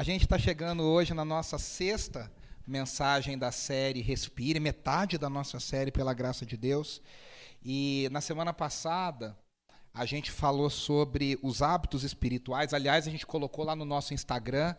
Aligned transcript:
A 0.00 0.02
gente 0.02 0.22
está 0.22 0.38
chegando 0.38 0.82
hoje 0.82 1.12
na 1.12 1.26
nossa 1.26 1.58
sexta 1.58 2.32
mensagem 2.66 3.36
da 3.36 3.52
série 3.52 4.00
Respire, 4.00 4.58
metade 4.58 5.18
da 5.18 5.28
nossa 5.28 5.60
série, 5.60 5.92
pela 5.92 6.14
graça 6.14 6.46
de 6.46 6.56
Deus. 6.56 7.02
E 7.62 8.08
na 8.10 8.22
semana 8.22 8.54
passada, 8.54 9.36
a 9.92 10.06
gente 10.06 10.30
falou 10.30 10.70
sobre 10.70 11.38
os 11.42 11.60
hábitos 11.60 12.02
espirituais. 12.02 12.72
Aliás, 12.72 13.06
a 13.06 13.10
gente 13.10 13.26
colocou 13.26 13.62
lá 13.62 13.76
no 13.76 13.84
nosso 13.84 14.14
Instagram. 14.14 14.74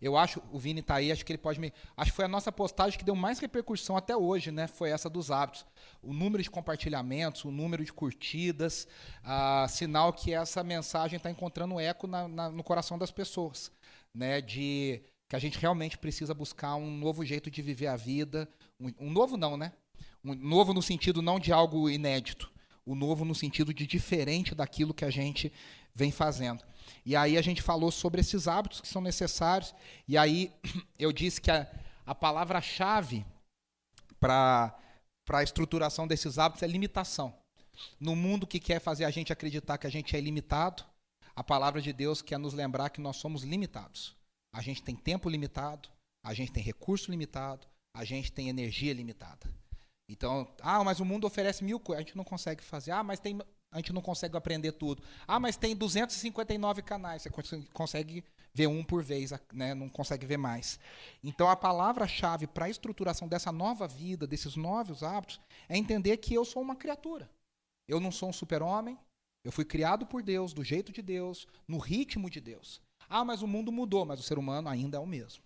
Eu 0.00 0.16
acho, 0.16 0.40
o 0.52 0.60
Vini 0.60 0.78
está 0.78 0.94
aí, 0.94 1.10
acho 1.10 1.26
que 1.26 1.32
ele 1.32 1.38
pode 1.38 1.58
me. 1.58 1.72
Acho 1.96 2.12
que 2.12 2.16
foi 2.16 2.26
a 2.26 2.28
nossa 2.28 2.52
postagem 2.52 2.96
que 2.96 3.04
deu 3.04 3.16
mais 3.16 3.40
repercussão 3.40 3.96
até 3.96 4.16
hoje, 4.16 4.52
né? 4.52 4.68
Foi 4.68 4.90
essa 4.90 5.10
dos 5.10 5.32
hábitos. 5.32 5.66
O 6.00 6.12
número 6.12 6.40
de 6.40 6.48
compartilhamentos, 6.48 7.44
o 7.44 7.50
número 7.50 7.84
de 7.84 7.92
curtidas, 7.92 8.86
ah, 9.24 9.66
sinal 9.68 10.12
que 10.12 10.32
essa 10.32 10.62
mensagem 10.62 11.16
está 11.16 11.28
encontrando 11.28 11.80
eco 11.80 12.06
na, 12.06 12.28
na, 12.28 12.48
no 12.48 12.62
coração 12.62 12.96
das 12.96 13.10
pessoas 13.10 13.72
né, 14.14 14.40
de 14.40 15.02
que 15.28 15.36
a 15.36 15.38
gente 15.38 15.58
realmente 15.58 15.96
precisa 15.96 16.34
buscar 16.34 16.76
um 16.76 16.90
novo 16.90 17.24
jeito 17.24 17.50
de 17.50 17.62
viver 17.62 17.86
a 17.86 17.96
vida, 17.96 18.48
um, 18.78 18.92
um 19.06 19.10
novo 19.10 19.36
não, 19.36 19.56
né? 19.56 19.72
Um 20.22 20.34
novo 20.34 20.74
no 20.74 20.82
sentido 20.82 21.22
não 21.22 21.40
de 21.40 21.52
algo 21.52 21.88
inédito, 21.88 22.52
o 22.84 22.94
novo 22.94 23.24
no 23.24 23.34
sentido 23.34 23.72
de 23.72 23.86
diferente 23.86 24.54
daquilo 24.54 24.92
que 24.92 25.04
a 25.04 25.10
gente 25.10 25.52
vem 25.94 26.10
fazendo. 26.10 26.62
E 27.04 27.16
aí 27.16 27.38
a 27.38 27.42
gente 27.42 27.62
falou 27.62 27.90
sobre 27.90 28.20
esses 28.20 28.46
hábitos 28.46 28.80
que 28.80 28.88
são 28.88 29.00
necessários, 29.00 29.74
e 30.06 30.18
aí 30.18 30.52
eu 30.98 31.12
disse 31.12 31.40
que 31.40 31.50
a, 31.50 31.66
a 32.04 32.14
palavra-chave 32.14 33.24
para 34.20 34.76
a 35.30 35.42
estruturação 35.42 36.06
desses 36.06 36.38
hábitos 36.38 36.62
é 36.62 36.66
limitação. 36.66 37.34
No 37.98 38.14
mundo 38.14 38.46
que 38.46 38.60
quer 38.60 38.80
fazer 38.80 39.04
a 39.04 39.10
gente 39.10 39.32
acreditar 39.32 39.78
que 39.78 39.86
a 39.86 39.90
gente 39.90 40.14
é 40.14 40.18
ilimitado, 40.18 40.84
a 41.34 41.42
palavra 41.42 41.80
de 41.80 41.92
Deus 41.92 42.22
quer 42.22 42.38
nos 42.38 42.54
lembrar 42.54 42.90
que 42.90 43.00
nós 43.00 43.16
somos 43.16 43.42
limitados. 43.42 44.14
A 44.52 44.60
gente 44.60 44.82
tem 44.82 44.94
tempo 44.94 45.28
limitado, 45.28 45.88
a 46.22 46.34
gente 46.34 46.52
tem 46.52 46.62
recurso 46.62 47.10
limitado, 47.10 47.66
a 47.94 48.04
gente 48.04 48.30
tem 48.30 48.48
energia 48.48 48.92
limitada. 48.92 49.50
Então, 50.08 50.46
ah, 50.60 50.84
mas 50.84 51.00
o 51.00 51.04
mundo 51.04 51.26
oferece 51.26 51.64
mil 51.64 51.80
coisas, 51.80 52.04
a 52.04 52.06
gente 52.06 52.16
não 52.16 52.24
consegue 52.24 52.62
fazer. 52.62 52.90
Ah, 52.90 53.02
mas 53.02 53.18
tem, 53.18 53.40
a 53.70 53.76
gente 53.76 53.92
não 53.92 54.02
consegue 54.02 54.36
aprender 54.36 54.72
tudo. 54.72 55.02
Ah, 55.26 55.40
mas 55.40 55.56
tem 55.56 55.74
259 55.74 56.82
canais, 56.82 57.22
você 57.22 57.30
consegue 57.72 58.22
ver 58.54 58.66
um 58.66 58.84
por 58.84 59.02
vez, 59.02 59.32
né? 59.52 59.74
não 59.74 59.88
consegue 59.88 60.26
ver 60.26 60.36
mais. 60.36 60.78
Então, 61.24 61.48
a 61.48 61.56
palavra-chave 61.56 62.46
para 62.46 62.66
a 62.66 62.70
estruturação 62.70 63.26
dessa 63.26 63.50
nova 63.50 63.88
vida, 63.88 64.26
desses 64.26 64.56
novos 64.56 65.02
hábitos, 65.02 65.40
é 65.68 65.76
entender 65.76 66.18
que 66.18 66.34
eu 66.34 66.44
sou 66.44 66.60
uma 66.60 66.76
criatura. 66.76 67.30
Eu 67.88 67.98
não 67.98 68.12
sou 68.12 68.28
um 68.28 68.32
super-homem, 68.32 68.98
eu 69.44 69.50
fui 69.50 69.64
criado 69.64 70.06
por 70.06 70.22
Deus, 70.22 70.52
do 70.52 70.62
jeito 70.62 70.92
de 70.92 71.02
Deus, 71.02 71.46
no 71.66 71.78
ritmo 71.78 72.30
de 72.30 72.40
Deus. 72.40 72.80
Ah, 73.08 73.24
mas 73.24 73.42
o 73.42 73.46
mundo 73.46 73.72
mudou, 73.72 74.04
mas 74.04 74.20
o 74.20 74.22
ser 74.22 74.38
humano 74.38 74.68
ainda 74.68 74.96
é 74.96 75.00
o 75.00 75.06
mesmo. 75.06 75.42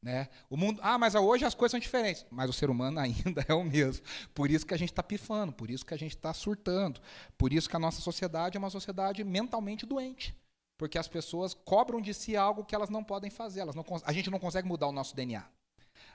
Né? 0.00 0.28
O 0.48 0.56
mundo, 0.56 0.80
ah, 0.82 0.96
mas 0.96 1.14
hoje 1.16 1.44
as 1.44 1.54
coisas 1.54 1.72
são 1.72 1.80
diferentes, 1.80 2.24
mas 2.30 2.48
o 2.48 2.52
ser 2.52 2.70
humano 2.70 2.98
ainda 3.00 3.44
é 3.46 3.54
o 3.54 3.64
mesmo. 3.64 4.04
Por 4.32 4.50
isso 4.50 4.64
que 4.64 4.74
a 4.74 4.76
gente 4.76 4.92
está 4.92 5.02
pifando, 5.02 5.52
por 5.52 5.70
isso 5.70 5.84
que 5.84 5.94
a 5.94 5.98
gente 5.98 6.16
está 6.16 6.32
surtando, 6.32 7.00
por 7.36 7.52
isso 7.52 7.68
que 7.68 7.76
a 7.76 7.80
nossa 7.80 8.00
sociedade 8.00 8.56
é 8.56 8.60
uma 8.60 8.70
sociedade 8.70 9.22
mentalmente 9.24 9.84
doente, 9.84 10.34
porque 10.78 10.98
as 10.98 11.08
pessoas 11.08 11.52
cobram 11.52 12.00
de 12.00 12.14
si 12.14 12.36
algo 12.36 12.64
que 12.64 12.74
elas 12.74 12.88
não 12.88 13.02
podem 13.02 13.30
fazer. 13.30 13.60
Elas 13.60 13.74
não, 13.74 13.84
a 14.04 14.12
gente 14.12 14.30
não 14.30 14.38
consegue 14.38 14.68
mudar 14.68 14.86
o 14.86 14.92
nosso 14.92 15.16
DNA, 15.16 15.44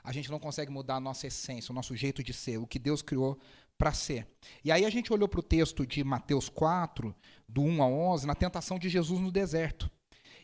a 0.02 0.12
gente 0.14 0.32
não 0.32 0.40
consegue 0.40 0.72
mudar 0.72 0.96
a 0.96 1.00
nossa 1.02 1.28
essência, 1.28 1.72
o 1.72 1.76
nosso 1.76 1.96
jeito 1.96 2.24
de 2.24 2.34
ser, 2.34 2.58
o 2.58 2.66
que 2.66 2.80
Deus 2.80 3.02
criou 3.02 3.38
para 3.84 3.92
ser. 3.92 4.26
E 4.64 4.72
aí 4.72 4.86
a 4.86 4.90
gente 4.90 5.12
olhou 5.12 5.28
para 5.28 5.42
o 5.42 5.44
texto 5.44 5.86
de 5.86 6.06
Mateus 6.06 6.48
4, 6.48 7.14
do 7.50 7.62
1 7.62 7.84
a 7.84 7.86
11, 7.86 8.26
na 8.26 8.34
tentação 8.34 8.80
de 8.80 8.88
Jesus 8.88 9.20
no 9.20 9.30
deserto. 9.30 9.92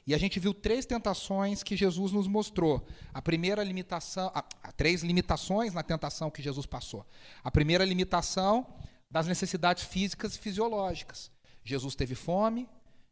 E 0.06 0.14
a 0.14 0.18
gente 0.18 0.42
viu 0.42 0.54
três 0.54 0.86
tentações 0.86 1.64
que 1.64 1.78
Jesus 1.78 2.12
nos 2.12 2.28
mostrou. 2.28 2.86
A 3.14 3.22
primeira 3.22 3.64
limitação, 3.64 4.30
a, 4.36 4.44
a, 4.62 4.74
três 4.74 5.04
limitações 5.04 5.74
na 5.74 5.82
tentação 5.82 6.30
que 6.30 6.42
Jesus 6.42 6.66
passou. 6.66 7.08
A 7.42 7.50
primeira 7.50 7.86
limitação 7.86 8.68
das 9.10 9.26
necessidades 9.26 9.86
físicas 9.86 10.36
e 10.36 10.40
fisiológicas. 10.40 11.32
Jesus 11.64 11.96
teve 11.96 12.16
fome, 12.16 12.68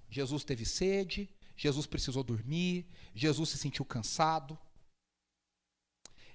Jesus 0.10 0.44
teve 0.44 0.66
sede, 0.66 1.30
Jesus 1.56 1.86
precisou 1.86 2.22
dormir, 2.22 2.86
Jesus 3.16 3.48
se 3.48 3.58
sentiu 3.58 3.86
cansado. 3.86 4.60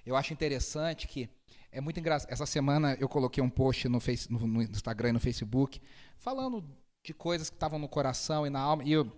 Eu 0.03 0.15
acho 0.15 0.33
interessante 0.33 1.07
que 1.07 1.29
é 1.73 1.81
muito 1.81 1.99
engraçado. 1.99 2.31
Essa 2.31 2.45
semana 2.45 2.95
eu 2.99 3.09
coloquei 3.09 3.43
um 3.43 3.49
post 3.49 3.89
no, 3.89 3.99
face, 3.99 4.31
no, 4.31 4.39
no 4.39 4.61
Instagram 4.61 5.09
e 5.09 5.13
no 5.13 5.19
Facebook 5.19 5.81
falando 6.17 6.63
de 7.05 7.13
coisas 7.13 7.49
que 7.49 7.55
estavam 7.55 7.79
no 7.79 7.89
coração 7.89 8.45
e 8.47 8.49
na 8.49 8.59
alma. 8.59 8.83
E 8.83 8.91
eu 8.91 9.11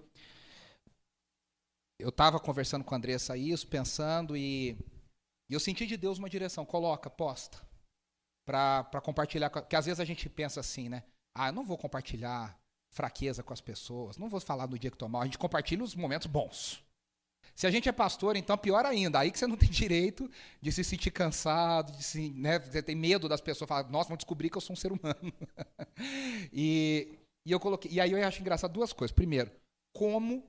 eu 2.00 2.10
estava 2.10 2.40
conversando 2.40 2.84
com 2.84 2.94
a 2.94 2.98
Andressa 2.98 3.38
isso, 3.38 3.68
pensando 3.68 4.36
e, 4.36 4.78
e 5.50 5.54
eu 5.54 5.60
senti 5.60 5.86
de 5.86 5.96
Deus 5.96 6.18
uma 6.18 6.30
direção. 6.30 6.66
Coloca, 6.66 7.10
posta, 7.10 7.62
para 8.46 9.02
compartilhar. 9.02 9.50
Porque 9.50 9.76
às 9.76 9.86
vezes 9.86 10.00
a 10.00 10.06
gente 10.06 10.30
pensa 10.30 10.60
assim, 10.60 10.90
né? 10.90 11.04
Ah, 11.34 11.50
eu 11.50 11.54
não 11.54 11.66
vou 11.66 11.78
compartilhar 11.78 12.58
fraqueza 12.92 13.44
com 13.44 13.52
as 13.52 13.60
pessoas, 13.60 14.18
não 14.18 14.30
vou 14.30 14.40
falar 14.40 14.66
do 14.68 14.80
dia 14.80 14.90
que 14.90 14.96
estou 14.96 15.10
mal. 15.10 15.22
A 15.22 15.26
gente 15.26 15.38
compartilha 15.38 15.84
os 15.84 15.96
momentos 15.96 16.28
bons. 16.28 16.85
Se 17.56 17.66
a 17.66 17.72
gente 17.72 17.88
é 17.88 17.92
pastor, 17.92 18.36
então 18.36 18.58
pior 18.58 18.86
ainda. 18.86 19.20
Aí 19.20 19.32
que 19.32 19.40
você 19.40 19.48
não 19.48 19.56
tem 19.56 19.70
direito 19.72 20.30
de 20.62 20.72
se 20.72 20.84
sentir 20.84 21.12
cansado, 21.12 21.92
de 21.94 22.04
se, 22.04 22.30
né, 22.32 22.60
você 22.60 22.84
tem 22.84 22.96
medo 22.96 23.30
das 23.30 23.42
pessoas 23.42 23.68
falar, 23.68 23.90
nossa, 23.90 24.10
vão 24.10 24.18
descobrir 24.18 24.50
que 24.50 24.58
eu 24.58 24.62
sou 24.62 24.74
um 24.74 24.78
ser 24.78 24.92
humano. 24.92 25.34
e, 26.52 27.18
e 27.46 27.52
eu 27.52 27.60
coloquei, 27.60 27.92
e 27.92 28.02
aí 28.02 28.12
eu 28.12 28.28
acho 28.28 28.42
engraçado 28.42 28.74
duas 28.74 28.92
coisas. 28.92 29.16
Primeiro, 29.16 29.50
como 29.94 30.44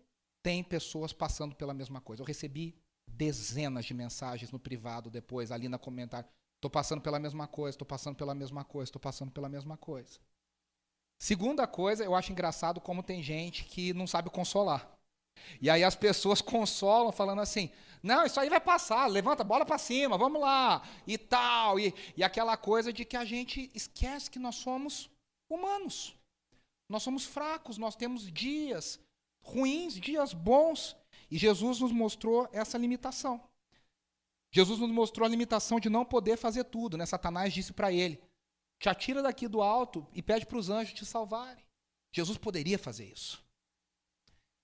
tem 0.46 0.62
pessoas 0.62 1.12
passando 1.12 1.56
pela 1.56 1.74
mesma 1.74 2.00
coisa. 2.00 2.22
Eu 2.22 2.26
recebi 2.26 2.72
dezenas 3.04 3.84
de 3.84 3.92
mensagens 3.92 4.52
no 4.52 4.60
privado 4.60 5.10
depois, 5.10 5.50
ali 5.50 5.68
na 5.68 5.76
comentário. 5.76 6.28
Estou 6.54 6.70
passando 6.70 7.00
pela 7.00 7.18
mesma 7.18 7.48
coisa, 7.48 7.74
estou 7.74 7.86
passando 7.86 8.14
pela 8.14 8.32
mesma 8.32 8.64
coisa, 8.64 8.88
estou 8.88 9.00
passando 9.00 9.32
pela 9.32 9.48
mesma 9.48 9.76
coisa. 9.76 10.20
Segunda 11.20 11.66
coisa, 11.66 12.04
eu 12.04 12.14
acho 12.14 12.30
engraçado 12.30 12.80
como 12.80 13.02
tem 13.02 13.24
gente 13.24 13.64
que 13.64 13.92
não 13.92 14.06
sabe 14.06 14.30
consolar. 14.30 14.95
E 15.60 15.70
aí 15.70 15.82
as 15.82 15.96
pessoas 15.96 16.40
consolam 16.40 17.12
falando 17.12 17.40
assim: 17.40 17.70
não, 18.02 18.24
isso 18.24 18.38
aí 18.38 18.48
vai 18.48 18.60
passar, 18.60 19.06
levanta 19.06 19.42
a 19.42 19.44
bola 19.44 19.66
para 19.66 19.78
cima, 19.78 20.16
vamos 20.16 20.40
lá, 20.40 20.82
e 21.06 21.18
tal. 21.18 21.78
E, 21.80 21.94
e 22.16 22.22
aquela 22.22 22.56
coisa 22.56 22.92
de 22.92 23.04
que 23.04 23.16
a 23.16 23.24
gente 23.24 23.70
esquece 23.74 24.30
que 24.30 24.38
nós 24.38 24.54
somos 24.56 25.10
humanos. 25.48 26.14
Nós 26.88 27.02
somos 27.02 27.24
fracos, 27.24 27.78
nós 27.78 27.96
temos 27.96 28.30
dias 28.30 29.00
ruins, 29.42 29.94
dias 29.94 30.32
bons. 30.32 30.96
E 31.30 31.36
Jesus 31.36 31.80
nos 31.80 31.90
mostrou 31.90 32.48
essa 32.52 32.78
limitação. 32.78 33.42
Jesus 34.52 34.78
nos 34.78 34.90
mostrou 34.90 35.26
a 35.26 35.28
limitação 35.28 35.80
de 35.80 35.90
não 35.90 36.04
poder 36.04 36.36
fazer 36.36 36.64
tudo. 36.64 36.96
Né? 36.96 37.04
Satanás 37.04 37.52
disse 37.52 37.72
para 37.72 37.92
ele: 37.92 38.22
te 38.78 38.88
atira 38.88 39.22
daqui 39.22 39.48
do 39.48 39.60
alto 39.60 40.06
e 40.12 40.22
pede 40.22 40.46
para 40.46 40.58
os 40.58 40.70
anjos 40.70 40.94
te 40.94 41.04
salvarem. 41.04 41.64
Jesus 42.12 42.38
poderia 42.38 42.78
fazer 42.78 43.06
isso. 43.06 43.44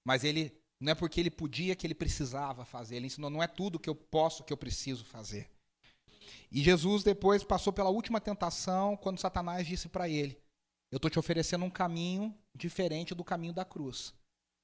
Mas 0.04 0.24
ele 0.24 0.56
não 0.82 0.92
é 0.92 0.94
porque 0.96 1.20
ele 1.20 1.30
podia 1.30 1.76
que 1.76 1.86
ele 1.86 1.94
precisava 1.94 2.64
fazer. 2.64 2.96
Ele 2.96 3.06
ensinou, 3.06 3.30
não 3.30 3.42
é 3.42 3.46
tudo 3.46 3.78
que 3.78 3.88
eu 3.88 3.94
posso 3.94 4.42
que 4.42 4.52
eu 4.52 4.56
preciso 4.56 5.04
fazer. 5.04 5.48
E 6.50 6.60
Jesus 6.60 7.04
depois 7.04 7.44
passou 7.44 7.72
pela 7.72 7.88
última 7.88 8.20
tentação, 8.20 8.96
quando 8.96 9.20
Satanás 9.20 9.66
disse 9.66 9.88
para 9.88 10.08
ele: 10.08 10.36
Eu 10.90 10.96
estou 10.96 11.10
te 11.10 11.18
oferecendo 11.18 11.64
um 11.64 11.70
caminho 11.70 12.36
diferente 12.54 13.14
do 13.14 13.22
caminho 13.22 13.52
da 13.52 13.64
cruz. 13.64 14.12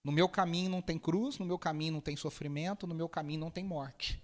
No 0.05 0.11
meu 0.11 0.29
caminho 0.29 0.71
não 0.71 0.83
tem 0.83 0.99
cruz, 0.99 1.39
no 1.39 1.47
meu 1.47 1.59
caminho 1.59 1.93
não 1.93 2.01
tem 2.01 2.17
sofrimento, 2.17 2.87
no 2.87 2.95
meu 2.95 3.09
caminho 3.09 3.41
não 3.41 3.51
tem 3.51 3.65
morte. 3.65 4.21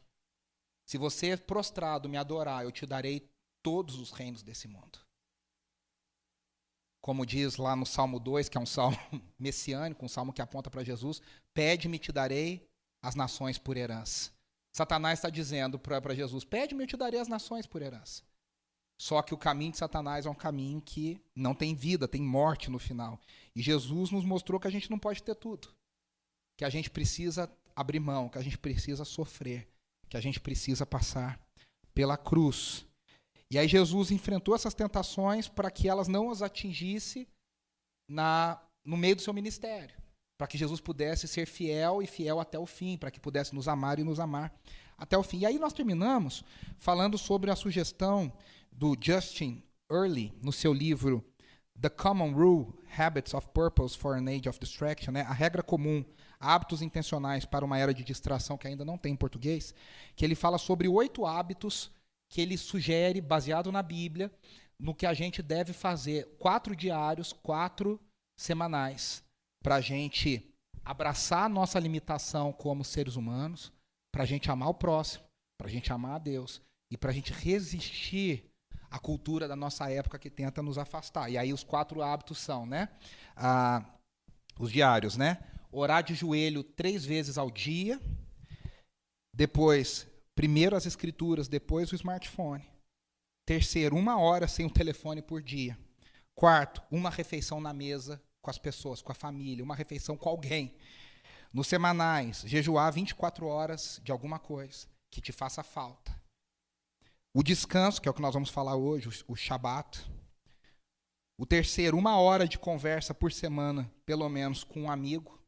Se 0.87 0.99
você 0.99 1.37
prostrado 1.37 2.09
me 2.09 2.16
adorar, 2.16 2.65
eu 2.65 2.72
te 2.72 2.84
darei 2.84 3.31
todos 3.62 3.97
os 3.97 4.10
reinos 4.10 4.43
desse 4.43 4.66
mundo 4.66 5.03
como 7.04 7.26
diz 7.26 7.59
lá 7.59 7.76
no 7.76 7.84
Salmo 7.84 8.19
2, 8.19 8.48
que 8.48 8.56
é 8.56 8.60
um 8.60 8.65
salmo 8.65 8.97
messiânico, 9.38 10.06
um 10.06 10.09
salmo 10.09 10.32
que 10.32 10.41
aponta 10.41 10.70
para 10.70 10.82
Jesus, 10.82 11.20
pede-me 11.53 11.98
te 11.98 12.10
darei 12.10 12.66
as 13.03 13.15
nações 13.15 13.59
por 13.59 13.76
herança. 13.76 14.31
Satanás 14.72 15.18
está 15.18 15.28
dizendo 15.28 15.78
para 15.78 16.15
Jesus, 16.15 16.45
pede-me 16.45 16.84
eu 16.84 16.86
te 16.86 16.97
darei 16.97 17.21
as 17.21 17.28
nações 17.28 17.66
por 17.66 17.83
herança. 17.83 18.22
Só 18.98 19.21
que 19.21 19.34
o 19.34 19.36
caminho 19.36 19.72
de 19.72 19.77
Satanás 19.77 20.24
é 20.24 20.30
um 20.30 20.34
caminho 20.34 20.80
que 20.80 21.21
não 21.36 21.54
tem 21.54 21.74
vida, 21.74 22.09
tem 22.09 22.22
morte 22.22 22.71
no 22.71 22.78
final. 22.78 23.21
E 23.54 23.60
Jesus 23.60 24.10
nos 24.10 24.24
mostrou 24.24 24.59
que 24.59 24.66
a 24.66 24.71
gente 24.71 24.91
não 24.91 24.98
pode 24.98 25.22
ter 25.22 25.34
tudo. 25.34 25.68
Que 26.56 26.65
a 26.65 26.71
gente 26.71 26.89
precisa 26.89 27.54
abrir 27.77 28.01
mão, 28.01 28.30
que 28.30 28.39
a 28.39 28.42
gente 28.42 28.56
precisa 28.56 29.04
sofrer, 29.04 29.68
que 30.09 30.16
a 30.16 30.22
gente 30.22 30.41
precisa 30.41 30.86
passar 30.86 31.39
pela 31.92 32.16
cruz. 32.16 32.86
E 33.54 33.59
aí 33.59 33.68
Jesus 33.68 34.10
enfrentou 34.10 34.53
essas 34.53 34.74
tentações 34.74 35.47
para 35.47 35.71
que 35.71 35.89
elas 35.89 36.09
não 36.09 36.28
as 36.28 36.42
atingisse 36.42 37.28
na, 38.10 38.60
no 38.84 38.97
meio 38.97 39.15
do 39.15 39.22
seu 39.22 39.33
ministério. 39.33 39.95
Para 40.36 40.48
que 40.48 40.59
Jesus 40.59 40.80
pudesse 40.80 41.28
ser 41.28 41.47
fiel 41.47 42.03
e 42.03 42.06
fiel 42.09 42.41
até 42.41 42.59
o 42.59 42.66
fim, 42.66 42.98
para 42.98 43.12
que 43.12 43.21
pudesse 43.21 43.54
nos 43.54 43.68
amar 43.68 44.01
e 44.01 44.03
nos 44.03 44.18
amar 44.18 44.53
até 44.98 45.16
o 45.16 45.22
fim. 45.22 45.39
E 45.39 45.47
aí 45.47 45.56
nós 45.56 45.72
terminamos 45.72 46.42
falando 46.77 47.16
sobre 47.16 47.48
a 47.48 47.54
sugestão 47.54 48.33
do 48.72 48.97
Justin 49.01 49.62
Early, 49.89 50.33
no 50.42 50.53
seu 50.53 50.72
livro 50.72 51.24
The 51.80 51.91
Common 51.91 52.33
Rule, 52.33 52.74
Habits 52.98 53.34
of 53.34 53.47
Purpose 53.54 53.97
for 53.97 54.16
an 54.16 54.28
Age 54.28 54.48
of 54.48 54.59
Distraction, 54.59 55.12
né? 55.12 55.21
a 55.21 55.33
regra 55.33 55.62
comum, 55.62 56.04
hábitos 56.41 56.83
intencionais 56.83 57.45
para 57.45 57.65
uma 57.65 57.78
era 57.78 57.95
de 57.95 58.03
distração 58.03 58.59
que 58.59 58.66
ainda 58.66 58.84
não 58.84 58.98
tem 58.98 59.12
em 59.12 59.16
português, 59.16 59.72
que 60.16 60.24
ele 60.24 60.34
fala 60.34 60.59
sobre 60.59 60.89
oito 60.89 61.24
hábitos 61.24 61.92
que 62.34 62.41
ele 62.41 62.59
sugere, 62.59 63.21
baseado 63.21 63.71
na 63.71 63.81
Bíblia, 63.81 64.28
no 64.77 64.92
que 64.92 65.07
a 65.07 65.15
gente 65.15 65.41
deve 65.41 65.72
fazer, 65.72 66.27
quatro 66.36 66.75
diários, 66.75 67.33
quatro 67.33 68.01
semanais, 68.36 69.22
para 69.63 69.77
a 69.77 69.81
gente 69.81 70.53
abraçar 70.84 71.45
a 71.45 71.48
nossa 71.48 71.78
limitação 71.78 72.53
como 72.53 72.84
seres 72.84 73.15
humanos, 73.15 73.72
para 74.13 74.25
a 74.25 74.27
gente 74.27 74.51
amar 74.51 74.71
o 74.71 74.75
próximo, 74.75 75.22
para 75.57 75.69
a 75.69 75.71
gente 75.71 75.92
amar 75.92 76.16
a 76.16 76.19
Deus 76.19 76.60
e 76.91 76.98
para 76.98 77.13
a 77.13 77.15
gente 77.15 77.33
resistir 77.33 78.51
à 78.91 78.98
cultura 78.98 79.47
da 79.47 79.54
nossa 79.54 79.89
época 79.89 80.19
que 80.19 80.28
tenta 80.28 80.60
nos 80.60 80.77
afastar. 80.77 81.30
E 81.30 81.39
aí 81.39 81.53
os 81.53 81.63
quatro 81.63 82.03
hábitos 82.03 82.39
são, 82.39 82.66
né? 82.66 82.89
Ah, 83.37 83.95
os 84.59 84.72
diários, 84.72 85.16
né? 85.16 85.39
Orar 85.71 86.03
de 86.03 86.16
joelho 86.16 86.65
três 86.65 87.04
vezes 87.04 87.39
ao 87.39 87.48
dia. 87.48 88.01
Depois, 89.33 90.13
primeiro 90.34 90.77
as 90.77 90.86
escrituras, 90.86 91.48
depois 91.48 91.92
o 91.92 91.95
smartphone. 91.95 92.65
Terceiro, 93.47 93.97
uma 93.97 94.19
hora 94.19 94.48
sem 94.48 94.66
o 94.66 94.71
telefone 94.71 95.21
por 95.21 95.42
dia. 95.42 95.78
Quarto, 96.34 96.83
uma 96.91 97.10
refeição 97.10 97.60
na 97.60 97.72
mesa 97.72 98.22
com 98.41 98.51
as 98.51 98.59
pessoas, 98.59 99.01
com 99.01 99.13
a 99.13 99.15
família, 99.15 99.65
uma 99.65 99.75
refeição 99.75 100.16
com 100.16 100.28
alguém. 100.28 100.75
Nos 101.53 101.69
semanais, 101.69 102.42
jejuar 102.47 102.92
24 102.92 103.47
horas 103.47 104.01
de 104.03 104.10
alguma 104.10 104.39
coisa 104.39 104.86
que 105.10 105.21
te 105.21 105.31
faça 105.31 105.63
falta. 105.63 106.15
O 107.33 107.42
descanso, 107.42 108.01
que 108.01 108.09
é 108.09 108.10
o 108.10 108.15
que 108.15 108.22
nós 108.22 108.34
vamos 108.34 108.51
falar 108.51 108.77
hoje, 108.77 109.09
o 109.28 109.37
Shabat. 109.37 110.04
O 111.39 111.45
terceiro, 111.45 111.97
uma 111.97 112.19
hora 112.19 112.47
de 112.47 112.59
conversa 112.59 113.13
por 113.13 113.33
semana, 113.33 113.91
pelo 114.07 114.28
menos, 114.28 114.63
com 114.63 114.83
um 114.83 114.91
amigo. 114.91 115.41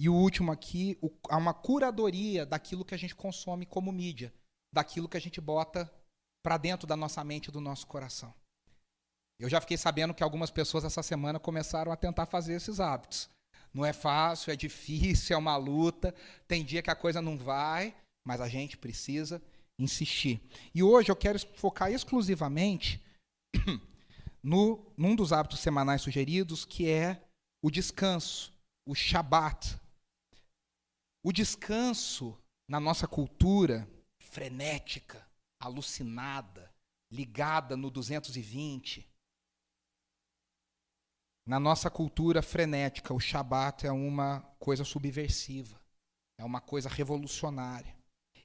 E 0.00 0.08
o 0.08 0.14
último 0.14 0.50
aqui, 0.50 0.96
o, 1.02 1.10
há 1.28 1.36
uma 1.36 1.52
curadoria 1.52 2.46
daquilo 2.46 2.86
que 2.86 2.94
a 2.94 2.96
gente 2.96 3.14
consome 3.14 3.66
como 3.66 3.92
mídia, 3.92 4.32
daquilo 4.72 5.06
que 5.06 5.18
a 5.18 5.20
gente 5.20 5.42
bota 5.42 5.92
para 6.42 6.56
dentro 6.56 6.86
da 6.86 6.96
nossa 6.96 7.22
mente 7.22 7.48
e 7.48 7.52
do 7.52 7.60
nosso 7.60 7.86
coração. 7.86 8.32
Eu 9.38 9.46
já 9.50 9.60
fiquei 9.60 9.76
sabendo 9.76 10.14
que 10.14 10.22
algumas 10.22 10.50
pessoas 10.50 10.84
essa 10.84 11.02
semana 11.02 11.38
começaram 11.38 11.92
a 11.92 11.96
tentar 11.96 12.24
fazer 12.24 12.54
esses 12.54 12.80
hábitos. 12.80 13.28
Não 13.74 13.84
é 13.84 13.92
fácil, 13.92 14.50
é 14.50 14.56
difícil, 14.56 15.36
é 15.36 15.38
uma 15.38 15.58
luta. 15.58 16.14
Tem 16.48 16.64
dia 16.64 16.80
que 16.80 16.90
a 16.90 16.96
coisa 16.96 17.20
não 17.20 17.36
vai, 17.36 17.94
mas 18.26 18.40
a 18.40 18.48
gente 18.48 18.78
precisa 18.78 19.42
insistir. 19.78 20.40
E 20.74 20.82
hoje 20.82 21.12
eu 21.12 21.16
quero 21.16 21.38
focar 21.56 21.92
exclusivamente 21.92 23.04
no, 24.42 24.82
num 24.96 25.14
dos 25.14 25.30
hábitos 25.30 25.60
semanais 25.60 26.00
sugeridos, 26.00 26.64
que 26.64 26.88
é 26.88 27.22
o 27.62 27.70
descanso, 27.70 28.50
o 28.88 28.94
Shabat. 28.94 29.78
O 31.22 31.32
descanso 31.32 32.38
na 32.68 32.80
nossa 32.80 33.06
cultura 33.06 33.88
frenética, 34.18 35.26
alucinada, 35.60 36.72
ligada 37.10 37.76
no 37.76 37.90
220, 37.90 39.06
na 41.46 41.58
nossa 41.58 41.90
cultura 41.90 42.42
frenética, 42.42 43.12
o 43.12 43.20
Shabat 43.20 43.86
é 43.86 43.92
uma 43.92 44.40
coisa 44.58 44.84
subversiva, 44.84 45.80
é 46.38 46.44
uma 46.44 46.60
coisa 46.60 46.88
revolucionária. 46.88 47.96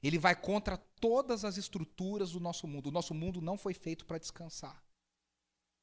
Ele 0.02 0.18
vai 0.18 0.34
contra 0.34 0.76
todas 0.76 1.44
as 1.44 1.56
estruturas 1.56 2.32
do 2.32 2.40
nosso 2.40 2.66
mundo. 2.66 2.88
O 2.88 2.92
nosso 2.92 3.14
mundo 3.14 3.40
não 3.40 3.56
foi 3.56 3.74
feito 3.74 4.04
para 4.04 4.18
descansar. 4.18 4.84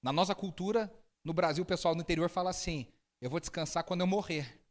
Na 0.04 0.12
nossa 0.12 0.36
cultura, 0.36 0.94
no 1.24 1.34
Brasil, 1.34 1.64
o 1.64 1.68
pessoal 1.68 1.96
no 1.96 2.02
interior 2.02 2.30
fala 2.30 2.50
assim: 2.50 2.88
eu 3.22 3.30
vou 3.30 3.40
descansar 3.40 3.84
quando 3.84 4.02
eu 4.02 4.08
morrer. 4.08 4.63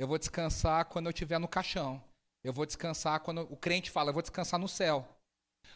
Eu 0.00 0.08
vou 0.08 0.16
descansar 0.16 0.86
quando 0.86 1.08
eu 1.08 1.10
estiver 1.10 1.38
no 1.38 1.46
caixão. 1.46 2.02
Eu 2.42 2.54
vou 2.54 2.64
descansar 2.64 3.20
quando. 3.20 3.42
O 3.50 3.56
crente 3.56 3.90
fala: 3.90 4.08
eu 4.08 4.14
vou 4.14 4.22
descansar 4.22 4.58
no 4.58 4.66
céu. 4.66 5.06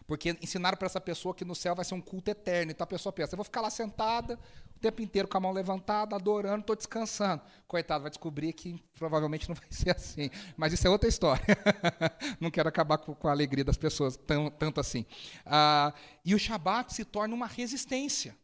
Porque 0.06 0.30
ensinaram 0.40 0.78
para 0.78 0.86
essa 0.86 0.98
pessoa 0.98 1.34
que 1.34 1.44
no 1.44 1.54
céu 1.54 1.74
vai 1.74 1.84
ser 1.84 1.92
um 1.92 2.00
culto 2.00 2.30
eterno. 2.30 2.72
Então 2.72 2.84
a 2.84 2.88
pessoa 2.88 3.12
pensa: 3.12 3.34
eu 3.34 3.36
vou 3.36 3.44
ficar 3.44 3.60
lá 3.60 3.68
sentada 3.68 4.40
o 4.74 4.78
tempo 4.80 5.02
inteiro 5.02 5.28
com 5.28 5.36
a 5.36 5.40
mão 5.40 5.52
levantada, 5.52 6.16
adorando, 6.16 6.60
estou 6.60 6.74
descansando. 6.74 7.42
Coitado, 7.68 8.00
vai 8.00 8.10
descobrir 8.10 8.54
que 8.54 8.82
provavelmente 8.94 9.46
não 9.46 9.56
vai 9.60 9.70
ser 9.70 9.94
assim. 9.94 10.30
Mas 10.56 10.72
isso 10.72 10.86
é 10.86 10.90
outra 10.90 11.06
história. 11.06 11.44
não 12.40 12.50
quero 12.50 12.70
acabar 12.70 12.96
com, 12.96 13.28
a 13.28 13.30
alegria 13.30 13.62
das 13.62 13.76
pessoas 13.76 14.16
tão, 14.16 14.50
tanto 14.50 14.80
assim. 14.80 15.04
Ah, 15.44 15.92
e 16.24 16.34
o 16.34 16.38
Shabat 16.38 16.94
se 16.94 17.04
torna 17.04 17.34
uma 17.34 17.46
resistência. 17.46 18.34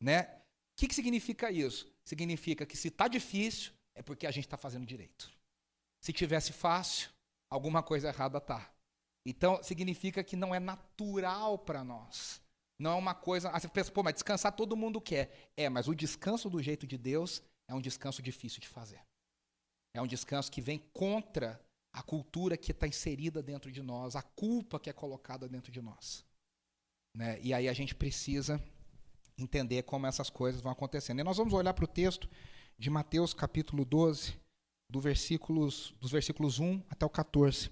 Né? 0.00 0.22
O 0.22 0.76
que, 0.76 0.86
que 0.86 0.94
significa 0.94 1.50
isso? 1.50 1.92
Significa 2.04 2.64
que 2.64 2.76
se 2.76 2.86
está 2.86 3.08
difícil, 3.08 3.72
é 3.94 4.02
porque 4.02 4.26
a 4.26 4.30
gente 4.30 4.44
está 4.46 4.56
fazendo 4.56 4.86
direito. 4.86 5.30
Se 6.00 6.12
tivesse 6.12 6.52
fácil, 6.52 7.10
alguma 7.50 7.82
coisa 7.82 8.08
errada 8.08 8.38
está. 8.38 8.72
Então, 9.26 9.62
significa 9.62 10.24
que 10.24 10.36
não 10.36 10.54
é 10.54 10.58
natural 10.58 11.58
para 11.58 11.84
nós. 11.84 12.40
Não 12.78 12.92
é 12.92 12.94
uma 12.94 13.14
coisa. 13.14 13.50
Ah, 13.50 13.60
você 13.60 13.68
pensa, 13.68 13.92
pô, 13.92 14.02
mas 14.02 14.14
descansar 14.14 14.52
todo 14.52 14.76
mundo 14.76 15.00
quer. 15.00 15.50
É, 15.56 15.68
mas 15.68 15.86
o 15.86 15.94
descanso 15.94 16.48
do 16.48 16.62
jeito 16.62 16.86
de 16.86 16.96
Deus 16.96 17.42
é 17.68 17.74
um 17.74 17.80
descanso 17.80 18.22
difícil 18.22 18.60
de 18.60 18.68
fazer. 18.68 19.00
É 19.94 20.00
um 20.00 20.06
descanso 20.06 20.50
que 20.50 20.62
vem 20.62 20.78
contra 20.94 21.60
a 21.92 22.02
cultura 22.02 22.56
que 22.56 22.70
está 22.70 22.86
inserida 22.86 23.42
dentro 23.42 23.70
de 23.70 23.82
nós, 23.82 24.16
a 24.16 24.22
culpa 24.22 24.78
que 24.78 24.88
é 24.88 24.92
colocada 24.92 25.48
dentro 25.48 25.70
de 25.70 25.82
nós. 25.82 26.24
Né? 27.14 27.38
E 27.42 27.52
aí 27.52 27.68
a 27.68 27.72
gente 27.72 27.94
precisa 27.94 28.62
entender 29.36 29.82
como 29.82 30.06
essas 30.06 30.30
coisas 30.30 30.60
vão 30.60 30.72
acontecendo. 30.72 31.20
E 31.20 31.24
nós 31.24 31.36
vamos 31.36 31.52
olhar 31.52 31.74
para 31.74 31.84
o 31.84 31.88
texto 31.88 32.28
de 32.80 32.88
Mateus 32.88 33.34
capítulo 33.34 33.84
12, 33.84 34.32
do 34.90 34.98
versículos, 35.00 35.94
dos 36.00 36.10
versículos 36.10 36.58
1 36.58 36.82
até 36.88 37.04
o 37.04 37.10
14. 37.10 37.70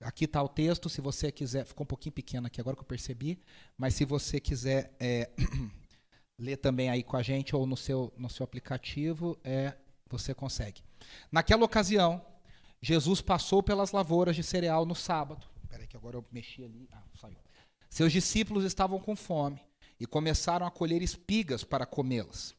Aqui 0.00 0.24
está 0.24 0.42
o 0.42 0.48
texto, 0.48 0.88
se 0.88 1.02
você 1.02 1.30
quiser. 1.30 1.66
Ficou 1.66 1.84
um 1.84 1.86
pouquinho 1.86 2.14
pequeno 2.14 2.46
aqui 2.46 2.58
agora 2.58 2.74
que 2.74 2.80
eu 2.80 2.86
percebi, 2.86 3.38
mas 3.76 3.92
se 3.92 4.06
você 4.06 4.40
quiser 4.40 4.96
é, 4.98 5.30
ler 6.40 6.56
também 6.56 6.88
aí 6.88 7.02
com 7.02 7.18
a 7.18 7.22
gente 7.22 7.54
ou 7.54 7.66
no 7.66 7.76
seu, 7.76 8.10
no 8.16 8.30
seu 8.30 8.42
aplicativo, 8.42 9.38
é, 9.44 9.74
você 10.08 10.32
consegue. 10.32 10.80
Naquela 11.30 11.66
ocasião, 11.66 12.24
Jesus 12.80 13.20
passou 13.20 13.62
pelas 13.62 13.92
lavouras 13.92 14.34
de 14.34 14.42
cereal 14.42 14.86
no 14.86 14.94
sábado. 14.94 15.46
Espera 15.62 15.86
que 15.86 15.94
agora 15.94 16.16
eu 16.16 16.24
mexi 16.32 16.64
ali. 16.64 16.88
Ah, 16.90 17.02
saiu. 17.20 17.36
Seus 17.90 18.14
discípulos 18.14 18.64
estavam 18.64 18.98
com 18.98 19.14
fome 19.14 19.60
e 20.00 20.06
começaram 20.06 20.66
a 20.66 20.70
colher 20.70 21.02
espigas 21.02 21.64
para 21.64 21.84
comê-las. 21.84 22.56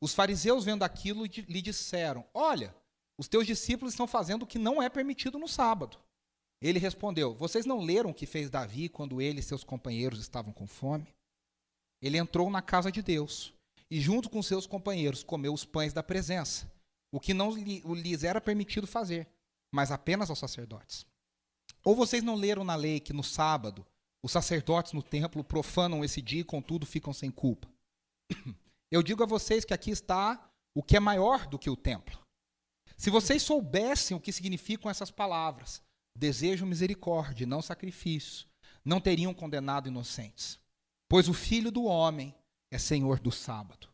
Os 0.00 0.14
fariseus, 0.14 0.64
vendo 0.64 0.82
aquilo, 0.82 1.24
lhe 1.24 1.62
disseram: 1.62 2.24
Olha, 2.34 2.74
os 3.18 3.28
teus 3.28 3.46
discípulos 3.46 3.94
estão 3.94 4.06
fazendo 4.06 4.42
o 4.42 4.46
que 4.46 4.58
não 4.58 4.82
é 4.82 4.88
permitido 4.88 5.38
no 5.38 5.48
sábado. 5.48 5.98
Ele 6.60 6.78
respondeu: 6.78 7.34
Vocês 7.34 7.64
não 7.64 7.80
leram 7.80 8.10
o 8.10 8.14
que 8.14 8.26
fez 8.26 8.50
Davi 8.50 8.88
quando 8.88 9.20
ele 9.20 9.40
e 9.40 9.42
seus 9.42 9.64
companheiros 9.64 10.20
estavam 10.20 10.52
com 10.52 10.66
fome? 10.66 11.14
Ele 12.00 12.18
entrou 12.18 12.50
na 12.50 12.60
casa 12.60 12.92
de 12.92 13.02
Deus 13.02 13.52
e, 13.90 14.00
junto 14.00 14.28
com 14.28 14.42
seus 14.42 14.66
companheiros, 14.66 15.22
comeu 15.22 15.52
os 15.52 15.64
pães 15.64 15.92
da 15.92 16.02
presença, 16.02 16.70
o 17.10 17.18
que 17.18 17.32
não 17.32 17.50
lhes 17.50 18.24
era 18.24 18.40
permitido 18.40 18.86
fazer, 18.86 19.26
mas 19.72 19.90
apenas 19.90 20.28
aos 20.28 20.38
sacerdotes. 20.38 21.06
Ou 21.84 21.94
vocês 21.94 22.22
não 22.22 22.34
leram 22.34 22.64
na 22.64 22.74
lei 22.74 23.00
que 23.00 23.12
no 23.12 23.22
sábado 23.22 23.86
os 24.22 24.32
sacerdotes 24.32 24.92
no 24.92 25.02
templo 25.02 25.44
profanam 25.44 26.04
esse 26.04 26.20
dia 26.20 26.40
e, 26.40 26.44
contudo, 26.44 26.84
ficam 26.84 27.12
sem 27.12 27.30
culpa? 27.30 27.68
Eu 28.90 29.02
digo 29.02 29.22
a 29.22 29.26
vocês 29.26 29.64
que 29.64 29.74
aqui 29.74 29.90
está 29.90 30.50
o 30.74 30.82
que 30.82 30.96
é 30.96 31.00
maior 31.00 31.46
do 31.46 31.58
que 31.58 31.68
o 31.68 31.76
templo. 31.76 32.18
Se 32.96 33.10
vocês 33.10 33.42
soubessem 33.42 34.16
o 34.16 34.20
que 34.20 34.32
significam 34.32 34.90
essas 34.90 35.10
palavras, 35.10 35.82
desejam 36.16 36.66
misericórdia 36.66 37.46
não 37.46 37.60
sacrifício, 37.60 38.46
não 38.84 39.00
teriam 39.00 39.34
condenado 39.34 39.88
inocentes. 39.88 40.58
Pois 41.08 41.28
o 41.28 41.34
filho 41.34 41.70
do 41.70 41.84
homem 41.84 42.34
é 42.70 42.78
senhor 42.78 43.20
do 43.20 43.30
sábado. 43.30 43.88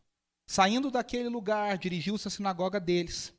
Saindo 0.47 0.91
daquele 0.91 1.29
lugar, 1.29 1.77
dirigiu-se 1.77 2.27
à 2.27 2.31
sinagoga 2.31 2.79
deles. 2.79 3.33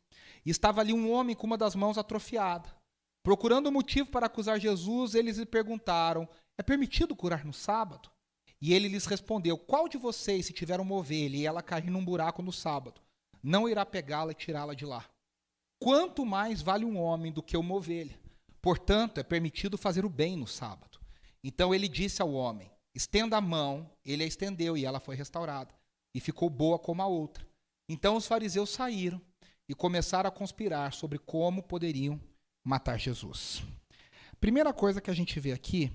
E 0.45 0.51
estava 0.51 0.81
ali 0.81 0.93
um 0.93 1.11
homem 1.11 1.35
com 1.35 1.47
uma 1.47 1.59
das 1.59 1.75
mãos 1.75 1.97
atrofiada. 1.97 2.75
Procurando 3.23 3.69
um 3.69 3.73
motivo 3.73 4.11
para 4.11 4.27
acusar 4.27 4.61
Jesus, 4.61 5.15
eles 5.15 5.39
lhe 5.39 5.47
perguntaram: 5.47 6.29
É 6.59 6.63
permitido 6.63 7.17
curar 7.17 7.45
no 7.45 7.53
sábado? 7.53 8.11
E 8.65 8.73
ele 8.73 8.89
lhes 8.89 9.05
respondeu: 9.05 9.59
Qual 9.59 9.87
de 9.91 9.99
vocês, 9.99 10.47
se 10.47 10.53
tiver 10.55 10.81
uma 10.81 10.95
ovelha 10.95 11.37
e 11.37 11.45
ela 11.45 11.63
cair 11.63 11.91
num 11.91 12.03
buraco 12.03 12.41
no 12.41 12.51
sábado, 12.51 12.99
não 13.43 13.69
irá 13.69 13.85
pegá-la 13.85 14.33
e 14.33 14.35
tirá-la 14.35 14.73
de 14.73 14.87
lá? 14.87 15.05
Quanto 15.79 16.25
mais 16.25 16.63
vale 16.63 16.83
um 16.87 16.99
homem 16.99 17.31
do 17.31 17.43
que 17.43 17.59
uma 17.59 17.75
ovelha? 17.75 18.19
Portanto, 18.63 19.19
é 19.19 19.23
permitido 19.23 19.77
fazer 19.77 20.07
o 20.07 20.09
bem 20.09 20.35
no 20.35 20.47
sábado. 20.47 20.99
Então 21.43 21.75
ele 21.75 21.87
disse 21.87 22.23
ao 22.23 22.33
homem: 22.33 22.71
Estenda 22.95 23.37
a 23.37 23.41
mão. 23.43 23.91
Ele 24.03 24.25
a 24.25 24.27
estendeu 24.27 24.79
e 24.79 24.87
ela 24.87 24.99
foi 24.99 25.15
restaurada. 25.15 25.75
E 26.15 26.19
ficou 26.19 26.49
boa 26.49 26.79
como 26.79 27.03
a 27.03 27.07
outra. 27.07 27.47
Então 27.87 28.17
os 28.17 28.27
fariseus 28.27 28.71
saíram 28.71 29.21
e 29.69 29.75
começaram 29.75 30.29
a 30.29 30.33
conspirar 30.33 30.95
sobre 30.95 31.19
como 31.19 31.63
poderiam 31.63 32.19
matar 32.65 32.99
Jesus. 32.99 33.63
Primeira 34.41 34.73
coisa 34.73 35.03
que 35.03 35.11
a 35.11 35.15
gente 35.15 35.39
vê 35.39 35.53
aqui 35.53 35.93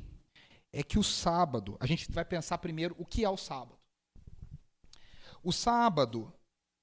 é 0.72 0.84
que 0.84 1.00
o 1.00 1.04
sábado, 1.04 1.78
a 1.80 1.86
gente 1.86 2.12
vai 2.12 2.26
pensar 2.26 2.58
primeiro 2.58 2.96
o 3.00 3.06
que 3.06 3.24
é 3.24 3.30
o 3.30 3.38
sábado. 3.38 3.78
O 5.44 5.52
sábado 5.52 6.34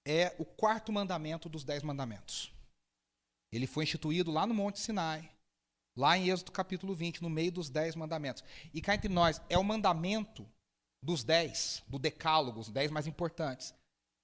é 0.04 0.34
o 0.38 0.44
quarto 0.44 0.92
mandamento 0.92 1.48
dos 1.48 1.64
dez 1.64 1.82
mandamentos. 1.82 2.52
Ele 3.52 3.66
foi 3.66 3.84
instituído 3.84 4.30
lá 4.30 4.46
no 4.46 4.54
Monte 4.54 4.80
Sinai, 4.80 5.30
lá 5.96 6.16
em 6.16 6.28
Êxodo 6.30 6.52
capítulo 6.52 6.94
20, 6.94 7.22
no 7.22 7.30
meio 7.30 7.52
dos 7.52 7.70
dez 7.70 7.94
mandamentos. 7.94 8.42
E 8.72 8.80
cá 8.80 8.94
entre 8.94 9.08
nós, 9.08 9.40
é 9.48 9.58
o 9.58 9.64
mandamento 9.64 10.46
dos 11.02 11.22
dez, 11.22 11.82
do 11.86 11.98
decálogo, 11.98 12.60
os 12.60 12.70
dez 12.70 12.90
mais 12.90 13.06
importantes, 13.06 13.74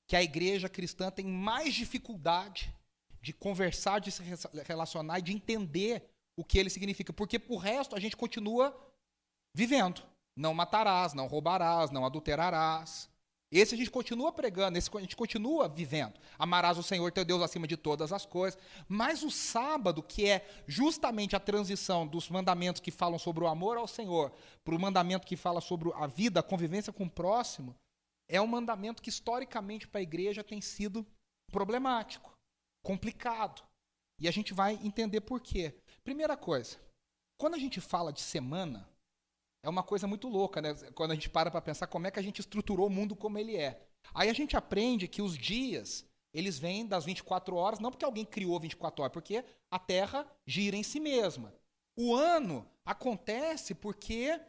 que 0.08 0.16
a 0.16 0.22
igreja 0.22 0.68
cristã 0.68 1.10
tem 1.10 1.26
mais 1.26 1.74
dificuldade 1.74 2.74
de 3.20 3.32
conversar, 3.32 4.00
de 4.00 4.10
se 4.10 4.22
relacionar 4.66 5.20
e 5.20 5.22
de 5.22 5.32
entender 5.32 6.10
o 6.36 6.44
que 6.44 6.58
ele 6.58 6.68
significa. 6.68 7.12
Porque 7.12 7.40
o 7.48 7.56
resto 7.56 7.94
a 7.94 8.00
gente 8.00 8.16
continua 8.16 8.76
vivendo. 9.54 10.02
Não 10.36 10.54
matarás, 10.54 11.12
não 11.12 11.26
roubarás, 11.26 11.90
não 11.90 12.04
adulterarás. 12.06 13.10
Esse 13.52 13.74
a 13.74 13.78
gente 13.78 13.90
continua 13.90 14.32
pregando, 14.32 14.78
esse 14.78 14.88
a 14.96 15.00
gente 15.00 15.14
continua 15.14 15.68
vivendo. 15.68 16.14
Amarás 16.38 16.78
o 16.78 16.82
Senhor 16.82 17.12
teu 17.12 17.22
Deus 17.22 17.42
acima 17.42 17.66
de 17.66 17.76
todas 17.76 18.10
as 18.10 18.24
coisas. 18.24 18.58
Mas 18.88 19.22
o 19.22 19.30
sábado, 19.30 20.02
que 20.02 20.26
é 20.26 20.48
justamente 20.66 21.36
a 21.36 21.40
transição 21.40 22.06
dos 22.06 22.30
mandamentos 22.30 22.80
que 22.80 22.90
falam 22.90 23.18
sobre 23.18 23.44
o 23.44 23.46
amor 23.46 23.76
ao 23.76 23.86
Senhor 23.86 24.32
para 24.64 24.74
o 24.74 24.80
mandamento 24.80 25.26
que 25.26 25.36
fala 25.36 25.60
sobre 25.60 25.92
a 25.94 26.06
vida, 26.06 26.40
a 26.40 26.42
convivência 26.42 26.94
com 26.94 27.04
o 27.04 27.10
próximo, 27.10 27.76
é 28.26 28.40
um 28.40 28.46
mandamento 28.46 29.02
que 29.02 29.10
historicamente 29.10 29.86
para 29.86 30.00
a 30.00 30.02
igreja 30.02 30.42
tem 30.42 30.62
sido 30.62 31.06
problemático, 31.50 32.32
complicado. 32.82 33.62
E 34.18 34.26
a 34.26 34.30
gente 34.30 34.54
vai 34.54 34.80
entender 34.82 35.20
por 35.20 35.42
quê. 35.42 35.74
Primeira 36.02 36.38
coisa, 36.38 36.78
quando 37.36 37.54
a 37.54 37.58
gente 37.58 37.82
fala 37.82 38.10
de 38.10 38.22
semana, 38.22 38.88
é 39.62 39.68
uma 39.68 39.82
coisa 39.82 40.06
muito 40.06 40.28
louca, 40.28 40.60
né? 40.60 40.74
Quando 40.94 41.12
a 41.12 41.14
gente 41.14 41.30
para 41.30 41.50
para 41.50 41.60
pensar 41.60 41.86
como 41.86 42.06
é 42.06 42.10
que 42.10 42.18
a 42.18 42.22
gente 42.22 42.40
estruturou 42.40 42.88
o 42.88 42.90
mundo 42.90 43.14
como 43.14 43.38
ele 43.38 43.56
é. 43.56 43.80
Aí 44.12 44.28
a 44.28 44.32
gente 44.32 44.56
aprende 44.56 45.06
que 45.06 45.22
os 45.22 45.38
dias, 45.38 46.04
eles 46.34 46.58
vêm 46.58 46.86
das 46.86 47.04
24 47.04 47.54
horas, 47.54 47.78
não 47.78 47.90
porque 47.90 48.04
alguém 48.04 48.24
criou 48.24 48.58
24 48.58 49.02
horas, 49.02 49.12
porque 49.12 49.44
a 49.70 49.78
Terra 49.78 50.26
gira 50.46 50.76
em 50.76 50.82
si 50.82 50.98
mesma. 50.98 51.54
O 51.96 52.14
ano 52.14 52.68
acontece 52.84 53.74
porque, 53.74 54.40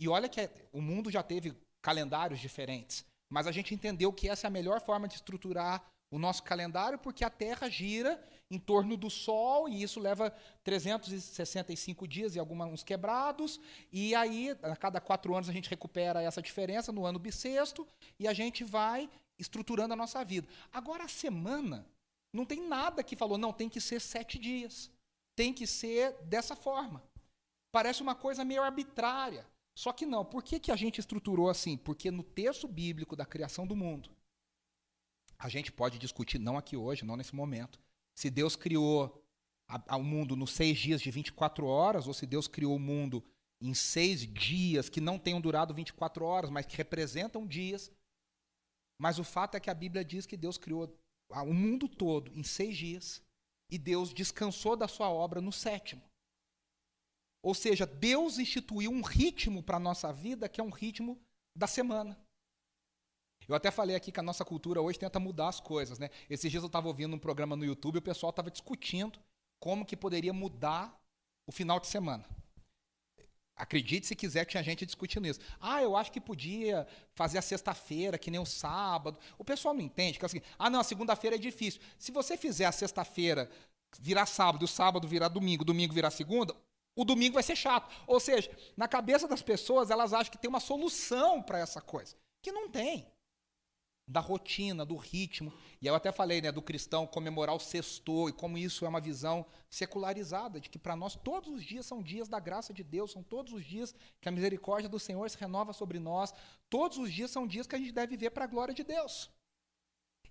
e 0.00 0.08
olha 0.08 0.28
que 0.28 0.50
o 0.72 0.80
mundo 0.80 1.10
já 1.10 1.22
teve 1.22 1.54
calendários 1.82 2.40
diferentes, 2.40 3.04
mas 3.30 3.46
a 3.46 3.52
gente 3.52 3.74
entendeu 3.74 4.12
que 4.12 4.28
essa 4.28 4.46
é 4.46 4.48
a 4.48 4.50
melhor 4.50 4.80
forma 4.80 5.06
de 5.06 5.14
estruturar 5.14 5.86
o 6.10 6.18
nosso 6.18 6.42
calendário, 6.42 6.98
porque 6.98 7.24
a 7.24 7.30
Terra 7.30 7.68
gira 7.68 8.20
em 8.50 8.58
torno 8.58 8.96
do 8.96 9.10
Sol, 9.10 9.68
e 9.68 9.82
isso 9.82 9.98
leva 9.98 10.30
365 10.62 12.06
dias 12.06 12.36
e 12.36 12.38
alguns 12.38 12.82
quebrados, 12.82 13.60
e 13.92 14.14
aí, 14.14 14.50
a 14.62 14.76
cada 14.76 15.00
quatro 15.00 15.34
anos, 15.34 15.48
a 15.48 15.52
gente 15.52 15.68
recupera 15.68 16.22
essa 16.22 16.40
diferença 16.40 16.92
no 16.92 17.04
ano 17.04 17.18
bissexto, 17.18 17.86
e 18.18 18.28
a 18.28 18.32
gente 18.32 18.62
vai 18.62 19.10
estruturando 19.38 19.94
a 19.94 19.96
nossa 19.96 20.24
vida. 20.24 20.48
Agora, 20.72 21.04
a 21.04 21.08
semana, 21.08 21.86
não 22.32 22.44
tem 22.44 22.66
nada 22.66 23.02
que 23.02 23.16
falou, 23.16 23.36
não, 23.36 23.52
tem 23.52 23.68
que 23.68 23.80
ser 23.80 24.00
sete 24.00 24.38
dias, 24.38 24.90
tem 25.34 25.52
que 25.52 25.66
ser 25.66 26.12
dessa 26.22 26.54
forma. 26.54 27.02
Parece 27.72 28.00
uma 28.00 28.14
coisa 28.14 28.44
meio 28.44 28.62
arbitrária. 28.62 29.46
Só 29.76 29.92
que 29.92 30.06
não. 30.06 30.24
Por 30.24 30.42
que, 30.42 30.58
que 30.58 30.72
a 30.72 30.76
gente 30.76 30.98
estruturou 30.98 31.50
assim? 31.50 31.76
Porque 31.76 32.10
no 32.10 32.22
texto 32.22 32.66
bíblico 32.66 33.14
da 33.14 33.26
criação 33.26 33.66
do 33.66 33.76
mundo, 33.76 34.08
a 35.38 35.50
gente 35.50 35.70
pode 35.70 35.98
discutir, 35.98 36.38
não 36.38 36.56
aqui 36.56 36.76
hoje, 36.76 37.04
não 37.04 37.16
nesse 37.16 37.34
momento, 37.34 37.78
se 38.16 38.30
Deus 38.30 38.56
criou 38.56 39.22
o 39.90 40.02
mundo 40.02 40.34
nos 40.34 40.52
seis 40.52 40.78
dias 40.78 41.02
de 41.02 41.10
24 41.10 41.66
horas, 41.66 42.06
ou 42.06 42.14
se 42.14 42.26
Deus 42.26 42.48
criou 42.48 42.74
o 42.74 42.80
mundo 42.80 43.22
em 43.60 43.74
seis 43.74 44.20
dias 44.20 44.88
que 44.88 45.00
não 45.00 45.18
tenham 45.18 45.40
durado 45.40 45.74
24 45.74 46.24
horas, 46.24 46.50
mas 46.50 46.66
que 46.66 46.76
representam 46.76 47.46
dias. 47.46 47.92
Mas 48.98 49.18
o 49.18 49.24
fato 49.24 49.56
é 49.56 49.60
que 49.60 49.70
a 49.70 49.74
Bíblia 49.74 50.04
diz 50.04 50.24
que 50.24 50.36
Deus 50.36 50.56
criou 50.56 50.98
o 51.28 51.52
mundo 51.52 51.88
todo 51.88 52.32
em 52.34 52.42
seis 52.42 52.76
dias 52.76 53.22
e 53.70 53.76
Deus 53.76 54.14
descansou 54.14 54.76
da 54.76 54.88
sua 54.88 55.10
obra 55.10 55.40
no 55.40 55.52
sétimo. 55.52 56.02
Ou 57.42 57.54
seja, 57.54 57.86
Deus 57.86 58.38
instituiu 58.38 58.90
um 58.90 59.02
ritmo 59.02 59.62
para 59.62 59.76
a 59.76 59.80
nossa 59.80 60.12
vida 60.12 60.48
que 60.48 60.60
é 60.60 60.64
um 60.64 60.70
ritmo 60.70 61.20
da 61.54 61.66
semana. 61.66 62.18
Eu 63.48 63.54
até 63.54 63.70
falei 63.70 63.94
aqui 63.94 64.10
que 64.10 64.20
a 64.20 64.22
nossa 64.22 64.44
cultura 64.44 64.80
hoje 64.80 64.98
tenta 64.98 65.20
mudar 65.20 65.48
as 65.48 65.60
coisas, 65.60 65.98
né? 65.98 66.10
Esses 66.28 66.50
dias 66.50 66.62
eu 66.62 66.66
estava 66.66 66.88
ouvindo 66.88 67.14
um 67.14 67.18
programa 67.18 67.54
no 67.54 67.64
YouTube 67.64 67.96
e 67.96 67.98
o 67.98 68.02
pessoal 68.02 68.30
estava 68.30 68.50
discutindo 68.50 69.18
como 69.60 69.84
que 69.84 69.96
poderia 69.96 70.32
mudar 70.32 70.98
o 71.46 71.52
final 71.52 71.78
de 71.78 71.86
semana. 71.86 72.24
Acredite 73.54 74.06
se 74.06 74.14
quiser, 74.14 74.44
tinha 74.44 74.62
gente 74.62 74.84
discutindo 74.84 75.26
isso. 75.26 75.40
Ah, 75.60 75.80
eu 75.82 75.96
acho 75.96 76.12
que 76.12 76.20
podia 76.20 76.86
fazer 77.14 77.38
a 77.38 77.42
sexta-feira, 77.42 78.18
que 78.18 78.30
nem 78.30 78.38
o 78.38 78.44
sábado. 78.44 79.18
O 79.38 79.44
pessoal 79.44 79.72
não 79.72 79.80
entende, 79.80 80.18
que 80.18 80.26
é 80.26 80.42
ah, 80.58 80.68
não, 80.68 80.80
a 80.80 80.84
segunda-feira 80.84 81.36
é 81.36 81.38
difícil. 81.38 81.80
Se 81.98 82.12
você 82.12 82.36
fizer 82.36 82.66
a 82.66 82.72
sexta-feira 82.72 83.50
virar 83.98 84.26
sábado, 84.26 84.64
o 84.64 84.68
sábado 84.68 85.08
virar 85.08 85.28
domingo, 85.28 85.64
domingo 85.64 85.94
virar 85.94 86.10
segunda, 86.10 86.54
o 86.94 87.04
domingo 87.04 87.34
vai 87.34 87.42
ser 87.42 87.56
chato. 87.56 87.90
Ou 88.06 88.20
seja, 88.20 88.50
na 88.76 88.86
cabeça 88.86 89.26
das 89.26 89.40
pessoas, 89.40 89.90
elas 89.90 90.12
acham 90.12 90.30
que 90.30 90.38
tem 90.38 90.50
uma 90.50 90.60
solução 90.60 91.42
para 91.42 91.58
essa 91.58 91.80
coisa, 91.80 92.14
que 92.42 92.52
não 92.52 92.68
tem 92.68 93.06
da 94.06 94.20
rotina, 94.20 94.84
do 94.84 94.96
ritmo. 94.96 95.52
E 95.82 95.86
eu 95.86 95.94
até 95.94 96.12
falei, 96.12 96.40
né, 96.40 96.52
do 96.52 96.62
cristão 96.62 97.06
comemorar 97.06 97.54
o 97.54 97.60
sexto 97.60 98.28
e 98.28 98.32
como 98.32 98.56
isso 98.56 98.84
é 98.84 98.88
uma 98.88 99.00
visão 99.00 99.44
secularizada, 99.68 100.60
de 100.60 100.70
que 100.70 100.78
para 100.78 100.94
nós 100.94 101.16
todos 101.16 101.52
os 101.52 101.64
dias 101.64 101.86
são 101.86 102.02
dias 102.02 102.28
da 102.28 102.38
graça 102.38 102.72
de 102.72 102.84
Deus, 102.84 103.10
são 103.10 103.22
todos 103.22 103.52
os 103.52 103.64
dias 103.64 103.94
que 104.20 104.28
a 104.28 104.32
misericórdia 104.32 104.88
do 104.88 105.00
Senhor 105.00 105.28
se 105.28 105.38
renova 105.38 105.72
sobre 105.72 105.98
nós, 105.98 106.32
todos 106.70 106.98
os 106.98 107.12
dias 107.12 107.30
são 107.30 107.46
dias 107.46 107.66
que 107.66 107.74
a 107.74 107.78
gente 107.78 107.92
deve 107.92 108.16
viver 108.16 108.30
para 108.30 108.44
a 108.44 108.48
glória 108.48 108.72
de 108.72 108.84
Deus. 108.84 109.30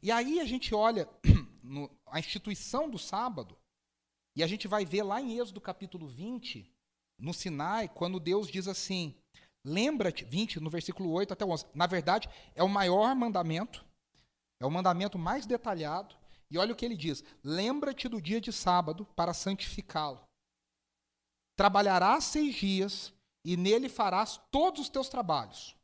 E 0.02 0.12
aí 0.12 0.40
a 0.40 0.46
gente 0.46 0.74
olha 0.74 1.10
no, 1.62 1.90
a 2.06 2.20
instituição 2.20 2.90
do 2.90 2.98
sábado, 2.98 3.58
e 4.36 4.44
a 4.44 4.48
gente 4.48 4.68
vai 4.68 4.86
ver 4.86 5.04
lá 5.04 5.22
em 5.22 5.38
Êxodo 5.38 5.60
capítulo 5.60 6.08
20, 6.08 6.72
no 7.18 7.34
Sinai, 7.34 7.90
quando 7.90 8.20
Deus 8.20 8.50
diz 8.50 8.68
assim: 8.68 9.16
Lembra-te, 9.68 10.24
20, 10.24 10.60
no 10.60 10.70
versículo 10.70 11.10
8 11.10 11.34
até 11.34 11.44
11. 11.44 11.66
Na 11.74 11.88
verdade, 11.88 12.30
é 12.54 12.64
o 12.64 12.70
maior 12.70 13.16
mandamento, 13.16 13.84
é 14.60 14.66
o 14.66 14.70
mandamento 14.70 15.18
mais 15.18 15.48
detalhado. 15.48 16.16
E 16.52 16.58
olha 16.60 16.72
o 16.72 16.76
que 16.76 16.86
ele 16.86 16.96
diz: 16.96 17.24
Lembra-te 17.44 18.08
do 18.08 18.22
dia 18.22 18.40
de 18.40 18.54
sábado 18.54 19.08
para 19.16 19.34
santificá-lo. 19.34 20.22
Trabalharás 21.58 22.26
seis 22.26 22.54
dias 22.54 23.12
e 23.44 23.58
nele 23.58 23.90
farás 23.90 24.40
todos 24.52 24.82
os 24.82 24.90
teus 24.90 25.10
trabalhos. 25.10 25.76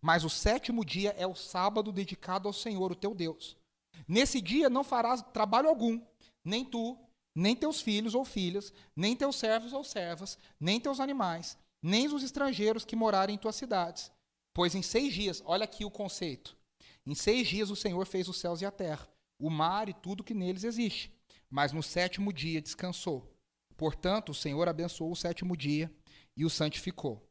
Mas 0.00 0.24
o 0.24 0.30
sétimo 0.30 0.82
dia 0.82 1.14
é 1.18 1.26
o 1.26 1.34
sábado 1.34 1.92
dedicado 1.92 2.48
ao 2.48 2.54
Senhor, 2.54 2.90
o 2.90 2.96
teu 2.96 3.14
Deus. 3.14 3.54
Nesse 4.08 4.40
dia 4.40 4.70
não 4.70 4.82
farás 4.82 5.20
trabalho 5.20 5.68
algum, 5.68 6.00
nem 6.42 6.64
tu, 6.64 6.98
nem 7.34 7.54
teus 7.54 7.82
filhos 7.82 8.14
ou 8.14 8.24
filhas, 8.24 8.72
nem 8.94 9.14
teus 9.14 9.36
servos 9.36 9.74
ou 9.74 9.84
servas, 9.84 10.38
nem 10.58 10.80
teus 10.80 11.00
animais, 11.00 11.58
nem 11.86 12.12
os 12.12 12.24
estrangeiros 12.24 12.84
que 12.84 12.96
morarem 12.96 13.36
em 13.36 13.38
tuas 13.38 13.54
cidades. 13.54 14.10
Pois 14.52 14.74
em 14.74 14.82
seis 14.82 15.14
dias, 15.14 15.40
olha 15.46 15.64
aqui 15.64 15.84
o 15.84 15.90
conceito: 15.90 16.56
em 17.06 17.14
seis 17.14 17.46
dias 17.46 17.70
o 17.70 17.76
Senhor 17.76 18.04
fez 18.06 18.28
os 18.28 18.38
céus 18.38 18.60
e 18.60 18.66
a 18.66 18.72
terra, 18.72 19.08
o 19.38 19.48
mar 19.48 19.88
e 19.88 19.94
tudo 19.94 20.24
que 20.24 20.34
neles 20.34 20.64
existe. 20.64 21.14
Mas 21.48 21.72
no 21.72 21.82
sétimo 21.82 22.32
dia 22.32 22.60
descansou. 22.60 23.32
Portanto, 23.76 24.30
o 24.30 24.34
Senhor 24.34 24.68
abençoou 24.68 25.12
o 25.12 25.16
sétimo 25.16 25.56
dia 25.56 25.88
e 26.36 26.44
o 26.44 26.50
santificou. 26.50 27.22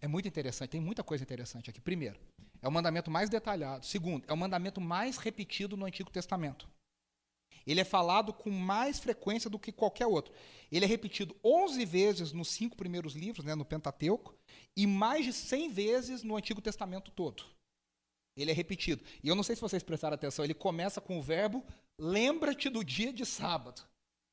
É 0.00 0.08
muito 0.08 0.26
interessante, 0.26 0.70
tem 0.70 0.80
muita 0.80 1.04
coisa 1.04 1.22
interessante 1.22 1.70
aqui. 1.70 1.80
Primeiro, 1.80 2.18
é 2.60 2.66
o 2.66 2.72
mandamento 2.72 3.10
mais 3.10 3.30
detalhado. 3.30 3.86
Segundo, 3.86 4.24
é 4.26 4.32
o 4.32 4.36
mandamento 4.36 4.80
mais 4.80 5.18
repetido 5.18 5.76
no 5.76 5.86
Antigo 5.86 6.10
Testamento. 6.10 6.68
Ele 7.68 7.82
é 7.82 7.84
falado 7.84 8.32
com 8.32 8.50
mais 8.50 8.98
frequência 8.98 9.50
do 9.50 9.58
que 9.58 9.70
qualquer 9.70 10.06
outro. 10.06 10.32
Ele 10.72 10.86
é 10.86 10.88
repetido 10.88 11.36
11 11.44 11.84
vezes 11.84 12.32
nos 12.32 12.48
cinco 12.48 12.74
primeiros 12.74 13.12
livros, 13.12 13.44
né, 13.44 13.54
no 13.54 13.64
Pentateuco, 13.64 14.34
e 14.74 14.86
mais 14.86 15.26
de 15.26 15.34
100 15.34 15.68
vezes 15.68 16.22
no 16.22 16.34
Antigo 16.34 16.62
Testamento 16.62 17.10
todo. 17.10 17.44
Ele 18.34 18.50
é 18.50 18.54
repetido. 18.54 19.04
E 19.22 19.28
eu 19.28 19.34
não 19.34 19.42
sei 19.42 19.54
se 19.54 19.60
vocês 19.60 19.82
prestaram 19.82 20.14
atenção, 20.14 20.44
ele 20.44 20.54
começa 20.54 20.98
com 20.98 21.18
o 21.18 21.22
verbo 21.22 21.62
lembra-te 22.00 22.70
do 22.70 22.82
dia 22.82 23.12
de 23.12 23.26
sábado. 23.26 23.82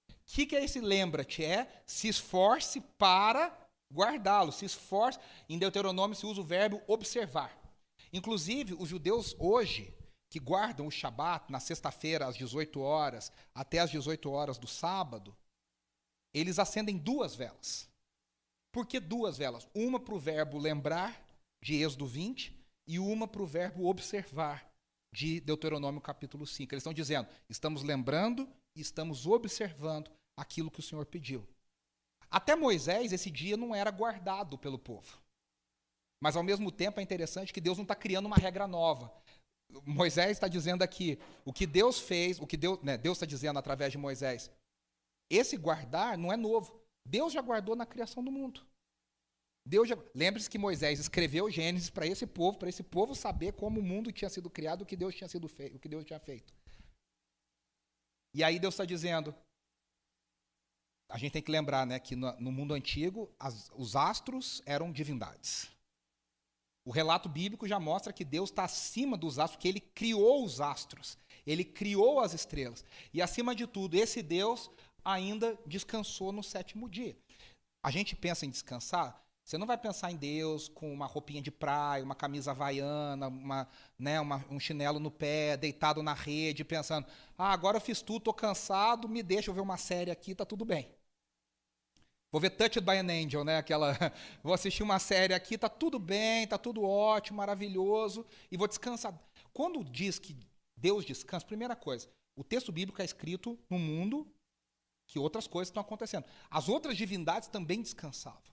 O 0.09 0.13
que, 0.27 0.45
que 0.45 0.55
é 0.55 0.63
esse 0.63 0.79
lembra-te? 0.79 1.43
É 1.43 1.83
se 1.85 2.07
esforce 2.07 2.81
para 2.97 3.55
guardá-lo, 3.93 4.51
se 4.51 4.65
esforce. 4.65 5.19
Em 5.49 5.57
Deuteronômio 5.57 6.15
se 6.15 6.25
usa 6.25 6.39
o 6.39 6.43
verbo 6.43 6.81
observar. 6.87 7.55
Inclusive, 8.13 8.75
os 8.75 8.87
judeus 8.87 9.35
hoje, 9.39 9.94
que 10.35 10.39
guardam 10.41 10.85
o 10.85 10.91
Shabat 10.91 11.49
na 11.49 11.61
sexta-feira 11.61 12.27
às 12.27 12.35
18 12.35 12.81
horas 12.81 13.31
até 13.53 13.79
às 13.79 13.89
18 13.89 14.29
horas 14.29 14.57
do 14.57 14.67
sábado, 14.67 15.33
eles 16.33 16.59
acendem 16.59 16.97
duas 16.97 17.33
velas. 17.33 17.87
Por 18.69 18.85
que 18.85 18.99
duas 18.99 19.37
velas? 19.37 19.65
Uma 19.73 19.97
para 19.97 20.13
o 20.13 20.19
verbo 20.19 20.57
lembrar, 20.57 21.25
de 21.61 21.75
Êxodo 21.75 22.05
20, 22.05 22.53
e 22.85 22.99
uma 22.99 23.29
para 23.29 23.43
o 23.43 23.45
verbo 23.47 23.87
observar, 23.87 24.69
de 25.09 25.39
Deuteronômio 25.39 26.01
capítulo 26.01 26.45
5. 26.45 26.73
Eles 26.73 26.81
estão 26.81 26.93
dizendo: 26.93 27.29
estamos 27.49 27.81
lembrando 27.81 28.45
e 28.75 28.81
estamos 28.81 29.25
observando 29.25 30.11
aquilo 30.35 30.69
que 30.69 30.81
o 30.81 30.83
Senhor 30.83 31.05
pediu. 31.05 31.47
Até 32.29 32.57
Moisés, 32.57 33.13
esse 33.13 33.31
dia 33.31 33.55
não 33.55 33.73
era 33.73 33.89
guardado 33.89 34.57
pelo 34.57 34.77
povo. 34.77 35.17
Mas, 36.19 36.35
ao 36.35 36.43
mesmo 36.43 36.69
tempo, 36.73 36.99
é 36.99 37.03
interessante 37.03 37.53
que 37.53 37.61
Deus 37.61 37.77
não 37.77 37.83
está 37.83 37.95
criando 37.95 38.25
uma 38.25 38.35
regra 38.35 38.67
nova. 38.67 39.09
Moisés 39.85 40.31
está 40.31 40.47
dizendo 40.47 40.83
aqui, 40.83 41.19
o 41.43 41.51
que 41.51 41.65
Deus 41.65 41.99
fez, 41.99 42.39
o 42.39 42.47
que 42.47 42.57
Deus, 42.57 42.81
né, 42.81 42.97
Deus 42.97 43.17
está 43.17 43.25
dizendo 43.25 43.59
através 43.59 43.91
de 43.91 43.97
Moisés, 43.97 44.49
esse 45.29 45.57
guardar 45.57 46.17
não 46.17 46.31
é 46.31 46.37
novo. 46.37 46.79
Deus 47.05 47.33
já 47.33 47.41
guardou 47.41 47.75
na 47.75 47.85
criação 47.85 48.23
do 48.23 48.31
mundo. 48.31 48.65
Deus 49.67 49.89
já... 49.89 49.97
Lembre-se 50.13 50.49
que 50.49 50.57
Moisés 50.57 50.99
escreveu 50.99 51.49
Gênesis 51.49 51.89
para 51.89 52.05
esse 52.05 52.25
povo, 52.25 52.57
para 52.57 52.69
esse 52.69 52.83
povo 52.83 53.15
saber 53.15 53.53
como 53.53 53.79
o 53.79 53.83
mundo 53.83 54.11
tinha 54.11 54.29
sido 54.29 54.49
criado, 54.49 54.83
o 54.83 54.85
que 54.85 54.95
Deus 54.95 55.15
tinha 55.15 55.27
sido 55.27 55.47
feito, 55.47 55.75
o 55.75 55.79
que 55.79 55.89
Deus 55.89 56.05
tinha 56.05 56.19
feito. 56.19 56.53
E 58.33 58.43
aí 58.43 58.59
Deus 58.59 58.73
está 58.73 58.85
dizendo, 58.85 59.35
a 61.09 61.17
gente 61.17 61.33
tem 61.33 61.41
que 61.41 61.51
lembrar, 61.51 61.85
né, 61.85 61.99
que 61.99 62.15
no, 62.15 62.31
no 62.39 62.51
mundo 62.51 62.73
antigo 62.73 63.33
as, 63.39 63.71
os 63.75 63.95
astros 63.95 64.61
eram 64.65 64.91
divindades. 64.91 65.74
O 66.85 66.91
relato 66.91 67.27
bíblico 67.27 67.67
já 67.67 67.79
mostra 67.79 68.13
que 68.13 68.23
Deus 68.23 68.51
está 68.51 68.65
acima 68.65 69.17
dos 69.17 69.39
astros, 69.39 69.59
que 69.59 69.67
Ele 69.67 69.79
criou 69.79 70.45
os 70.45 70.61
astros, 70.61 71.17
Ele 71.45 71.65
criou 71.65 72.19
as 72.19 72.33
estrelas. 72.33 72.85
E 73.11 73.21
acima 73.21 73.55
de 73.55 73.65
tudo, 73.65 73.95
esse 73.95 74.21
Deus 74.21 74.69
ainda 75.03 75.57
descansou 75.65 76.31
no 76.31 76.43
sétimo 76.43 76.87
dia. 76.87 77.17
A 77.83 77.89
gente 77.89 78.15
pensa 78.15 78.45
em 78.45 78.49
descansar, 78.51 79.19
você 79.43 79.59
não 79.59 79.67
vai 79.67 79.77
pensar 79.77 80.11
em 80.11 80.15
Deus 80.15 80.67
com 80.67 80.91
uma 80.91 81.05
roupinha 81.05 81.41
de 81.41 81.51
praia, 81.51 82.03
uma 82.03 82.15
camisa 82.15 82.49
havaiana, 82.49 83.27
uma, 83.27 83.67
né, 83.97 84.19
uma, 84.19 84.43
um 84.49 84.59
chinelo 84.59 84.99
no 84.99 85.11
pé, 85.11 85.55
deitado 85.55 86.01
na 86.01 86.13
rede, 86.13 86.63
pensando: 86.63 87.05
ah, 87.37 87.51
agora 87.51 87.77
eu 87.77 87.81
fiz 87.81 88.01
tudo, 88.01 88.17
estou 88.17 88.33
cansado, 88.33 89.07
me 89.07 89.21
deixa 89.21 89.51
eu 89.51 89.53
ver 89.53 89.61
uma 89.61 89.77
série 89.77 90.09
aqui, 90.09 90.33
tá 90.33 90.45
tudo 90.45 90.65
bem. 90.65 90.89
Vou 92.35 92.41
ver 92.41 92.49
Touched 92.49 92.81
by 92.81 92.97
an 92.97 93.07
Angel, 93.09 93.45
né? 93.45 93.55
Aquela, 93.55 93.93
vou 94.43 94.53
assistir 94.53 94.83
uma 94.83 94.99
série 94.99 95.33
aqui, 95.33 95.57
tá 95.57 95.69
tudo 95.69 95.97
bem, 95.97 96.45
tá 96.45 96.57
tudo 96.57 96.83
ótimo, 96.83 97.37
maravilhoso, 97.37 98.25
e 98.51 98.57
vou 98.57 98.67
descansar. 98.67 99.17
Quando 99.53 99.81
diz 99.85 100.19
que 100.19 100.35
Deus 100.75 101.05
descansa, 101.05 101.45
primeira 101.45 101.77
coisa, 101.77 102.09
o 102.35 102.43
texto 102.43 102.73
bíblico 102.73 103.01
é 103.01 103.05
escrito 103.05 103.57
no 103.69 103.79
mundo 103.79 104.29
que 105.07 105.17
outras 105.17 105.47
coisas 105.47 105.69
estão 105.69 105.79
acontecendo. 105.79 106.25
As 106.51 106.67
outras 106.67 106.97
divindades 106.97 107.47
também 107.47 107.81
descansavam 107.81 108.51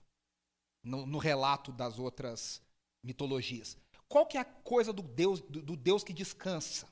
no, 0.81 1.05
no 1.05 1.17
relato 1.17 1.69
das 1.69 1.99
outras 1.99 2.61
mitologias. 3.03 3.75
Qual 4.07 4.25
que 4.25 4.37
é 4.37 4.39
a 4.39 4.45
coisa 4.45 4.93
do 4.93 5.01
Deus, 5.01 5.41
do, 5.41 5.61
do 5.61 5.75
Deus 5.75 6.05
que 6.05 6.13
descansa? 6.13 6.87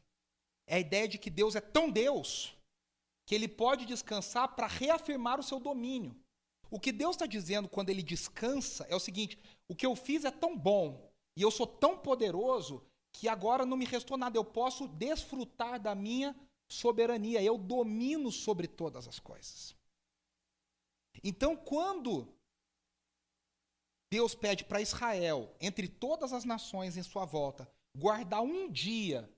É 0.68 0.76
a 0.76 0.80
ideia 0.82 1.08
de 1.08 1.18
que 1.18 1.30
Deus 1.30 1.56
é 1.56 1.62
tão 1.62 1.90
Deus 1.90 2.54
que 3.26 3.34
ele 3.34 3.48
pode 3.48 3.86
descansar 3.86 4.50
para 4.58 4.68
reafirmar 4.68 5.40
o 5.40 5.44
seu 5.44 5.58
domínio. 5.58 6.14
O 6.72 6.80
que 6.80 6.94
Deus 6.94 7.18
está 7.18 7.26
dizendo 7.26 7.68
quando 7.68 7.90
ele 7.90 8.02
descansa 8.02 8.86
é 8.90 8.96
o 8.96 9.00
seguinte: 9.00 9.38
o 9.68 9.76
que 9.76 9.86
eu 9.86 9.96
fiz 9.96 10.24
é 10.24 10.32
tão 10.32 10.58
bom 10.58 11.12
e 11.36 11.42
eu 11.42 11.52
sou 11.52 11.68
tão 11.68 11.98
poderoso 11.98 12.82
que 13.14 13.28
agora 13.28 13.66
não 13.66 13.76
me 13.76 13.86
restou 13.86 14.18
nada, 14.18 14.38
eu 14.38 14.46
posso 14.46 14.88
desfrutar 14.88 15.80
da 15.80 15.94
minha 15.94 16.34
soberania, 16.70 17.44
eu 17.44 17.58
domino 17.58 18.32
sobre 18.32 18.68
todas 18.68 19.06
as 19.06 19.20
coisas. 19.20 19.76
Então, 21.22 21.58
quando 21.58 22.34
Deus 24.10 24.34
pede 24.34 24.64
para 24.64 24.82
Israel, 24.82 25.54
entre 25.60 25.90
todas 25.90 26.32
as 26.32 26.46
nações 26.46 26.96
em 26.96 27.04
sua 27.04 27.26
volta, 27.26 27.70
guardar 27.98 28.42
um 28.42 28.72
dia 28.72 29.30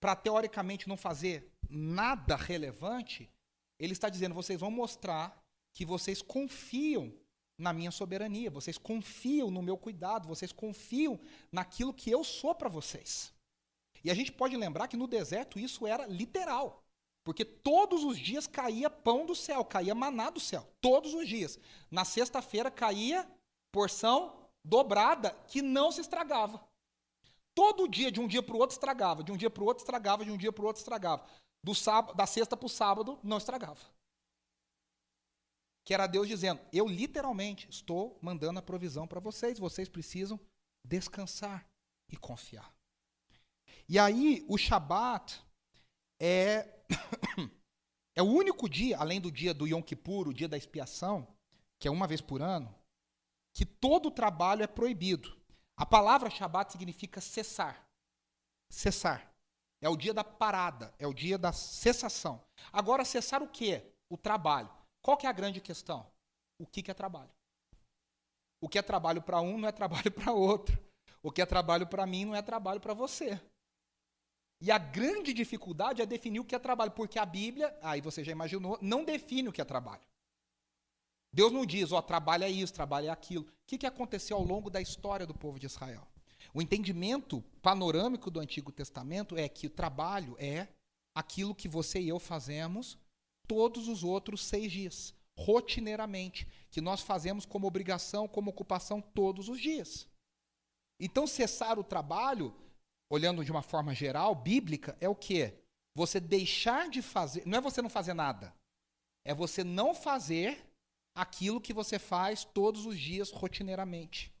para 0.00 0.16
teoricamente 0.16 0.88
não 0.88 0.96
fazer 0.96 1.52
nada 1.68 2.36
relevante, 2.36 3.30
ele 3.78 3.92
está 3.92 4.08
dizendo: 4.08 4.34
vocês 4.34 4.58
vão 4.58 4.70
mostrar 4.70 5.39
que 5.72 5.84
vocês 5.84 6.22
confiam 6.22 7.12
na 7.58 7.72
minha 7.72 7.90
soberania, 7.90 8.50
vocês 8.50 8.78
confiam 8.78 9.50
no 9.50 9.62
meu 9.62 9.76
cuidado, 9.76 10.26
vocês 10.26 10.50
confiam 10.52 11.20
naquilo 11.52 11.92
que 11.92 12.10
eu 12.10 12.24
sou 12.24 12.54
para 12.54 12.68
vocês. 12.68 13.32
E 14.02 14.10
a 14.10 14.14
gente 14.14 14.32
pode 14.32 14.56
lembrar 14.56 14.88
que 14.88 14.96
no 14.96 15.06
deserto 15.06 15.58
isso 15.58 15.86
era 15.86 16.06
literal. 16.06 16.82
Porque 17.22 17.44
todos 17.44 18.02
os 18.02 18.18
dias 18.18 18.46
caía 18.46 18.88
pão 18.88 19.26
do 19.26 19.34
céu, 19.34 19.64
caía 19.64 19.94
maná 19.94 20.30
do 20.30 20.40
céu. 20.40 20.66
Todos 20.80 21.12
os 21.12 21.28
dias. 21.28 21.58
Na 21.90 22.04
sexta-feira 22.04 22.70
caía 22.70 23.30
porção 23.70 24.48
dobrada 24.64 25.30
que 25.46 25.60
não 25.60 25.92
se 25.92 26.00
estragava. 26.00 26.64
Todo 27.54 27.88
dia, 27.88 28.10
de 28.10 28.20
um 28.20 28.26
dia 28.26 28.42
para 28.42 28.54
o 28.54 28.58
outro, 28.58 28.74
estragava. 28.74 29.22
De 29.22 29.30
um 29.30 29.36
dia 29.36 29.50
para 29.50 29.62
o 29.62 29.66
outro, 29.66 29.82
estragava. 29.82 30.24
De 30.24 30.30
um 30.30 30.36
dia 30.36 30.50
para 30.50 30.62
o 30.62 30.66
outro, 30.66 30.80
estragava. 30.80 31.26
Do 31.62 31.74
sábado, 31.74 32.16
da 32.16 32.26
sexta 32.26 32.56
para 32.56 32.66
o 32.66 32.70
sábado, 32.70 33.18
não 33.22 33.36
estragava. 33.36 33.80
Que 35.84 35.94
era 35.94 36.06
Deus 36.06 36.28
dizendo: 36.28 36.60
Eu 36.72 36.86
literalmente 36.86 37.68
estou 37.70 38.18
mandando 38.22 38.58
a 38.58 38.62
provisão 38.62 39.06
para 39.06 39.20
vocês. 39.20 39.58
Vocês 39.58 39.88
precisam 39.88 40.38
descansar 40.84 41.66
e 42.08 42.16
confiar. 42.16 42.72
E 43.88 43.98
aí, 43.98 44.44
o 44.48 44.56
Shabat 44.56 45.42
é, 46.20 46.68
é 48.14 48.22
o 48.22 48.26
único 48.26 48.68
dia, 48.68 48.98
além 48.98 49.20
do 49.20 49.30
dia 49.30 49.52
do 49.52 49.66
Yom 49.66 49.82
Kippur, 49.82 50.28
o 50.28 50.34
dia 50.34 50.48
da 50.48 50.56
expiação, 50.56 51.26
que 51.78 51.88
é 51.88 51.90
uma 51.90 52.06
vez 52.06 52.20
por 52.20 52.42
ano, 52.42 52.72
que 53.52 53.64
todo 53.64 54.10
trabalho 54.10 54.62
é 54.62 54.66
proibido. 54.66 55.36
A 55.76 55.86
palavra 55.86 56.30
Shabat 56.30 56.70
significa 56.70 57.20
cessar. 57.20 57.88
Cessar. 58.68 59.32
É 59.80 59.88
o 59.88 59.96
dia 59.96 60.12
da 60.12 60.22
parada, 60.22 60.94
é 60.98 61.06
o 61.06 61.14
dia 61.14 61.38
da 61.38 61.52
cessação. 61.52 62.44
Agora, 62.70 63.04
cessar 63.04 63.42
o 63.42 63.48
quê? 63.48 63.82
O 64.08 64.16
trabalho. 64.16 64.70
Qual 65.02 65.16
que 65.16 65.26
é 65.26 65.30
a 65.30 65.32
grande 65.32 65.60
questão? 65.60 66.06
O 66.58 66.66
que, 66.66 66.82
que 66.82 66.90
é 66.90 66.94
trabalho? 66.94 67.30
O 68.60 68.68
que 68.68 68.78
é 68.78 68.82
trabalho 68.82 69.22
para 69.22 69.40
um 69.40 69.58
não 69.58 69.68
é 69.68 69.72
trabalho 69.72 70.10
para 70.12 70.32
outro. 70.32 70.78
O 71.22 71.30
que 71.30 71.40
é 71.40 71.46
trabalho 71.46 71.86
para 71.86 72.06
mim 72.06 72.26
não 72.26 72.36
é 72.36 72.42
trabalho 72.42 72.80
para 72.80 72.94
você. 72.94 73.40
E 74.60 74.70
a 74.70 74.76
grande 74.76 75.32
dificuldade 75.32 76.02
é 76.02 76.06
definir 76.06 76.40
o 76.40 76.44
que 76.44 76.54
é 76.54 76.58
trabalho, 76.58 76.90
porque 76.90 77.18
a 77.18 77.24
Bíblia, 77.24 77.74
aí 77.82 78.00
você 78.00 78.22
já 78.22 78.30
imaginou, 78.30 78.78
não 78.82 79.04
define 79.04 79.48
o 79.48 79.52
que 79.52 79.60
é 79.60 79.64
trabalho. 79.64 80.02
Deus 81.32 81.52
não 81.52 81.64
diz, 81.64 81.92
ó, 81.92 81.98
oh, 81.98 82.02
trabalho 82.02 82.44
é 82.44 82.50
isso, 82.50 82.74
trabalho 82.74 83.06
é 83.06 83.10
aquilo. 83.10 83.44
O 83.44 83.48
que, 83.66 83.78
que 83.78 83.86
aconteceu 83.86 84.36
ao 84.36 84.44
longo 84.44 84.68
da 84.68 84.80
história 84.80 85.26
do 85.26 85.34
povo 85.34 85.58
de 85.58 85.66
Israel? 85.66 86.06
O 86.52 86.60
entendimento 86.60 87.42
panorâmico 87.62 88.30
do 88.30 88.40
Antigo 88.40 88.72
Testamento 88.72 89.36
é 89.36 89.48
que 89.48 89.66
o 89.66 89.70
trabalho 89.70 90.36
é 90.38 90.68
aquilo 91.14 91.54
que 91.54 91.68
você 91.68 92.00
e 92.00 92.08
eu 92.08 92.18
fazemos 92.18 92.98
todos 93.50 93.88
os 93.88 94.04
outros 94.04 94.44
seis 94.44 94.70
dias, 94.70 95.12
rotineiramente, 95.36 96.46
que 96.70 96.80
nós 96.80 97.00
fazemos 97.00 97.44
como 97.44 97.66
obrigação, 97.66 98.28
como 98.28 98.50
ocupação 98.50 99.00
todos 99.00 99.48
os 99.48 99.60
dias. 99.60 100.06
Então, 101.00 101.26
cessar 101.26 101.76
o 101.76 101.82
trabalho, 101.82 102.54
olhando 103.10 103.44
de 103.44 103.50
uma 103.50 103.60
forma 103.60 103.92
geral, 103.92 104.36
bíblica, 104.36 104.96
é 105.00 105.08
o 105.08 105.16
quê? 105.16 105.58
Você 105.96 106.20
deixar 106.20 106.88
de 106.88 107.02
fazer, 107.02 107.44
não 107.44 107.58
é 107.58 107.60
você 107.60 107.82
não 107.82 107.90
fazer 107.90 108.14
nada, 108.14 108.54
é 109.24 109.34
você 109.34 109.64
não 109.64 109.96
fazer 109.96 110.64
aquilo 111.12 111.60
que 111.60 111.72
você 111.72 111.98
faz 111.98 112.44
todos 112.44 112.86
os 112.86 112.96
dias 112.96 113.32
rotineiramente. 113.32 114.32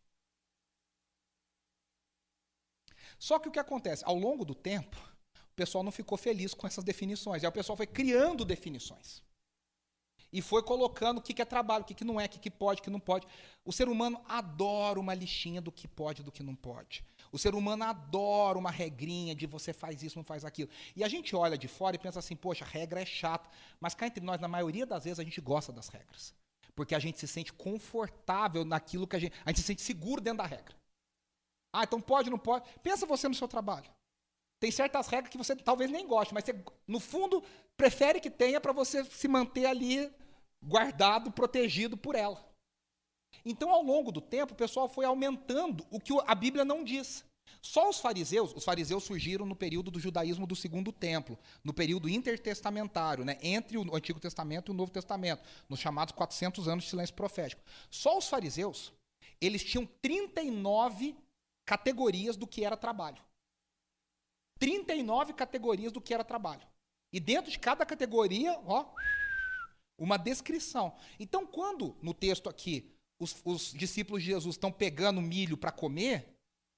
Só 3.18 3.40
que 3.40 3.48
o 3.48 3.50
que 3.50 3.58
acontece? 3.58 4.04
Ao 4.06 4.14
longo 4.14 4.44
do 4.44 4.54
tempo, 4.54 4.96
o 5.52 5.54
pessoal 5.56 5.84
não 5.84 5.92
ficou 5.92 6.16
feliz 6.16 6.54
com 6.54 6.66
essas 6.66 6.84
definições. 6.84 7.42
Aí 7.42 7.48
o 7.48 7.52
pessoal 7.52 7.76
foi 7.76 7.86
criando 7.86 8.44
definições. 8.44 9.22
E 10.32 10.40
foi 10.40 10.62
colocando 10.62 11.18
o 11.18 11.20
que 11.20 11.42
é 11.42 11.44
trabalho, 11.44 11.82
o 11.82 11.86
que 11.86 12.04
não 12.04 12.20
é, 12.20 12.26
o 12.26 12.28
que 12.28 12.50
pode, 12.50 12.80
o 12.80 12.84
que 12.84 12.90
não 12.90 13.00
pode. 13.00 13.26
O 13.64 13.72
ser 13.72 13.88
humano 13.88 14.22
adora 14.28 15.00
uma 15.00 15.12
listinha 15.12 15.60
do 15.60 15.72
que 15.72 15.88
pode 15.88 16.22
e 16.22 16.24
do 16.24 16.30
que 16.30 16.42
não 16.42 16.54
pode. 16.54 17.04
O 17.32 17.38
ser 17.38 17.54
humano 17.54 17.84
adora 17.84 18.56
uma 18.56 18.70
regrinha 18.70 19.34
de 19.34 19.46
você 19.46 19.72
faz 19.72 20.02
isso, 20.02 20.16
não 20.16 20.24
faz 20.24 20.44
aquilo. 20.44 20.70
E 20.94 21.02
a 21.02 21.08
gente 21.08 21.34
olha 21.34 21.58
de 21.58 21.66
fora 21.66 21.96
e 21.96 21.98
pensa 21.98 22.20
assim, 22.20 22.36
poxa, 22.36 22.64
a 22.64 22.68
regra 22.68 23.00
é 23.00 23.06
chata. 23.06 23.48
Mas 23.80 23.94
cá 23.94 24.06
entre 24.06 24.24
nós, 24.24 24.40
na 24.40 24.48
maioria 24.48 24.86
das 24.86 25.04
vezes, 25.04 25.18
a 25.18 25.24
gente 25.24 25.40
gosta 25.40 25.72
das 25.72 25.88
regras. 25.88 26.32
Porque 26.76 26.94
a 26.94 26.98
gente 27.00 27.18
se 27.18 27.26
sente 27.26 27.52
confortável 27.52 28.64
naquilo 28.64 29.08
que 29.08 29.16
a 29.16 29.18
gente. 29.18 29.34
A 29.44 29.50
gente 29.50 29.60
se 29.60 29.66
sente 29.66 29.82
seguro 29.82 30.20
dentro 30.20 30.38
da 30.38 30.46
regra. 30.46 30.76
Ah, 31.72 31.82
então 31.84 32.00
pode, 32.00 32.30
não 32.30 32.38
pode. 32.38 32.68
Pensa 32.82 33.04
você 33.04 33.28
no 33.28 33.34
seu 33.34 33.48
trabalho. 33.48 33.90
Tem 34.60 34.70
certas 34.70 35.08
regras 35.08 35.30
que 35.30 35.38
você 35.38 35.56
talvez 35.56 35.90
nem 35.90 36.06
goste, 36.06 36.34
mas 36.34 36.44
você, 36.44 36.54
no 36.86 37.00
fundo, 37.00 37.42
prefere 37.78 38.20
que 38.20 38.30
tenha 38.30 38.60
para 38.60 38.72
você 38.72 39.02
se 39.04 39.26
manter 39.26 39.64
ali 39.64 40.12
guardado, 40.62 41.32
protegido 41.32 41.96
por 41.96 42.14
ela. 42.14 42.46
Então, 43.42 43.70
ao 43.70 43.82
longo 43.82 44.12
do 44.12 44.20
tempo, 44.20 44.52
o 44.52 44.56
pessoal 44.56 44.86
foi 44.86 45.06
aumentando 45.06 45.86
o 45.90 45.98
que 45.98 46.12
a 46.26 46.34
Bíblia 46.34 46.64
não 46.64 46.84
diz. 46.84 47.24
Só 47.62 47.88
os 47.88 47.98
fariseus, 47.98 48.54
os 48.54 48.64
fariseus 48.64 49.04
surgiram 49.04 49.46
no 49.46 49.56
período 49.56 49.90
do 49.90 49.98
judaísmo 49.98 50.46
do 50.46 50.54
segundo 50.54 50.92
templo, 50.92 51.38
no 51.64 51.72
período 51.72 52.08
intertestamentário, 52.08 53.24
né, 53.24 53.38
entre 53.42 53.78
o 53.78 53.96
Antigo 53.96 54.20
Testamento 54.20 54.70
e 54.70 54.74
o 54.74 54.76
Novo 54.76 54.92
Testamento, 54.92 55.42
nos 55.68 55.80
chamados 55.80 56.12
400 56.12 56.68
anos 56.68 56.84
de 56.84 56.90
silêncio 56.90 57.14
profético. 57.14 57.62
Só 57.90 58.16
os 58.16 58.28
fariseus, 58.28 58.92
eles 59.40 59.64
tinham 59.64 59.86
39 60.00 61.16
categorias 61.66 62.36
do 62.36 62.46
que 62.46 62.64
era 62.64 62.76
trabalho. 62.76 63.22
39 64.60 65.32
categorias 65.32 65.90
do 65.90 66.00
que 66.00 66.14
era 66.14 66.22
trabalho. 66.22 66.66
E 67.12 67.18
dentro 67.18 67.50
de 67.50 67.58
cada 67.58 67.84
categoria, 67.84 68.56
ó, 68.64 68.94
uma 69.98 70.16
descrição. 70.16 70.96
Então, 71.18 71.44
quando 71.44 71.96
no 72.00 72.14
texto 72.14 72.48
aqui 72.48 72.94
os, 73.18 73.40
os 73.44 73.72
discípulos 73.72 74.22
de 74.22 74.28
Jesus 74.28 74.54
estão 74.54 74.70
pegando 74.70 75.20
milho 75.20 75.56
para 75.56 75.72
comer, 75.72 76.32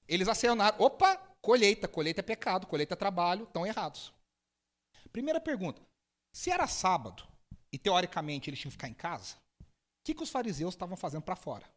eles 0.07 0.27
acionaram, 0.27 0.77
opa, 0.79 1.33
Colheita, 1.43 1.89
colheita 1.89 2.21
é 2.21 2.23
pecado, 2.23 2.65
colheita 2.65 2.93
é 2.93 2.95
trabalho, 2.95 3.43
estão 3.43 3.67
errados. 3.67 4.13
Primeira 5.11 5.41
pergunta: 5.41 5.85
se 6.33 6.49
era 6.49 6.65
sábado 6.67 7.27
e 7.69 7.77
teoricamente 7.77 8.49
eles 8.49 8.61
tinham 8.61 8.69
que 8.69 8.77
ficar 8.77 8.87
em 8.87 8.93
casa, 8.93 9.35
o 9.59 9.65
que, 10.05 10.15
que 10.15 10.23
os 10.23 10.29
fariseus 10.29 10.73
estavam 10.73 10.95
fazendo 10.95 11.23
para 11.23 11.35
fora? 11.35 11.69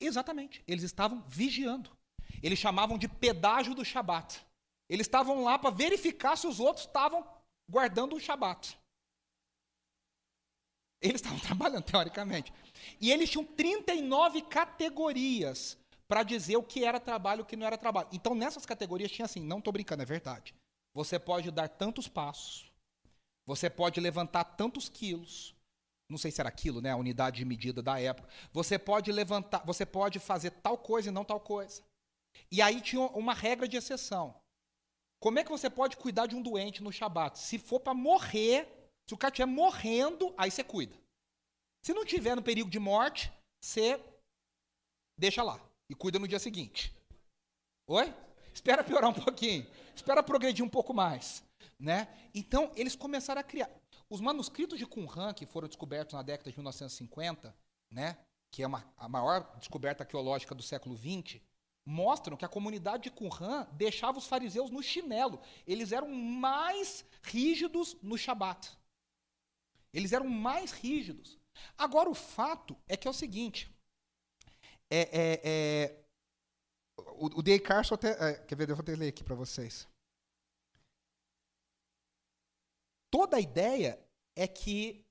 Exatamente, 0.00 0.64
eles 0.66 0.82
estavam 0.82 1.22
vigiando. 1.28 1.96
Eles 2.42 2.58
chamavam 2.58 2.98
de 2.98 3.08
pedágio 3.08 3.74
do 3.74 3.84
Shabat. 3.84 4.44
Eles 4.88 5.06
estavam 5.06 5.44
lá 5.44 5.58
para 5.58 5.70
verificar 5.70 6.36
se 6.36 6.46
os 6.46 6.60
outros 6.60 6.86
estavam 6.86 7.26
guardando 7.68 8.16
o 8.16 8.20
Shabat. 8.20 8.78
Eles 11.00 11.20
estavam 11.20 11.38
trabalhando, 11.40 11.84
teoricamente. 11.84 12.52
E 13.00 13.10
eles 13.10 13.30
tinham 13.30 13.44
39 13.44 14.42
categorias 14.42 15.78
para 16.06 16.22
dizer 16.22 16.56
o 16.56 16.62
que 16.62 16.84
era 16.84 16.98
trabalho 16.98 17.40
e 17.40 17.42
o 17.42 17.46
que 17.46 17.56
não 17.56 17.66
era 17.66 17.76
trabalho. 17.76 18.08
Então, 18.12 18.34
nessas 18.34 18.64
categorias 18.64 19.10
tinha 19.10 19.26
assim, 19.26 19.40
não 19.40 19.58
estou 19.58 19.72
brincando, 19.72 20.02
é 20.02 20.06
verdade. 20.06 20.54
Você 20.94 21.18
pode 21.18 21.50
dar 21.50 21.68
tantos 21.68 22.08
passos, 22.08 22.72
você 23.46 23.68
pode 23.68 24.00
levantar 24.00 24.44
tantos 24.44 24.88
quilos, 24.88 25.54
não 26.08 26.16
sei 26.16 26.30
se 26.30 26.40
era 26.40 26.50
quilo, 26.50 26.80
né, 26.80 26.90
a 26.90 26.96
unidade 26.96 27.36
de 27.36 27.44
medida 27.44 27.82
da 27.82 28.00
época. 28.00 28.28
Você 28.52 28.78
pode 28.78 29.12
levantar, 29.12 29.62
você 29.66 29.84
pode 29.84 30.18
fazer 30.18 30.50
tal 30.50 30.78
coisa 30.78 31.10
e 31.10 31.12
não 31.12 31.24
tal 31.24 31.38
coisa. 31.38 31.82
E 32.50 32.62
aí 32.62 32.80
tinha 32.80 33.02
uma 33.02 33.34
regra 33.34 33.68
de 33.68 33.76
exceção. 33.76 34.34
Como 35.20 35.38
é 35.38 35.44
que 35.44 35.50
você 35.50 35.68
pode 35.68 35.96
cuidar 35.96 36.26
de 36.26 36.36
um 36.36 36.42
doente 36.42 36.82
no 36.82 36.92
Shabat? 36.92 37.38
Se 37.38 37.58
for 37.58 37.80
para 37.80 37.92
morrer, 37.94 38.68
se 39.06 39.14
o 39.14 39.18
cara 39.18 39.32
estiver 39.32 39.46
morrendo, 39.46 40.32
aí 40.36 40.50
você 40.50 40.62
cuida. 40.62 40.96
Se 41.84 41.92
não 41.92 42.04
tiver 42.04 42.34
no 42.34 42.42
perigo 42.42 42.70
de 42.70 42.78
morte, 42.78 43.32
você 43.60 44.00
deixa 45.18 45.42
lá 45.42 45.60
e 45.90 45.94
cuida 45.94 46.18
no 46.18 46.28
dia 46.28 46.38
seguinte. 46.38 46.94
Oi? 47.88 48.14
Espera 48.54 48.84
piorar 48.84 49.10
um 49.10 49.14
pouquinho. 49.14 49.66
Espera 49.94 50.22
progredir 50.22 50.64
um 50.64 50.68
pouco 50.68 50.94
mais. 50.94 51.42
Né? 51.78 52.08
Então, 52.34 52.70
eles 52.76 52.94
começaram 52.94 53.40
a 53.40 53.44
criar. 53.44 53.70
Os 54.10 54.20
manuscritos 54.20 54.78
de 54.78 54.86
Qumran, 54.86 55.34
que 55.34 55.46
foram 55.46 55.68
descobertos 55.68 56.14
na 56.14 56.22
década 56.22 56.50
de 56.50 56.56
1950, 56.56 57.54
né, 57.90 58.16
que 58.50 58.62
é 58.62 58.66
uma, 58.66 58.84
a 58.96 59.08
maior 59.08 59.56
descoberta 59.58 60.02
arqueológica 60.02 60.54
do 60.54 60.62
século 60.62 60.96
XX, 60.96 61.40
mostram 61.88 62.36
que 62.36 62.44
a 62.44 62.48
comunidade 62.48 63.04
de 63.04 63.10
Qumran 63.10 63.66
deixava 63.72 64.18
os 64.18 64.26
fariseus 64.26 64.70
no 64.70 64.82
chinelo. 64.82 65.40
Eles 65.66 65.90
eram 65.90 66.10
mais 66.10 67.02
rígidos 67.22 67.96
no 68.02 68.18
Shabat. 68.18 68.76
Eles 69.90 70.12
eram 70.12 70.28
mais 70.28 70.70
rígidos. 70.70 71.38
Agora, 71.78 72.10
o 72.10 72.14
fato 72.14 72.76
é 72.86 72.94
que 72.94 73.08
é 73.08 73.10
o 73.10 73.14
seguinte: 73.14 73.74
é, 74.90 75.00
é, 75.00 75.40
é 75.44 76.04
o, 77.14 77.38
o 77.38 77.42
D. 77.42 77.58
Carson 77.58 77.94
até. 77.94 78.10
É, 78.32 78.34
quer 78.34 78.54
ver? 78.54 78.68
Eu 78.68 78.76
vou 78.76 78.82
até 78.82 78.94
ler 78.94 79.08
aqui 79.08 79.24
para 79.24 79.34
vocês. 79.34 79.88
Toda 83.10 83.38
a 83.38 83.40
ideia 83.40 83.98
é 84.36 84.46
que 84.46 85.02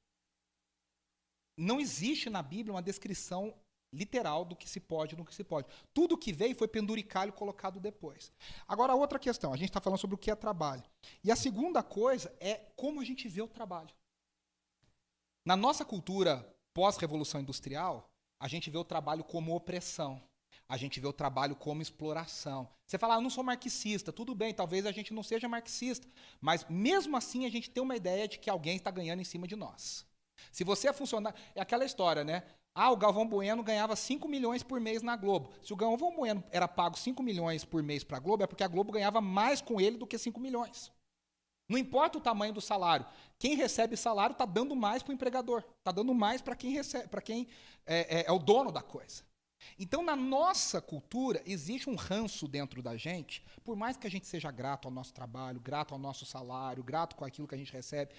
não 1.57 1.79
existe 1.79 2.29
na 2.29 2.43
Bíblia 2.43 2.75
uma 2.75 2.83
descrição 2.83 3.51
literal 3.97 4.45
do 4.45 4.55
que 4.55 4.69
se 4.69 4.79
pode 4.79 5.13
e 5.13 5.17
do 5.17 5.25
que 5.25 5.33
se 5.33 5.43
pode. 5.43 5.67
Tudo 5.93 6.17
que 6.17 6.31
veio 6.31 6.55
foi 6.55 6.67
penduricalho 6.67 7.33
colocado 7.33 7.79
depois. 7.79 8.31
Agora, 8.67 8.95
outra 8.95 9.19
questão, 9.19 9.51
a 9.51 9.57
gente 9.57 9.69
está 9.69 9.81
falando 9.81 9.99
sobre 9.99 10.15
o 10.15 10.17
que 10.17 10.31
é 10.31 10.35
trabalho. 10.35 10.83
E 11.23 11.31
a 11.31 11.35
segunda 11.35 11.81
coisa 11.81 12.33
é 12.39 12.55
como 12.75 13.01
a 13.01 13.03
gente 13.03 13.27
vê 13.27 13.41
o 13.41 13.47
trabalho. 13.47 13.89
Na 15.45 15.55
nossa 15.55 15.83
cultura 15.83 16.47
pós-revolução 16.73 17.41
industrial, 17.41 18.09
a 18.39 18.47
gente 18.47 18.69
vê 18.69 18.77
o 18.77 18.83
trabalho 18.83 19.23
como 19.23 19.55
opressão. 19.55 20.21
A 20.69 20.75
gente 20.75 20.99
vê 20.99 21.07
o 21.07 21.13
trabalho 21.13 21.55
como 21.55 21.81
exploração. 21.81 22.69
Você 22.85 22.97
fala, 22.97 23.15
ah, 23.15 23.17
eu 23.17 23.21
não 23.21 23.29
sou 23.29 23.43
marxista, 23.43 24.11
tudo 24.11 24.35
bem, 24.35 24.53
talvez 24.53 24.85
a 24.85 24.91
gente 24.91 25.13
não 25.13 25.23
seja 25.23 25.47
marxista, 25.47 26.07
mas 26.41 26.65
mesmo 26.69 27.15
assim 27.15 27.45
a 27.45 27.49
gente 27.49 27.69
tem 27.69 27.81
uma 27.81 27.95
ideia 27.95 28.27
de 28.27 28.37
que 28.37 28.49
alguém 28.49 28.75
está 28.75 28.91
ganhando 28.91 29.21
em 29.21 29.25
cima 29.25 29.47
de 29.47 29.55
nós. 29.55 30.05
Se 30.51 30.63
você 30.63 30.89
é 30.89 30.93
funcionário, 30.93 31.39
é 31.55 31.61
aquela 31.61 31.85
história, 31.85 32.23
né? 32.23 32.43
Ah, 32.79 32.91
o 32.91 32.95
Galvão 32.95 33.25
Bueno 33.25 33.63
ganhava 33.63 33.95
5 33.95 34.27
milhões 34.27 34.61
por 34.61 34.79
mês 34.79 35.01
na 35.01 35.15
Globo. 35.15 35.49
Se 35.63 35.73
o 35.73 35.75
Galvão 35.75 36.15
Bueno 36.15 36.43
era 36.51 36.67
pago 36.67 36.95
5 36.95 37.23
milhões 37.23 37.65
por 37.65 37.81
mês 37.81 38.03
para 38.03 38.17
a 38.17 38.19
Globo, 38.19 38.43
é 38.43 38.47
porque 38.47 38.63
a 38.63 38.67
Globo 38.67 38.91
ganhava 38.91 39.19
mais 39.19 39.61
com 39.61 39.81
ele 39.81 39.97
do 39.97 40.05
que 40.05 40.15
5 40.15 40.39
milhões. 40.39 40.91
Não 41.67 41.75
importa 41.75 42.19
o 42.19 42.21
tamanho 42.21 42.53
do 42.53 42.61
salário. 42.61 43.07
Quem 43.39 43.55
recebe 43.55 43.97
salário 43.97 44.33
está 44.33 44.45
dando 44.45 44.75
mais 44.75 45.01
para 45.01 45.09
o 45.09 45.15
empregador. 45.15 45.63
Está 45.79 45.91
dando 45.91 46.13
mais 46.13 46.39
para 46.39 46.55
quem, 46.55 46.71
recebe, 46.71 47.09
quem 47.23 47.47
é, 47.83 48.19
é, 48.19 48.25
é 48.27 48.31
o 48.31 48.37
dono 48.37 48.71
da 48.71 48.83
coisa. 48.83 49.23
Então, 49.79 50.03
na 50.03 50.15
nossa 50.15 50.79
cultura, 50.79 51.41
existe 51.47 51.89
um 51.89 51.95
ranço 51.95 52.47
dentro 52.47 52.83
da 52.83 52.95
gente, 52.95 53.43
por 53.63 53.75
mais 53.75 53.97
que 53.97 54.05
a 54.05 54.09
gente 54.09 54.27
seja 54.27 54.51
grato 54.51 54.87
ao 54.87 54.93
nosso 54.93 55.11
trabalho, 55.11 55.59
grato 55.59 55.95
ao 55.95 55.99
nosso 55.99 56.27
salário, 56.27 56.83
grato 56.83 57.15
com 57.15 57.25
aquilo 57.25 57.47
que 57.47 57.55
a 57.55 57.57
gente 57.57 57.73
recebe, 57.73 58.13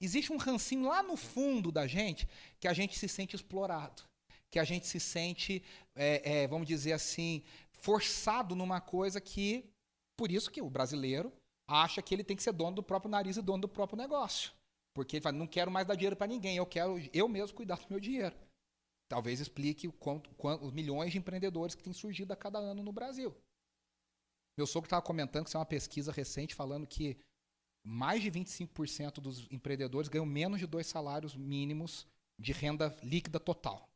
existe 0.00 0.32
um 0.32 0.36
rancinho 0.36 0.88
lá 0.88 1.02
no 1.02 1.16
fundo 1.16 1.72
da 1.72 1.86
gente 1.86 2.28
que 2.60 2.68
a 2.68 2.72
gente 2.72 2.98
se 2.98 3.08
sente 3.08 3.34
explorado, 3.34 4.02
que 4.50 4.58
a 4.58 4.64
gente 4.64 4.86
se 4.86 5.00
sente, 5.00 5.62
é, 5.94 6.42
é, 6.42 6.48
vamos 6.48 6.66
dizer 6.66 6.92
assim, 6.92 7.42
forçado 7.72 8.54
numa 8.54 8.80
coisa 8.80 9.20
que, 9.20 9.64
por 10.16 10.30
isso 10.30 10.50
que 10.50 10.62
o 10.62 10.70
brasileiro 10.70 11.32
acha 11.66 12.00
que 12.00 12.14
ele 12.14 12.24
tem 12.24 12.36
que 12.36 12.42
ser 12.42 12.52
dono 12.52 12.76
do 12.76 12.82
próprio 12.82 13.10
nariz 13.10 13.36
e 13.36 13.42
dono 13.42 13.62
do 13.62 13.68
próprio 13.68 13.98
negócio. 13.98 14.52
Porque 14.94 15.16
ele 15.16 15.22
fala, 15.22 15.36
não 15.36 15.46
quero 15.46 15.70
mais 15.70 15.86
dar 15.86 15.94
dinheiro 15.94 16.16
para 16.16 16.26
ninguém, 16.26 16.56
eu 16.56 16.66
quero 16.66 16.98
eu 17.12 17.28
mesmo 17.28 17.56
cuidar 17.56 17.76
do 17.76 17.86
meu 17.90 18.00
dinheiro. 18.00 18.34
Talvez 19.08 19.40
explique 19.40 19.88
o 19.88 19.92
quanto, 19.92 20.30
quanto, 20.34 20.66
os 20.66 20.72
milhões 20.72 21.12
de 21.12 21.18
empreendedores 21.18 21.74
que 21.74 21.82
têm 21.82 21.92
surgido 21.92 22.32
a 22.32 22.36
cada 22.36 22.58
ano 22.58 22.82
no 22.82 22.92
Brasil. 22.92 23.34
Meu 24.56 24.66
sogro 24.66 24.86
estava 24.86 25.02
comentando 25.02 25.44
que 25.44 25.50
isso 25.50 25.56
é 25.56 25.60
uma 25.60 25.66
pesquisa 25.66 26.10
recente 26.10 26.54
falando 26.54 26.86
que 26.86 27.16
mais 27.84 28.22
de 28.22 28.30
25% 28.30 29.14
dos 29.20 29.46
empreendedores 29.50 30.08
ganham 30.08 30.26
menos 30.26 30.58
de 30.58 30.66
dois 30.66 30.86
salários 30.86 31.34
mínimos 31.34 32.06
de 32.38 32.52
renda 32.52 32.96
líquida 33.02 33.40
total. 33.40 33.88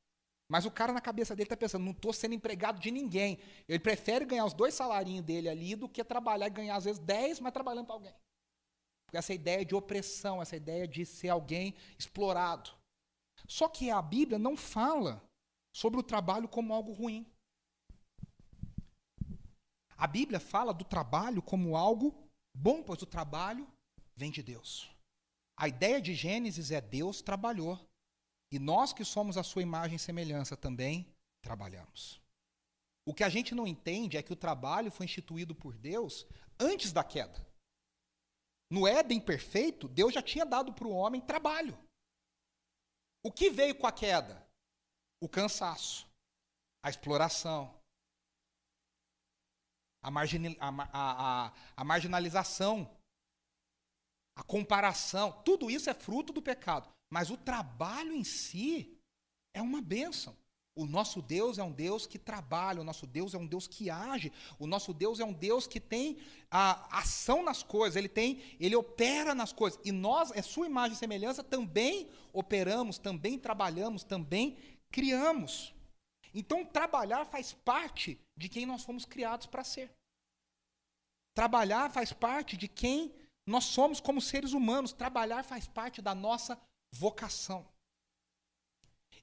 Mas 0.49 0.66
o 0.66 0.71
cara 0.71 0.92
na 0.92 1.01
cabeça 1.01 1.35
dele 1.35 1.47
está 1.47 1.57
pensando, 1.57 1.85
não 1.85 1.92
estou 1.92 2.12
sendo 2.12 2.35
empregado 2.35 2.79
de 2.79 2.90
ninguém. 2.90 3.38
Ele 3.66 3.79
prefere 3.79 4.25
ganhar 4.25 4.45
os 4.45 4.53
dois 4.53 4.75
salários 4.75 5.23
dele 5.23 5.49
ali 5.49 5.75
do 5.75 5.88
que 5.88 6.05
trabalhar 6.05 6.47
e 6.47 6.51
ganhar 6.51 6.77
às 6.77 6.85
vezes 6.85 6.99
10, 6.99 7.40
mas 7.40 7.53
trabalhando 7.53 7.87
para 7.87 7.95
alguém. 7.95 8.14
Porque 9.07 9.16
essa 9.16 9.33
ideia 9.33 9.64
de 9.64 9.75
opressão, 9.75 10.42
essa 10.42 10.57
ideia 10.57 10.87
de 10.87 11.07
ser 11.07 11.29
alguém 11.29 11.75
explorado. 11.99 12.71
Só 13.47 13.68
que 13.68 13.90
a 13.90 14.01
Bíblia 14.03 14.38
não 14.38 14.57
fala 14.57 15.23
sobre 15.73 15.99
o 15.99 16.03
trabalho 16.03 16.49
como 16.49 16.75
algo 16.75 16.92
ruim. 16.92 17.27
A 19.97 20.07
Bíblia 20.07 20.40
fala 20.40 20.75
do 20.75 20.85
trabalho 20.85 21.40
como 21.40 21.77
algo 21.77 22.14
bom, 22.55 22.83
pois 22.83 23.03
o 23.03 23.07
trabalho 23.07 23.67
vem 24.15 24.31
de 24.31 24.43
Deus. 24.43 24.91
A 25.57 25.69
ideia 25.69 26.01
de 26.01 26.15
Gênesis 26.15 26.71
é 26.71 26.81
Deus 26.81 27.23
trabalhou 27.23 27.79
e 28.51 28.59
nós 28.59 28.93
que 28.93 29.05
somos 29.05 29.37
a 29.37 29.43
sua 29.43 29.62
imagem 29.62 29.97
e 29.97 29.99
semelhança 29.99 30.57
também 30.57 31.07
trabalhamos. 31.43 32.21
O 33.07 33.12
que 33.12 33.25
a 33.25 33.29
gente 33.29 33.55
não 33.55 33.67
entende 33.67 34.17
é 34.17 34.23
que 34.23 34.33
o 34.33 34.37
trabalho 34.37 34.91
foi 34.91 35.07
instituído 35.07 35.55
por 35.55 35.77
Deus 35.77 36.27
antes 36.59 36.93
da 36.93 37.03
queda. 37.03 37.45
No 38.71 38.87
Éden 38.87 39.21
perfeito, 39.21 39.88
Deus 39.88 40.15
já 40.15 40.23
tinha 40.23 40.47
dado 40.47 40.73
para 40.73 40.87
o 40.87 40.93
homem 40.93 41.21
trabalho. 41.21 41.77
O 43.25 43.31
que 43.31 43.51
veio 43.51 43.75
com 43.75 43.87
a 43.87 43.93
queda? 43.93 44.47
O 45.21 45.29
cansaço, 45.29 46.09
a 46.83 46.91
exploração, 46.91 47.73
a, 50.03 50.09
a, 50.09 50.88
a, 50.93 51.53
a, 51.77 51.85
marginalização, 51.85 52.91
a 54.35 54.43
comparação. 54.43 55.33
Tudo 55.45 55.71
isso 55.71 55.88
é 55.88 55.95
fruto 55.95 56.33
do 56.33 56.43
pecado. 56.43 56.93
Mas 57.09 57.31
o 57.31 57.37
trabalho 57.37 58.12
em 58.12 58.25
si 58.25 58.99
é 59.55 59.62
uma 59.62 59.81
bênção. 59.81 60.37
O 60.75 60.87
nosso 60.87 61.21
Deus 61.21 61.59
é 61.59 61.62
um 61.62 61.71
Deus 61.71 62.07
que 62.07 62.19
trabalha, 62.19 62.81
o 62.81 62.85
nosso 62.85 63.07
Deus 63.07 63.35
é 63.35 63.38
um 63.38 63.47
Deus 63.47 63.67
que 63.67 63.91
age, 63.91 64.33
o 64.59 64.67
nosso 64.67 64.95
Deus 64.95 65.21
é 65.21 65.25
um 65.25 65.33
Deus 65.33 65.67
que 65.67 65.79
tem 65.79 66.17
a 66.51 66.99
ação 66.99 67.45
nas 67.45 67.62
coisas, 67.62 67.95
ele 67.95 68.09
tem, 68.09 68.41
ele 68.59 68.75
opera 68.75 69.35
nas 69.35 69.53
coisas. 69.53 69.79
E 69.85 69.93
nós, 69.93 70.33
é 70.35 70.41
sua 70.41 70.67
imagem 70.67 70.95
e 70.95 70.99
semelhança, 70.99 71.45
também 71.45 72.09
operamos, 72.33 72.97
também 72.97 73.38
trabalhamos, 73.38 74.03
também 74.03 74.57
criamos. 74.91 75.75
Então, 76.35 76.65
trabalhar 76.65 77.27
faz 77.27 77.53
parte 77.53 78.19
de 78.42 78.48
quem 78.48 78.66
nós 78.66 78.83
fomos 78.83 79.05
criados 79.05 79.46
para 79.46 79.62
ser. 79.62 79.88
Trabalhar 81.33 81.90
faz 81.90 82.12
parte 82.12 82.57
de 82.57 82.66
quem 82.66 83.14
nós 83.46 83.64
somos 83.64 84.00
como 84.00 84.20
seres 84.20 84.52
humanos. 84.52 84.92
Trabalhar 84.92 85.44
faz 85.44 85.68
parte 85.68 86.02
da 86.02 86.14
nossa 86.14 86.61
vocação. 86.90 87.64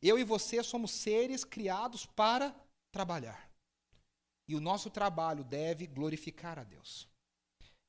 Eu 0.02 0.18
e 0.18 0.24
você 0.24 0.64
somos 0.64 0.92
seres 0.92 1.44
criados 1.44 2.06
para 2.06 2.56
trabalhar. 2.92 3.52
E 4.48 4.56
o 4.56 4.62
nosso 4.62 4.90
trabalho 4.90 5.44
deve 5.44 5.86
glorificar 5.86 6.58
a 6.58 6.64
Deus. 6.64 7.08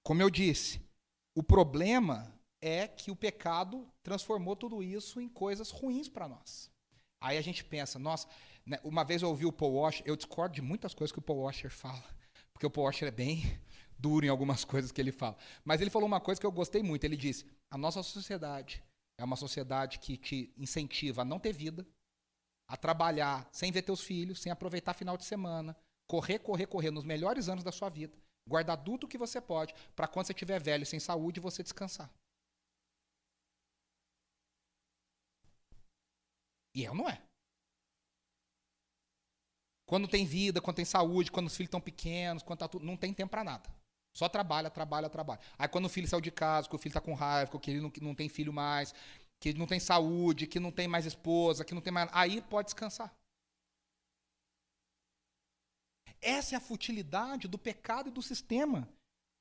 Como 0.02 0.20
eu 0.20 0.28
disse, 0.28 0.82
o 1.34 1.42
problema 1.42 2.34
é 2.60 2.88
que 2.88 3.10
o 3.10 3.16
pecado 3.16 3.88
transformou 4.02 4.56
tudo 4.56 4.82
isso 4.82 5.20
em 5.20 5.28
coisas 5.28 5.70
ruins 5.70 6.08
para 6.08 6.28
nós. 6.28 6.70
Aí 7.20 7.38
a 7.38 7.42
gente 7.42 7.64
pensa, 7.64 7.98
nossa, 7.98 8.28
uma 8.84 9.04
vez 9.04 9.22
eu 9.22 9.28
ouvi 9.28 9.46
o 9.46 9.52
Paul 9.52 9.74
Washer, 9.74 10.02
eu 10.06 10.16
discordo 10.16 10.54
de 10.54 10.62
muitas 10.62 10.94
coisas 10.94 11.12
que 11.12 11.18
o 11.18 11.22
Paul 11.22 11.40
Washer 11.40 11.70
fala, 11.70 12.04
porque 12.52 12.66
o 12.66 12.70
Paul 12.70 12.86
Washer 12.86 13.08
é 13.08 13.10
bem 13.10 13.42
duro 13.98 14.24
em 14.24 14.28
algumas 14.28 14.64
coisas 14.64 14.92
que 14.92 15.00
ele 15.00 15.12
fala. 15.12 15.36
Mas 15.64 15.80
ele 15.80 15.90
falou 15.90 16.06
uma 16.06 16.20
coisa 16.20 16.40
que 16.40 16.46
eu 16.46 16.52
gostei 16.52 16.82
muito, 16.82 17.04
ele 17.04 17.16
disse, 17.16 17.46
a 17.70 17.76
nossa 17.76 18.02
sociedade 18.02 18.82
é 19.18 19.24
uma 19.24 19.36
sociedade 19.36 19.98
que 19.98 20.16
te 20.16 20.52
incentiva 20.56 21.22
a 21.22 21.24
não 21.24 21.38
ter 21.38 21.52
vida, 21.52 21.86
a 22.68 22.76
trabalhar 22.76 23.48
sem 23.52 23.72
ver 23.72 23.82
teus 23.82 24.00
filhos, 24.00 24.40
sem 24.40 24.50
aproveitar 24.50 24.94
final 24.94 25.16
de 25.16 25.24
semana, 25.24 25.76
correr, 26.06 26.38
correr, 26.38 26.66
correr 26.66 26.90
nos 26.90 27.04
melhores 27.04 27.48
anos 27.48 27.64
da 27.64 27.72
sua 27.72 27.88
vida, 27.88 28.16
guardar 28.48 28.82
tudo 28.82 29.04
o 29.04 29.08
que 29.08 29.18
você 29.18 29.40
pode, 29.40 29.74
para 29.94 30.06
quando 30.06 30.26
você 30.26 30.32
estiver 30.32 30.60
velho, 30.60 30.86
sem 30.86 31.00
saúde, 31.00 31.40
você 31.40 31.62
descansar. 31.62 32.10
E 36.74 36.84
é 36.84 36.90
ou 36.90 36.96
não 36.96 37.08
é? 37.08 37.29
Quando 39.90 40.06
tem 40.06 40.24
vida, 40.24 40.60
quando 40.60 40.76
tem 40.76 40.84
saúde, 40.84 41.32
quando 41.32 41.48
os 41.48 41.56
filhos 41.56 41.66
estão 41.66 41.80
pequenos, 41.80 42.44
quando 42.44 42.60
tá 42.60 42.68
tudo, 42.68 42.86
não 42.86 42.96
tem 42.96 43.12
tempo 43.12 43.28
para 43.28 43.42
nada. 43.42 43.68
Só 44.16 44.28
trabalha, 44.28 44.70
trabalha, 44.70 45.10
trabalha. 45.10 45.40
Aí 45.58 45.66
quando 45.66 45.86
o 45.86 45.88
filho 45.88 46.06
saiu 46.06 46.20
de 46.20 46.30
casa, 46.30 46.68
que 46.68 46.76
o 46.76 46.78
filho 46.78 46.90
está 46.90 47.00
com 47.00 47.12
raiva, 47.12 47.58
que 47.58 47.72
ele 47.72 47.80
não, 47.80 47.92
não 48.00 48.14
tem 48.14 48.28
filho 48.28 48.52
mais, 48.52 48.94
que 49.40 49.52
não 49.52 49.66
tem 49.66 49.80
saúde, 49.80 50.46
que 50.46 50.60
não 50.60 50.70
tem 50.70 50.86
mais 50.86 51.06
esposa, 51.06 51.64
que 51.64 51.74
não 51.74 51.82
tem 51.82 51.92
mais. 51.92 52.08
Aí 52.12 52.40
pode 52.40 52.66
descansar. 52.66 53.12
Essa 56.22 56.54
é 56.54 56.56
a 56.56 56.60
futilidade 56.60 57.48
do 57.48 57.58
pecado 57.58 58.10
e 58.10 58.12
do 58.12 58.22
sistema 58.22 58.88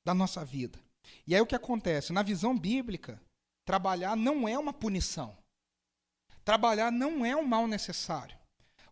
da 0.04 0.12
nossa 0.12 0.44
vida. 0.44 0.80
E 1.28 1.32
aí 1.32 1.40
o 1.40 1.46
que 1.46 1.54
acontece? 1.54 2.12
Na 2.12 2.24
visão 2.24 2.58
bíblica, 2.58 3.22
trabalhar 3.64 4.16
não 4.16 4.48
é 4.48 4.58
uma 4.58 4.72
punição. 4.72 5.38
Trabalhar 6.44 6.90
não 6.90 7.24
é 7.24 7.36
um 7.36 7.44
mal 7.44 7.68
necessário. 7.68 8.36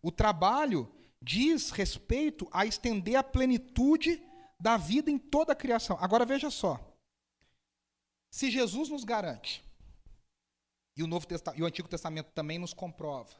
O 0.01 0.13
trabalho 0.13 0.89
diz 1.23 1.71
respeito 1.71 2.49
a 2.53 2.65
estender 2.65 3.17
a 3.17 3.23
plenitude 3.23 4.23
da 4.61 4.77
vida 4.77 5.11
em 5.11 5.19
toda 5.19 5.53
a 5.53 5.57
criação. 5.57 5.97
Agora 6.01 6.25
veja 6.25 6.51
só. 6.51 6.81
Se 8.31 8.51
Jesus 8.51 8.89
nos 8.89 9.05
garante, 9.05 9.65
e 10.97 11.03
o, 11.03 11.07
Novo 11.07 11.27
e 11.57 11.63
o 11.63 11.67
Antigo 11.67 11.89
Testamento 11.89 12.33
também 12.33 12.59
nos 12.59 12.75
comprova, 12.75 13.35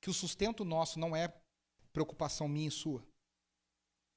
que 0.00 0.08
o 0.08 0.14
sustento 0.14 0.64
nosso 0.64 0.98
não 0.98 1.14
é 1.14 1.32
preocupação 1.92 2.46
minha 2.46 2.68
e 2.68 2.70
sua. 2.70 3.04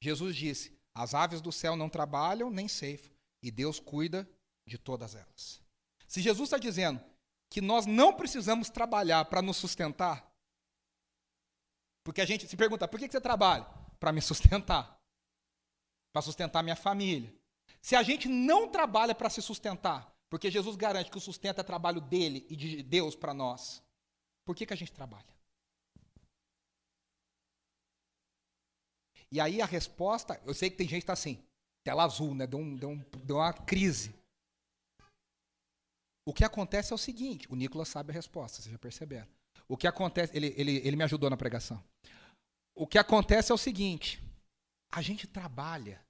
Jesus 0.01 0.35
disse: 0.35 0.77
As 0.93 1.13
aves 1.13 1.41
do 1.41 1.51
céu 1.51 1.75
não 1.75 1.89
trabalham 1.89 2.49
nem 2.49 2.67
ceifam, 2.67 3.11
e 3.41 3.49
Deus 3.49 3.79
cuida 3.79 4.29
de 4.65 4.77
todas 4.77 5.15
elas. 5.15 5.61
Se 6.07 6.21
Jesus 6.21 6.47
está 6.47 6.57
dizendo 6.57 7.03
que 7.49 7.61
nós 7.61 7.85
não 7.85 8.13
precisamos 8.13 8.69
trabalhar 8.69 9.25
para 9.25 9.41
nos 9.41 9.57
sustentar, 9.57 10.26
porque 12.07 12.21
a 12.21 12.25
gente 12.25 12.47
se 12.47 12.55
pergunta: 12.55 12.87
por 12.87 12.97
que 12.97 13.11
você 13.11 13.19
trabalha? 13.19 13.65
Para 13.99 14.13
me 14.13 14.21
sustentar 14.21 14.97
para 16.17 16.21
sustentar 16.23 16.63
minha 16.63 16.75
família. 16.75 17.31
Se 17.79 17.95
a 17.95 18.01
gente 18.01 18.27
não 18.27 18.67
trabalha 18.67 19.13
para 19.13 19.29
se 19.29 19.39
sustentar, 19.39 20.11
porque 20.29 20.49
Jesus 20.49 20.75
garante 20.75 21.11
que 21.11 21.17
o 21.17 21.21
sustento 21.21 21.59
é 21.59 21.63
trabalho 21.63 22.01
dele 22.01 22.43
e 22.49 22.55
de 22.55 22.81
Deus 22.81 23.15
para 23.15 23.35
nós, 23.35 23.83
por 24.43 24.55
que, 24.55 24.65
que 24.65 24.73
a 24.73 24.77
gente 24.77 24.91
trabalha? 24.91 25.27
E 29.31 29.39
aí 29.39 29.61
a 29.61 29.65
resposta, 29.67 30.41
eu 30.43 30.55
sei 30.55 30.71
que 30.71 30.77
tem 30.77 30.87
gente 30.87 31.01
que 31.01 31.03
está 31.03 31.13
assim, 31.13 31.43
tela 31.83 32.03
azul, 32.03 32.33
né? 32.33 32.47
Deu, 32.47 32.59
um, 32.59 32.75
deu, 32.75 32.89
um, 32.89 32.97
deu 33.23 33.35
uma 33.35 33.53
crise. 33.53 34.15
O 36.25 36.33
que 36.33 36.43
acontece 36.43 36.93
é 36.93 36.95
o 36.95 36.97
seguinte, 36.97 37.47
o 37.51 37.55
Nicolas 37.55 37.89
sabe 37.89 38.11
a 38.11 38.15
resposta, 38.15 38.59
vocês 38.59 38.71
já 38.71 38.79
perceberam. 38.79 39.36
O 39.69 39.75
que 39.75 39.87
acontece, 39.87 40.35
ele, 40.35 40.53
ele, 40.57 40.77
ele 40.77 40.95
me 40.95 41.03
ajudou 41.03 41.29
na 41.29 41.37
pregação. 41.37 41.83
O 42.75 42.87
que 42.87 42.97
acontece 42.97 43.51
é 43.51 43.55
o 43.55 43.57
seguinte, 43.57 44.21
a 44.91 45.01
gente 45.01 45.27
trabalha 45.27 46.01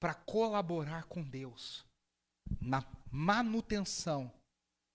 para 0.00 0.14
colaborar 0.14 1.04
com 1.04 1.22
Deus 1.22 1.84
na 2.60 2.84
manutenção 3.10 4.32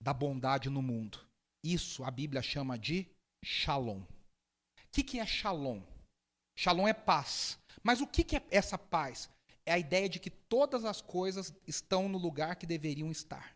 da 0.01 0.13
bondade 0.13 0.69
no 0.69 0.81
mundo. 0.81 1.19
Isso 1.63 2.03
a 2.03 2.12
Bíblia 2.12 2.41
chama 2.41 2.77
de 2.77 3.08
shalom. 3.43 4.01
O 4.01 4.08
que, 4.91 5.03
que 5.03 5.19
é 5.19 5.25
shalom? 5.25 5.81
Shalom 6.58 6.88
é 6.88 6.93
paz. 6.93 7.60
Mas 7.84 8.01
o 8.01 8.08
que, 8.08 8.23
que 8.23 8.38
é 8.38 8.43
essa 8.49 8.77
paz? 8.77 9.29
É 9.65 9.73
a 9.73 9.79
ideia 9.79 10.10
de 10.10 10.19
que 10.19 10.29
todas 10.29 10.86
as 10.86 11.01
coisas 11.01 11.53
estão 11.67 12.08
no 12.10 12.17
lugar 12.17 12.55
que 12.55 12.65
deveriam 12.65 13.12
estar. 13.12 13.54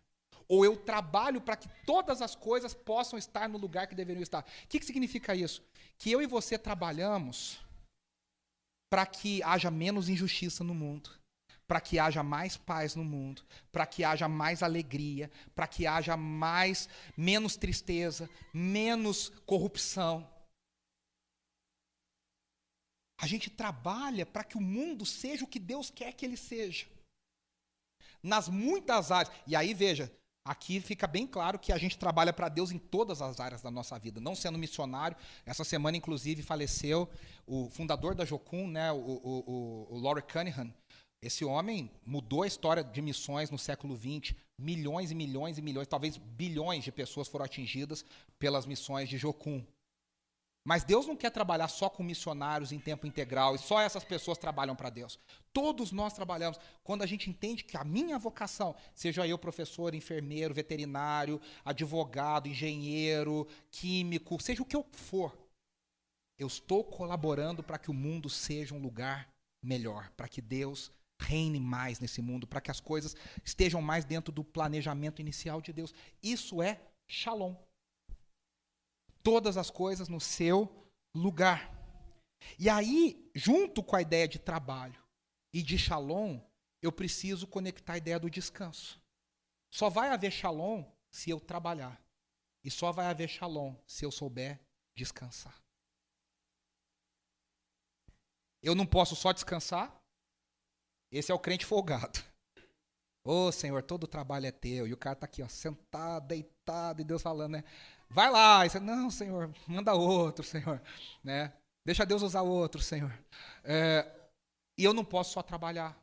Ou 0.49 0.65
eu 0.65 0.75
trabalho 0.75 1.39
para 1.39 1.55
que 1.55 1.69
todas 1.85 2.21
as 2.21 2.35
coisas 2.35 2.73
possam 2.73 3.17
estar 3.17 3.47
no 3.47 3.57
lugar 3.57 3.87
que 3.87 3.95
deveriam 3.95 4.23
estar. 4.23 4.41
O 4.41 4.67
que, 4.67 4.79
que 4.79 4.85
significa 4.85 5.35
isso? 5.35 5.63
Que 5.97 6.11
eu 6.11 6.21
e 6.21 6.27
você 6.27 6.57
trabalhamos 6.57 7.59
para 8.89 9.05
que 9.05 9.41
haja 9.43 9.69
menos 9.69 10.09
injustiça 10.09 10.63
no 10.63 10.73
mundo 10.73 11.11
para 11.69 11.79
que 11.79 11.99
haja 11.99 12.23
mais 12.23 12.57
paz 12.57 12.95
no 12.95 13.05
mundo, 13.05 13.43
para 13.71 13.85
que 13.85 14.03
haja 14.03 14.27
mais 14.27 14.63
alegria, 14.63 15.29
para 15.53 15.67
que 15.67 15.85
haja 15.85 16.17
mais 16.17 16.89
menos 17.15 17.55
tristeza, 17.55 18.27
menos 18.51 19.29
corrupção. 19.45 20.27
A 23.21 23.27
gente 23.27 23.51
trabalha 23.51 24.25
para 24.25 24.43
que 24.43 24.57
o 24.57 24.61
mundo 24.61 25.05
seja 25.05 25.45
o 25.45 25.47
que 25.47 25.59
Deus 25.59 25.91
quer 25.91 26.11
que 26.13 26.25
ele 26.25 26.37
seja. 26.37 26.87
Nas 28.23 28.49
muitas 28.49 29.11
áreas. 29.11 29.31
E 29.45 29.55
aí 29.55 29.75
veja, 29.75 30.11
aqui 30.45 30.79
fica 30.79 31.07
bem 31.07 31.27
claro 31.27 31.59
que 31.59 31.71
a 31.71 31.77
gente 31.77 31.97
trabalha 31.97 32.33
para 32.33 32.49
Deus 32.49 32.71
em 32.71 32.77
todas 32.77 33.21
as 33.21 33.39
áreas 33.39 33.61
da 33.61 33.69
nossa 33.69 33.97
vida, 33.99 34.19
não 34.19 34.35
sendo 34.35 34.57
missionário. 34.57 35.15
Essa 35.45 35.63
semana, 35.63 35.97
inclusive, 35.97 36.41
faleceu 36.41 37.09
o 37.45 37.69
fundador 37.69 38.15
da 38.15 38.25
Jocum, 38.25 38.67
né, 38.67 38.91
o, 38.91 38.97
o, 38.97 39.43
o, 39.47 39.95
o 39.95 39.99
Laurie 39.99 40.23
Cunningham, 40.23 40.73
esse 41.21 41.43
homem 41.43 41.91
mudou 42.05 42.43
a 42.43 42.47
história 42.47 42.83
de 42.83 43.01
missões 43.01 43.49
no 43.49 43.57
século 43.57 43.97
XX. 43.97 44.33
Milhões 44.57 45.11
e 45.11 45.15
milhões 45.15 45.57
e 45.57 45.61
milhões, 45.61 45.87
talvez 45.87 46.17
bilhões 46.17 46.83
de 46.83 46.91
pessoas 46.91 47.27
foram 47.27 47.45
atingidas 47.45 48.05
pelas 48.37 48.65
missões 48.65 49.09
de 49.09 49.17
Jocum. 49.17 49.63
Mas 50.63 50.83
Deus 50.83 51.07
não 51.07 51.15
quer 51.15 51.31
trabalhar 51.31 51.67
só 51.67 51.89
com 51.89 52.03
missionários 52.03 52.71
em 52.71 52.79
tempo 52.79 53.07
integral 53.07 53.55
e 53.55 53.59
só 53.59 53.81
essas 53.81 54.03
pessoas 54.03 54.37
trabalham 54.37 54.75
para 54.75 54.89
Deus. 54.89 55.19
Todos 55.53 55.91
nós 55.91 56.13
trabalhamos. 56.13 56.59
Quando 56.83 57.01
a 57.01 57.05
gente 57.05 57.29
entende 57.29 57.63
que 57.63 57.77
a 57.77 57.83
minha 57.83 58.19
vocação, 58.19 58.75
seja 58.93 59.25
eu 59.25 59.37
professor, 59.37 59.95
enfermeiro, 59.95 60.53
veterinário, 60.53 61.41
advogado, 61.63 62.47
engenheiro, 62.47 63.47
químico, 63.71 64.41
seja 64.41 64.61
o 64.61 64.65
que 64.65 64.75
eu 64.75 64.85
for, 64.91 65.37
eu 66.37 66.47
estou 66.47 66.83
colaborando 66.83 67.63
para 67.63 67.77
que 67.77 67.89
o 67.89 67.93
mundo 67.93 68.29
seja 68.29 68.75
um 68.75 68.81
lugar 68.81 69.29
melhor, 69.63 70.09
para 70.15 70.27
que 70.27 70.41
Deus 70.41 70.91
reine 71.21 71.59
mais 71.59 71.99
nesse 71.99 72.21
mundo, 72.21 72.47
para 72.47 72.61
que 72.61 72.71
as 72.71 72.79
coisas 72.79 73.15
estejam 73.43 73.81
mais 73.81 74.05
dentro 74.05 74.31
do 74.31 74.43
planejamento 74.43 75.21
inicial 75.21 75.61
de 75.61 75.73
Deus. 75.73 75.93
Isso 76.23 76.61
é 76.61 76.79
shalom. 77.07 77.55
Todas 79.23 79.57
as 79.57 79.69
coisas 79.69 80.07
no 80.07 80.19
seu 80.19 80.89
lugar. 81.13 81.71
E 82.57 82.69
aí, 82.69 83.29
junto 83.35 83.83
com 83.83 83.95
a 83.95 84.01
ideia 84.01 84.27
de 84.27 84.39
trabalho 84.39 85.01
e 85.53 85.61
de 85.61 85.77
shalom, 85.77 86.39
eu 86.81 86.91
preciso 86.91 87.47
conectar 87.47 87.93
a 87.93 87.97
ideia 87.97 88.19
do 88.19 88.29
descanso. 88.29 89.01
Só 89.69 89.89
vai 89.89 90.09
haver 90.09 90.31
shalom 90.31 90.83
se 91.11 91.29
eu 91.29 91.39
trabalhar. 91.39 92.01
E 92.63 92.71
só 92.71 92.91
vai 92.91 93.07
haver 93.07 93.29
shalom 93.29 93.75
se 93.85 94.05
eu 94.05 94.11
souber 94.11 94.59
descansar. 94.95 95.61
Eu 98.61 98.75
não 98.75 98.85
posso 98.85 99.15
só 99.15 99.31
descansar, 99.31 99.97
esse 101.11 101.31
é 101.31 101.35
o 101.35 101.39
crente 101.39 101.65
folgado. 101.65 102.19
Ô 103.23 103.47
oh, 103.47 103.51
Senhor, 103.51 103.81
todo 103.83 104.03
o 104.03 104.07
trabalho 104.07 104.45
é 104.45 104.51
teu. 104.51 104.87
E 104.87 104.93
o 104.93 104.97
cara 104.97 105.13
está 105.13 105.25
aqui, 105.25 105.41
ó, 105.41 105.47
sentado, 105.47 106.27
deitado, 106.27 107.01
e 107.01 107.03
Deus 107.03 107.21
falando, 107.21 107.53
né? 107.53 107.63
Vai 108.09 108.29
lá. 108.29 108.65
E 108.65 108.69
você, 108.69 108.79
não, 108.79 109.11
Senhor, 109.11 109.53
manda 109.67 109.93
outro, 109.93 110.43
Senhor. 110.43 110.81
Né? 111.23 111.53
Deixa 111.85 112.05
Deus 112.05 112.21
usar 112.21 112.41
outro, 112.41 112.81
Senhor. 112.81 113.13
É, 113.63 114.09
e 114.77 114.83
eu 114.83 114.93
não 114.93 115.05
posso 115.05 115.33
só 115.33 115.41
trabalhar. 115.41 115.97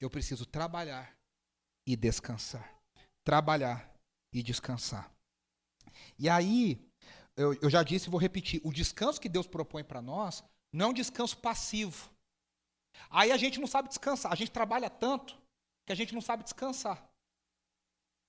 Eu 0.00 0.10
preciso 0.10 0.46
trabalhar 0.46 1.14
e 1.86 1.96
descansar. 1.96 2.74
Trabalhar 3.24 3.92
e 4.32 4.42
descansar. 4.42 5.12
E 6.18 6.28
aí, 6.28 6.80
eu, 7.36 7.54
eu 7.54 7.70
já 7.70 7.82
disse 7.82 8.08
e 8.08 8.10
vou 8.10 8.20
repetir: 8.20 8.60
o 8.64 8.72
descanso 8.72 9.20
que 9.20 9.28
Deus 9.28 9.46
propõe 9.46 9.84
para 9.84 10.00
nós 10.00 10.42
não 10.72 10.86
é 10.86 10.88
um 10.90 10.94
descanso 10.94 11.36
passivo. 11.38 12.10
Aí 13.08 13.32
a 13.32 13.36
gente 13.36 13.60
não 13.60 13.66
sabe 13.66 13.88
descansar. 13.88 14.32
A 14.32 14.36
gente 14.36 14.50
trabalha 14.50 14.88
tanto 14.88 15.38
que 15.86 15.92
a 15.92 15.96
gente 15.96 16.14
não 16.14 16.20
sabe 16.20 16.44
descansar. 16.44 17.09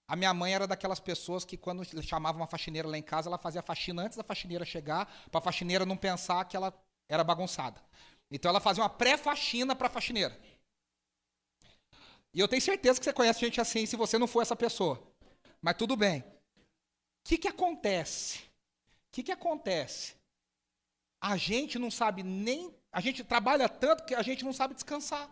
A 0.07 0.15
minha 0.15 0.33
mãe 0.33 0.53
era 0.53 0.67
daquelas 0.67 0.99
pessoas 0.99 1.45
que, 1.45 1.55
quando 1.55 1.83
chamava 2.03 2.37
uma 2.37 2.47
faxineira 2.47 2.87
lá 2.87 2.97
em 2.97 3.03
casa, 3.03 3.29
ela 3.29 3.37
fazia 3.37 3.61
a 3.61 3.63
faxina 3.63 4.03
antes 4.03 4.17
da 4.17 4.23
faxineira 4.23 4.65
chegar, 4.65 5.05
para 5.31 5.39
a 5.39 5.41
faxineira 5.41 5.85
não 5.85 5.95
pensar 5.95 6.43
que 6.45 6.57
ela 6.57 6.73
era 7.07 7.23
bagunçada. 7.23 7.81
Então 8.29 8.49
ela 8.49 8.59
fazia 8.59 8.83
uma 8.83 8.89
pré-faxina 8.89 9.75
para 9.75 9.87
a 9.87 9.89
faxineira. 9.89 10.37
E 12.33 12.39
eu 12.39 12.47
tenho 12.47 12.61
certeza 12.61 12.99
que 12.99 13.05
você 13.05 13.13
conhece 13.13 13.39
gente 13.39 13.59
assim, 13.59 13.85
se 13.85 13.95
você 13.95 14.17
não 14.17 14.27
for 14.27 14.41
essa 14.41 14.55
pessoa. 14.55 15.01
Mas 15.61 15.75
tudo 15.75 15.95
bem. 15.95 16.21
O 16.21 16.25
que, 17.25 17.37
que 17.37 17.47
acontece? 17.47 18.39
O 18.39 19.11
que, 19.11 19.23
que 19.23 19.31
acontece 19.31 20.15
a 21.21 21.37
gente 21.37 21.77
não 21.77 21.91
sabe 21.91 22.23
nem. 22.23 22.75
A 22.91 22.99
gente 22.99 23.23
trabalha 23.23 23.69
tanto 23.69 24.03
que 24.03 24.15
a 24.15 24.23
gente 24.23 24.43
não 24.43 24.51
sabe 24.51 24.73
descansar. 24.73 25.29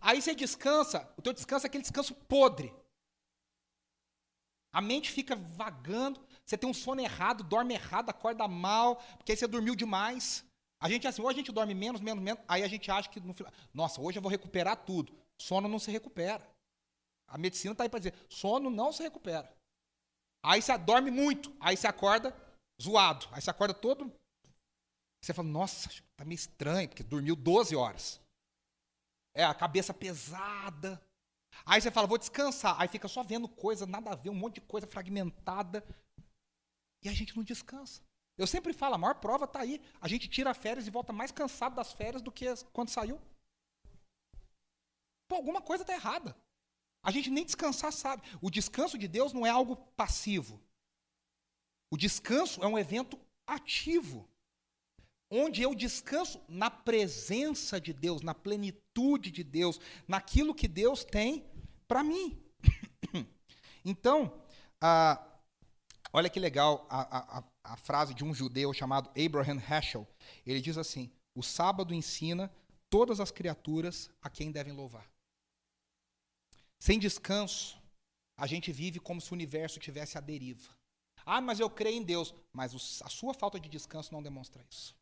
Aí 0.00 0.20
você 0.20 0.34
descansa, 0.34 1.10
o 1.16 1.22
teu 1.22 1.32
descanso 1.32 1.66
é 1.66 1.68
aquele 1.68 1.82
descanso 1.82 2.14
podre. 2.14 2.72
A 4.78 4.80
mente 4.80 5.10
fica 5.10 5.34
vagando, 5.34 6.24
você 6.46 6.56
tem 6.56 6.70
um 6.70 6.72
sono 6.72 7.00
errado, 7.00 7.42
dorme 7.42 7.74
errado, 7.74 8.10
acorda 8.10 8.46
mal, 8.46 8.94
porque 9.16 9.32
aí 9.32 9.36
você 9.36 9.48
dormiu 9.48 9.74
demais. 9.74 10.44
A 10.80 10.88
gente 10.88 11.04
assim, 11.04 11.20
ou 11.20 11.28
a 11.28 11.32
gente 11.32 11.50
dorme 11.50 11.74
menos, 11.74 12.00
menos, 12.00 12.22
menos, 12.22 12.40
aí 12.46 12.62
a 12.62 12.68
gente 12.68 12.88
acha 12.88 13.08
que 13.08 13.18
no 13.18 13.34
final, 13.34 13.52
nossa, 13.74 14.00
hoje 14.00 14.18
eu 14.18 14.22
vou 14.22 14.30
recuperar 14.30 14.76
tudo. 14.76 15.12
Sono 15.36 15.66
não 15.66 15.80
se 15.80 15.90
recupera. 15.90 16.48
A 17.26 17.36
medicina 17.36 17.72
está 17.72 17.82
aí 17.82 17.88
para 17.88 17.98
dizer, 17.98 18.14
sono 18.28 18.70
não 18.70 18.92
se 18.92 19.02
recupera. 19.02 19.52
Aí 20.44 20.62
você 20.62 20.78
dorme 20.78 21.10
muito, 21.10 21.52
aí 21.58 21.76
você 21.76 21.88
acorda 21.88 22.32
zoado, 22.80 23.26
aí 23.32 23.42
você 23.42 23.50
acorda 23.50 23.74
todo. 23.74 24.12
Você 25.20 25.34
fala, 25.34 25.48
nossa, 25.48 25.90
tá 26.16 26.24
meio 26.24 26.36
estranho, 26.36 26.88
porque 26.88 27.02
dormiu 27.02 27.34
12 27.34 27.74
horas. 27.74 28.20
É, 29.34 29.42
a 29.42 29.52
cabeça 29.54 29.92
pesada. 29.92 31.02
Aí 31.64 31.80
você 31.80 31.90
fala, 31.90 32.06
vou 32.06 32.18
descansar. 32.18 32.80
Aí 32.80 32.88
fica 32.88 33.08
só 33.08 33.22
vendo 33.22 33.48
coisa, 33.48 33.86
nada 33.86 34.12
a 34.12 34.14
ver, 34.14 34.30
um 34.30 34.34
monte 34.34 34.56
de 34.56 34.60
coisa 34.62 34.86
fragmentada. 34.86 35.84
E 37.02 37.08
a 37.08 37.12
gente 37.12 37.36
não 37.36 37.44
descansa. 37.44 38.02
Eu 38.36 38.46
sempre 38.46 38.72
falo, 38.72 38.94
a 38.94 38.98
maior 38.98 39.14
prova 39.14 39.44
está 39.44 39.60
aí. 39.60 39.80
A 40.00 40.06
gente 40.06 40.28
tira 40.28 40.54
férias 40.54 40.86
e 40.86 40.90
volta 40.90 41.12
mais 41.12 41.32
cansado 41.32 41.74
das 41.74 41.92
férias 41.92 42.22
do 42.22 42.30
que 42.30 42.46
quando 42.72 42.90
saiu. 42.90 43.20
Pô, 45.26 45.36
alguma 45.36 45.60
coisa 45.60 45.82
está 45.82 45.92
errada. 45.92 46.36
A 47.02 47.10
gente 47.10 47.30
nem 47.30 47.44
descansar 47.44 47.92
sabe. 47.92 48.22
O 48.40 48.50
descanso 48.50 48.96
de 48.98 49.08
Deus 49.08 49.32
não 49.32 49.46
é 49.46 49.50
algo 49.50 49.76
passivo. 49.96 50.60
O 51.90 51.96
descanso 51.96 52.62
é 52.62 52.66
um 52.66 52.78
evento 52.78 53.18
ativo. 53.46 54.28
Onde 55.30 55.62
eu 55.62 55.74
descanso 55.74 56.40
na 56.48 56.70
presença 56.70 57.80
de 57.80 57.92
Deus, 57.92 58.22
na 58.22 58.34
plenitude 58.34 59.30
de 59.30 59.44
Deus, 59.44 59.78
naquilo 60.06 60.54
que 60.54 60.66
Deus 60.66 61.04
tem 61.04 61.44
para 61.88 62.04
mim. 62.04 62.40
então, 63.84 64.40
ah, 64.80 65.26
olha 66.12 66.30
que 66.30 66.38
legal 66.38 66.86
a, 66.88 67.38
a, 67.38 67.44
a 67.64 67.76
frase 67.76 68.14
de 68.14 68.22
um 68.22 68.34
judeu 68.34 68.72
chamado 68.72 69.10
Abraham 69.18 69.58
Heschel. 69.58 70.06
Ele 70.46 70.60
diz 70.60 70.78
assim: 70.78 71.10
O 71.34 71.42
sábado 71.42 71.94
ensina 71.94 72.52
todas 72.90 73.18
as 73.18 73.30
criaturas 73.30 74.10
a 74.22 74.30
quem 74.30 74.52
devem 74.52 74.72
louvar. 74.72 75.10
Sem 76.78 76.98
descanso, 76.98 77.80
a 78.36 78.46
gente 78.46 78.70
vive 78.70 79.00
como 79.00 79.20
se 79.20 79.32
o 79.32 79.34
universo 79.34 79.80
tivesse 79.80 80.16
à 80.16 80.20
deriva. 80.20 80.70
Ah, 81.26 81.40
mas 81.40 81.58
eu 81.58 81.68
creio 81.68 81.96
em 81.96 82.02
Deus. 82.02 82.32
Mas 82.52 83.02
a 83.02 83.08
sua 83.08 83.34
falta 83.34 83.58
de 83.58 83.68
descanso 83.68 84.12
não 84.12 84.22
demonstra 84.22 84.64
isso. 84.70 84.96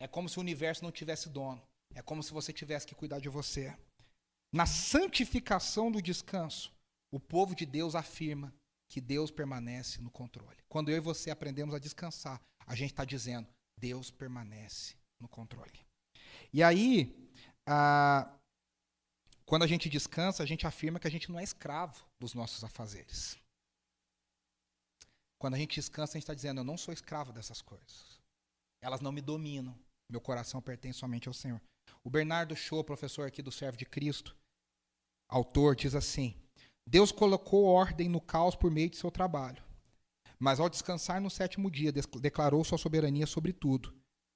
É 0.00 0.06
como 0.06 0.28
se 0.28 0.38
o 0.38 0.40
universo 0.40 0.84
não 0.84 0.92
tivesse 0.92 1.28
dono. 1.28 1.60
É 1.94 2.00
como 2.00 2.22
se 2.22 2.32
você 2.32 2.52
tivesse 2.52 2.86
que 2.86 2.94
cuidar 2.94 3.18
de 3.18 3.28
você. 3.28 3.76
Na 4.52 4.66
santificação 4.66 5.90
do 5.90 6.00
descanso, 6.00 6.72
o 7.12 7.20
povo 7.20 7.54
de 7.54 7.66
Deus 7.66 7.94
afirma 7.94 8.52
que 8.88 9.00
Deus 9.00 9.30
permanece 9.30 10.00
no 10.00 10.10
controle. 10.10 10.56
Quando 10.68 10.90
eu 10.90 10.96
e 10.96 11.00
você 11.00 11.30
aprendemos 11.30 11.74
a 11.74 11.78
descansar, 11.78 12.40
a 12.66 12.74
gente 12.74 12.90
está 12.90 13.04
dizendo: 13.04 13.46
Deus 13.78 14.10
permanece 14.10 14.96
no 15.20 15.28
controle. 15.28 15.86
E 16.52 16.62
aí, 16.62 17.30
quando 19.44 19.62
a 19.62 19.66
gente 19.66 19.88
descansa, 19.88 20.42
a 20.42 20.46
gente 20.46 20.66
afirma 20.66 20.98
que 20.98 21.06
a 21.06 21.10
gente 21.10 21.30
não 21.30 21.38
é 21.38 21.44
escravo 21.44 22.06
dos 22.18 22.32
nossos 22.32 22.64
afazeres. 22.64 23.38
Quando 25.38 25.54
a 25.54 25.58
gente 25.58 25.74
descansa, 25.74 26.12
a 26.12 26.16
gente 26.16 26.24
está 26.24 26.34
dizendo: 26.34 26.60
Eu 26.60 26.64
não 26.64 26.78
sou 26.78 26.92
escravo 26.92 27.32
dessas 27.32 27.60
coisas. 27.60 28.18
Elas 28.82 29.00
não 29.00 29.12
me 29.12 29.20
dominam. 29.20 29.78
Meu 30.10 30.20
coração 30.20 30.62
pertence 30.62 30.98
somente 30.98 31.28
ao 31.28 31.34
Senhor. 31.34 31.60
O 32.02 32.10
Bernardo 32.10 32.56
Shaw, 32.56 32.82
professor 32.82 33.26
aqui 33.26 33.42
do 33.42 33.52
Servo 33.52 33.76
de 33.76 33.84
Cristo, 33.84 34.34
autor, 35.28 35.76
diz 35.76 35.94
assim: 35.94 36.34
Deus 36.86 37.12
colocou 37.12 37.64
ordem 37.64 38.08
no 38.08 38.20
caos 38.20 38.56
por 38.56 38.70
meio 38.70 38.88
de 38.88 38.96
seu 38.96 39.10
trabalho. 39.10 39.62
Mas 40.38 40.60
ao 40.60 40.68
descansar 40.68 41.20
no 41.20 41.28
sétimo 41.28 41.70
dia, 41.70 41.92
declarou 41.92 42.64
sua 42.64 42.78
soberania 42.78 43.26
sobre 43.26 43.52
tudo, 43.52 43.94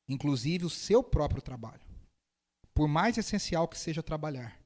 inclusive 0.08 0.64
o 0.64 0.70
seu 0.70 1.02
próprio 1.02 1.40
trabalho. 1.40 1.80
Por 2.74 2.88
mais 2.88 3.16
essencial 3.16 3.68
que 3.68 3.78
seja 3.78 4.02
trabalhar, 4.02 4.60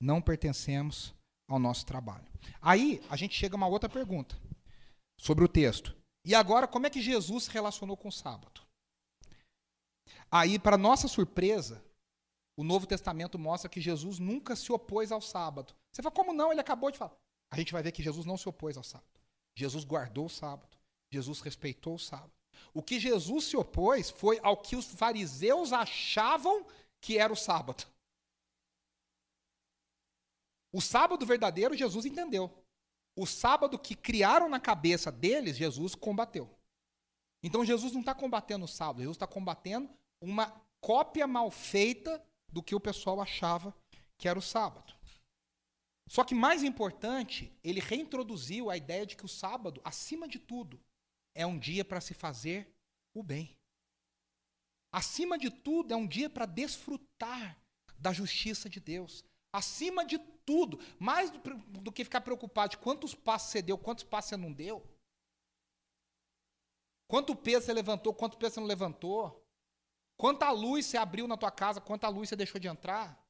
não 0.00 0.20
pertencemos 0.20 1.14
ao 1.48 1.58
nosso 1.58 1.86
trabalho. 1.86 2.26
Aí 2.60 3.00
a 3.08 3.16
gente 3.16 3.34
chega 3.34 3.54
a 3.54 3.56
uma 3.56 3.66
outra 3.66 3.88
pergunta 3.88 4.36
sobre 5.18 5.44
o 5.44 5.48
texto. 5.48 5.96
E 6.24 6.34
agora, 6.34 6.68
como 6.68 6.86
é 6.86 6.90
que 6.90 7.02
Jesus 7.02 7.44
se 7.44 7.50
relacionou 7.50 7.96
com 7.96 8.08
o 8.08 8.12
sábado? 8.12 8.60
Aí, 10.30 10.58
para 10.58 10.78
nossa 10.78 11.08
surpresa, 11.08 11.82
o 12.56 12.64
Novo 12.64 12.86
Testamento 12.86 13.38
mostra 13.38 13.68
que 13.68 13.80
Jesus 13.80 14.18
nunca 14.18 14.54
se 14.54 14.70
opôs 14.72 15.10
ao 15.10 15.20
sábado. 15.20 15.74
Você 15.90 16.02
fala, 16.02 16.14
como 16.14 16.32
não? 16.32 16.52
Ele 16.52 16.60
acabou 16.60 16.90
de 16.90 16.98
falar. 16.98 17.16
A 17.50 17.56
gente 17.56 17.72
vai 17.72 17.82
ver 17.82 17.92
que 17.92 18.02
Jesus 18.02 18.26
não 18.26 18.36
se 18.36 18.48
opôs 18.48 18.76
ao 18.76 18.82
sábado. 18.82 19.20
Jesus 19.54 19.84
guardou 19.84 20.26
o 20.26 20.30
sábado. 20.30 20.76
Jesus 21.10 21.40
respeitou 21.40 21.94
o 21.94 21.98
sábado. 21.98 22.32
O 22.74 22.82
que 22.82 22.98
Jesus 23.00 23.44
se 23.44 23.56
opôs 23.56 24.10
foi 24.10 24.38
ao 24.42 24.56
que 24.56 24.76
os 24.76 24.86
fariseus 24.86 25.72
achavam 25.72 26.66
que 27.00 27.18
era 27.18 27.32
o 27.32 27.36
sábado. 27.36 27.84
O 30.72 30.80
sábado 30.80 31.26
verdadeiro, 31.26 31.76
Jesus 31.76 32.06
entendeu. 32.06 32.50
O 33.14 33.26
sábado 33.26 33.78
que 33.78 33.94
criaram 33.94 34.48
na 34.48 34.58
cabeça 34.58 35.12
deles, 35.12 35.56
Jesus 35.56 35.94
combateu. 35.94 36.48
Então 37.42 37.64
Jesus 37.64 37.92
não 37.92 38.00
está 38.00 38.14
combatendo 38.14 38.64
o 38.64 38.68
sábado, 38.68 39.00
Jesus 39.00 39.16
está 39.16 39.26
combatendo 39.26 39.90
uma 40.20 40.62
cópia 40.80 41.26
mal 41.26 41.50
feita 41.50 42.22
do 42.52 42.62
que 42.62 42.74
o 42.74 42.80
pessoal 42.80 43.20
achava 43.20 43.74
que 44.18 44.28
era 44.28 44.38
o 44.38 44.42
sábado. 44.42 44.94
Só 46.08 46.22
que 46.24 46.34
mais 46.34 46.62
importante, 46.62 47.50
ele 47.64 47.80
reintroduziu 47.80 48.70
a 48.70 48.76
ideia 48.76 49.06
de 49.06 49.16
que 49.16 49.24
o 49.24 49.28
sábado, 49.28 49.80
acima 49.82 50.28
de 50.28 50.38
tudo, 50.38 50.78
é 51.34 51.46
um 51.46 51.58
dia 51.58 51.84
para 51.84 52.00
se 52.00 52.12
fazer 52.12 52.70
o 53.14 53.22
bem. 53.22 53.56
Acima 54.92 55.38
de 55.38 55.50
tudo, 55.50 55.94
é 55.94 55.96
um 55.96 56.06
dia 56.06 56.28
para 56.28 56.44
desfrutar 56.44 57.58
da 57.98 58.12
justiça 58.12 58.68
de 58.68 58.78
Deus. 58.78 59.24
Acima 59.50 60.04
de 60.04 60.18
tudo, 60.18 60.78
mais 60.98 61.30
do, 61.30 61.38
do, 61.80 61.92
que 61.92 62.04
ficar 62.04 62.20
preocupado 62.20 62.72
de 62.72 62.78
quantos 62.78 63.14
passos 63.14 63.50
você 63.50 63.62
deu, 63.62 63.78
quantos 63.78 64.04
passos 64.04 64.30
você 64.30 64.36
não 64.36 64.52
deu. 64.52 64.86
Quanto 67.08 67.36
peso 67.36 67.66
você 67.66 67.72
levantou, 67.72 68.12
quanto 68.14 68.36
peso 68.36 68.54
você 68.54 68.60
não 68.60 68.66
levantou. 68.66 69.41
Quanta 70.22 70.52
luz 70.52 70.86
você 70.86 70.96
abriu 70.96 71.26
na 71.26 71.36
tua 71.36 71.50
casa, 71.50 71.80
quanta 71.80 72.08
luz 72.08 72.28
você 72.28 72.36
deixou 72.36 72.60
de 72.60 72.68
entrar. 72.68 73.20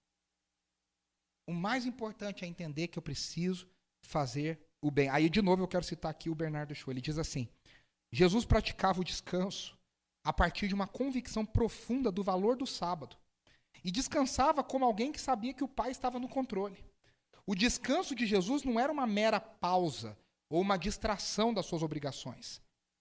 O 1.48 1.54
mais 1.54 1.86
importante 1.86 2.44
é 2.44 2.46
entender 2.46 2.88
que 2.88 2.98
eu 2.98 3.02
preciso 3.02 3.66
fazer 4.02 4.60
o 4.78 4.90
bem. 4.90 5.08
Aí, 5.08 5.30
de 5.30 5.40
novo, 5.40 5.62
eu 5.62 5.66
quero 5.66 5.86
citar 5.86 6.10
aqui 6.10 6.28
o 6.28 6.34
Bernardo 6.34 6.74
Shaw. 6.74 6.92
Ele 6.92 7.00
diz 7.00 7.16
assim: 7.16 7.48
Jesus 8.12 8.44
praticava 8.44 9.00
o 9.00 9.04
descanso 9.04 9.74
a 10.22 10.34
partir 10.34 10.68
de 10.68 10.74
uma 10.74 10.86
convicção 10.86 11.46
profunda 11.46 12.12
do 12.12 12.22
valor 12.22 12.56
do 12.56 12.66
sábado 12.66 13.16
e 13.82 13.90
descansava 13.90 14.62
como 14.62 14.84
alguém 14.84 15.12
que 15.12 15.20
sabia 15.20 15.54
que 15.54 15.64
o 15.64 15.68
Pai 15.68 15.92
estava 15.92 16.18
no 16.18 16.28
controle. 16.28 16.84
O 17.46 17.54
descanso 17.54 18.14
de 18.14 18.26
Jesus 18.26 18.64
não 18.64 18.78
era 18.78 18.92
uma 18.92 19.06
mera 19.06 19.40
pausa 19.40 20.14
ou 20.46 20.60
uma 20.60 20.76
distração 20.76 21.54
das 21.54 21.64
suas 21.64 21.82
obrigações. 21.82 22.60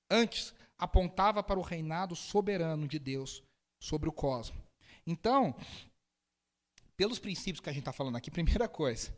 Antes, 0.10 0.54
apontava 0.78 1.44
para 1.44 1.60
o 1.60 1.62
reinado 1.62 2.16
soberano 2.16 2.88
de 2.88 2.98
Deus 2.98 3.44
sobre 3.82 4.08
o 4.08 4.14
cosmos. 4.14 4.64
Então, 5.06 5.56
pelos 6.96 7.18
princípios 7.18 7.60
que 7.60 7.70
a 7.70 7.74
gente 7.74 7.82
está 7.82 7.92
falando 7.92 8.16
aqui, 8.16 8.30
primeira 8.32 8.70
coisa, 8.70 9.14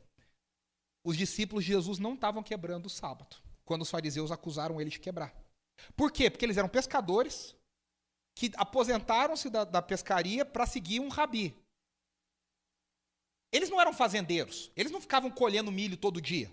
os 1.03 1.17
discípulos 1.17 1.65
de 1.65 1.71
Jesus 1.73 1.99
não 1.99 2.13
estavam 2.13 2.41
quebrando 2.41 2.85
o 2.85 2.89
sábado, 2.89 3.35
quando 3.65 3.81
os 3.81 3.91
fariseus 3.91 4.31
acusaram 4.31 4.79
ele 4.79 4.89
de 4.89 4.99
quebrar. 4.99 5.35
Por 5.95 6.11
quê? 6.11 6.31
Porque 6.31 6.45
eles 6.45 6.57
eram 6.57 6.69
pescadores 6.69 7.55
que 8.35 8.51
aposentaram-se 8.55 9.49
da, 9.49 9.65
da 9.65 9.81
pescaria 9.81 10.45
para 10.45 10.65
seguir 10.65 11.01
um 11.01 11.09
rabi. 11.09 11.55
Eles 13.51 13.69
não 13.69 13.79
eram 13.79 13.93
fazendeiros, 13.93 14.71
eles 14.75 14.91
não 14.91 15.01
ficavam 15.01 15.29
colhendo 15.29 15.71
milho 15.71 15.97
todo 15.97 16.21
dia. 16.21 16.49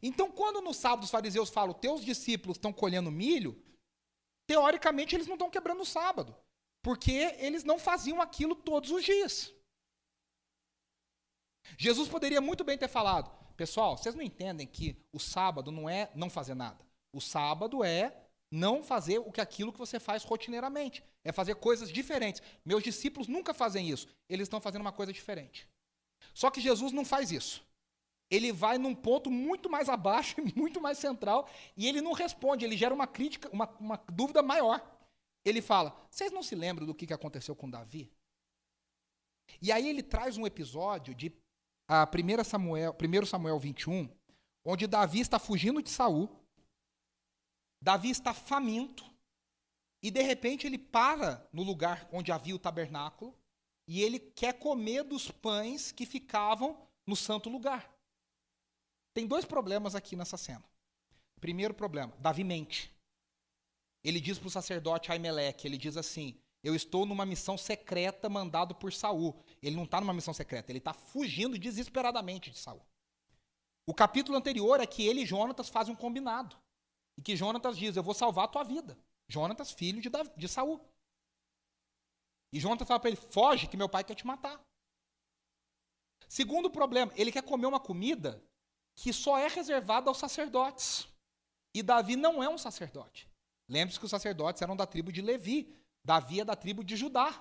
Então, 0.00 0.30
quando 0.30 0.62
no 0.62 0.72
sábado 0.72 1.04
os 1.04 1.10
fariseus 1.10 1.50
falam, 1.50 1.74
teus 1.74 2.04
discípulos 2.04 2.56
estão 2.56 2.72
colhendo 2.72 3.10
milho, 3.10 3.60
teoricamente 4.46 5.14
eles 5.14 5.26
não 5.26 5.34
estão 5.34 5.50
quebrando 5.50 5.82
o 5.82 5.86
sábado, 5.86 6.34
porque 6.82 7.36
eles 7.38 7.64
não 7.64 7.78
faziam 7.78 8.20
aquilo 8.20 8.54
todos 8.54 8.90
os 8.90 9.04
dias. 9.04 9.54
Jesus 11.78 12.08
poderia 12.08 12.40
muito 12.40 12.64
bem 12.64 12.78
ter 12.78 12.88
falado: 12.88 13.30
pessoal, 13.56 13.96
vocês 13.96 14.14
não 14.14 14.22
entendem 14.22 14.66
que 14.66 14.96
o 15.12 15.18
sábado 15.18 15.70
não 15.70 15.88
é 15.88 16.10
não 16.14 16.30
fazer 16.30 16.54
nada. 16.54 16.84
O 17.12 17.20
sábado 17.20 17.84
é 17.84 18.26
não 18.50 18.82
fazer 18.82 19.18
o 19.18 19.30
que 19.30 19.40
aquilo 19.40 19.72
que 19.72 19.78
você 19.78 20.00
faz 20.00 20.24
rotineiramente, 20.24 21.04
é 21.22 21.30
fazer 21.30 21.54
coisas 21.54 21.90
diferentes. 21.90 22.42
Meus 22.64 22.82
discípulos 22.82 23.28
nunca 23.28 23.54
fazem 23.54 23.88
isso. 23.88 24.08
Eles 24.28 24.46
estão 24.46 24.60
fazendo 24.60 24.80
uma 24.80 24.92
coisa 24.92 25.12
diferente. 25.12 25.68
Só 26.34 26.50
que 26.50 26.60
Jesus 26.60 26.92
não 26.92 27.04
faz 27.04 27.30
isso. 27.30 27.64
Ele 28.30 28.52
vai 28.52 28.78
num 28.78 28.94
ponto 28.94 29.30
muito 29.30 29.68
mais 29.68 29.88
abaixo, 29.88 30.36
muito 30.54 30.80
mais 30.80 30.98
central, 30.98 31.48
e 31.76 31.86
ele 31.86 32.00
não 32.00 32.12
responde, 32.12 32.64
ele 32.64 32.76
gera 32.76 32.94
uma 32.94 33.06
crítica, 33.06 33.48
uma, 33.52 33.68
uma 33.78 33.96
dúvida 34.12 34.42
maior. 34.42 34.80
Ele 35.44 35.62
fala: 35.62 35.96
Vocês 36.10 36.32
não 36.32 36.42
se 36.42 36.54
lembram 36.54 36.86
do 36.86 36.94
que 36.94 37.12
aconteceu 37.12 37.54
com 37.56 37.70
Davi? 37.70 38.12
E 39.60 39.72
aí 39.72 39.88
ele 39.88 40.02
traz 40.02 40.36
um 40.36 40.46
episódio 40.46 41.14
de 41.14 41.32
a 41.88 42.04
1 42.04 42.44
Samuel, 42.44 42.94
1 42.94 43.26
Samuel 43.26 43.58
21, 43.58 44.08
onde 44.64 44.86
Davi 44.86 45.20
está 45.20 45.38
fugindo 45.38 45.82
de 45.82 45.90
Saul. 45.90 46.30
Davi 47.82 48.10
está 48.10 48.32
faminto. 48.32 49.04
E 50.02 50.10
de 50.10 50.22
repente 50.22 50.66
ele 50.66 50.78
para 50.78 51.46
no 51.52 51.62
lugar 51.62 52.08
onde 52.12 52.30
havia 52.30 52.54
o 52.54 52.58
tabernáculo 52.58 53.36
e 53.86 54.02
ele 54.02 54.18
quer 54.18 54.58
comer 54.58 55.02
dos 55.02 55.30
pães 55.30 55.90
que 55.90 56.06
ficavam 56.06 56.88
no 57.04 57.16
santo 57.16 57.50
lugar. 57.50 57.92
Tem 59.12 59.26
dois 59.26 59.44
problemas 59.44 59.94
aqui 59.94 60.14
nessa 60.14 60.36
cena. 60.36 60.64
Primeiro 61.40 61.74
problema, 61.74 62.14
Davi 62.20 62.44
mente. 62.44 62.94
Ele 64.02 64.20
diz 64.20 64.38
para 64.38 64.48
o 64.48 64.50
sacerdote 64.50 65.12
Aimeleque, 65.12 65.66
ele 65.66 65.76
diz 65.76 65.96
assim: 65.96 66.38
Eu 66.62 66.74
estou 66.74 67.04
numa 67.04 67.26
missão 67.26 67.58
secreta 67.58 68.28
mandado 68.28 68.74
por 68.74 68.92
Saul. 68.92 69.38
Ele 69.62 69.76
não 69.76 69.84
está 69.84 70.00
numa 70.00 70.14
missão 70.14 70.32
secreta, 70.32 70.72
ele 70.72 70.78
está 70.78 70.92
fugindo 70.92 71.58
desesperadamente 71.58 72.50
de 72.50 72.58
Saul. 72.58 72.84
O 73.86 73.94
capítulo 73.94 74.38
anterior 74.38 74.80
é 74.80 74.86
que 74.86 75.06
ele 75.06 75.22
e 75.22 75.26
Jonatas 75.26 75.68
fazem 75.68 75.92
um 75.92 75.96
combinado. 75.96 76.56
E 77.16 77.22
que 77.22 77.36
Jonatas 77.36 77.76
diz: 77.76 77.96
Eu 77.96 78.02
vou 78.02 78.14
salvar 78.14 78.44
a 78.44 78.48
tua 78.48 78.64
vida. 78.64 78.98
Jonatas, 79.28 79.70
filho 79.70 80.00
de, 80.00 80.08
Davi, 80.08 80.30
de 80.36 80.48
Saul. 80.48 80.80
E 82.52 82.58
Jonatas 82.58 82.88
fala 82.88 83.00
para 83.00 83.10
ele: 83.10 83.16
Foge, 83.16 83.66
que 83.66 83.76
meu 83.76 83.88
pai 83.88 84.02
quer 84.02 84.14
te 84.14 84.26
matar. 84.26 84.60
Segundo 86.28 86.70
problema, 86.70 87.12
ele 87.16 87.32
quer 87.32 87.42
comer 87.42 87.66
uma 87.66 87.80
comida 87.80 88.42
que 88.94 89.12
só 89.12 89.38
é 89.38 89.48
reservada 89.48 90.08
aos 90.08 90.18
sacerdotes. 90.18 91.08
E 91.74 91.82
Davi 91.82 92.16
não 92.16 92.42
é 92.42 92.48
um 92.48 92.58
sacerdote. 92.58 93.29
Lembre-se 93.70 94.00
que 94.00 94.04
os 94.04 94.10
sacerdotes 94.10 94.60
eram 94.60 94.76
da 94.76 94.84
tribo 94.84 95.12
de 95.12 95.22
Levi. 95.22 95.72
Davi 96.04 96.40
é 96.40 96.44
da 96.44 96.56
tribo 96.56 96.82
de 96.82 96.96
Judá. 96.96 97.40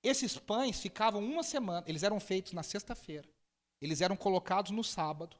Esses 0.00 0.38
pães 0.38 0.80
ficavam 0.80 1.22
uma 1.22 1.42
semana, 1.42 1.84
eles 1.86 2.04
eram 2.04 2.18
feitos 2.20 2.52
na 2.52 2.62
sexta-feira, 2.62 3.28
eles 3.82 4.00
eram 4.00 4.16
colocados 4.16 4.70
no 4.70 4.82
sábado, 4.82 5.36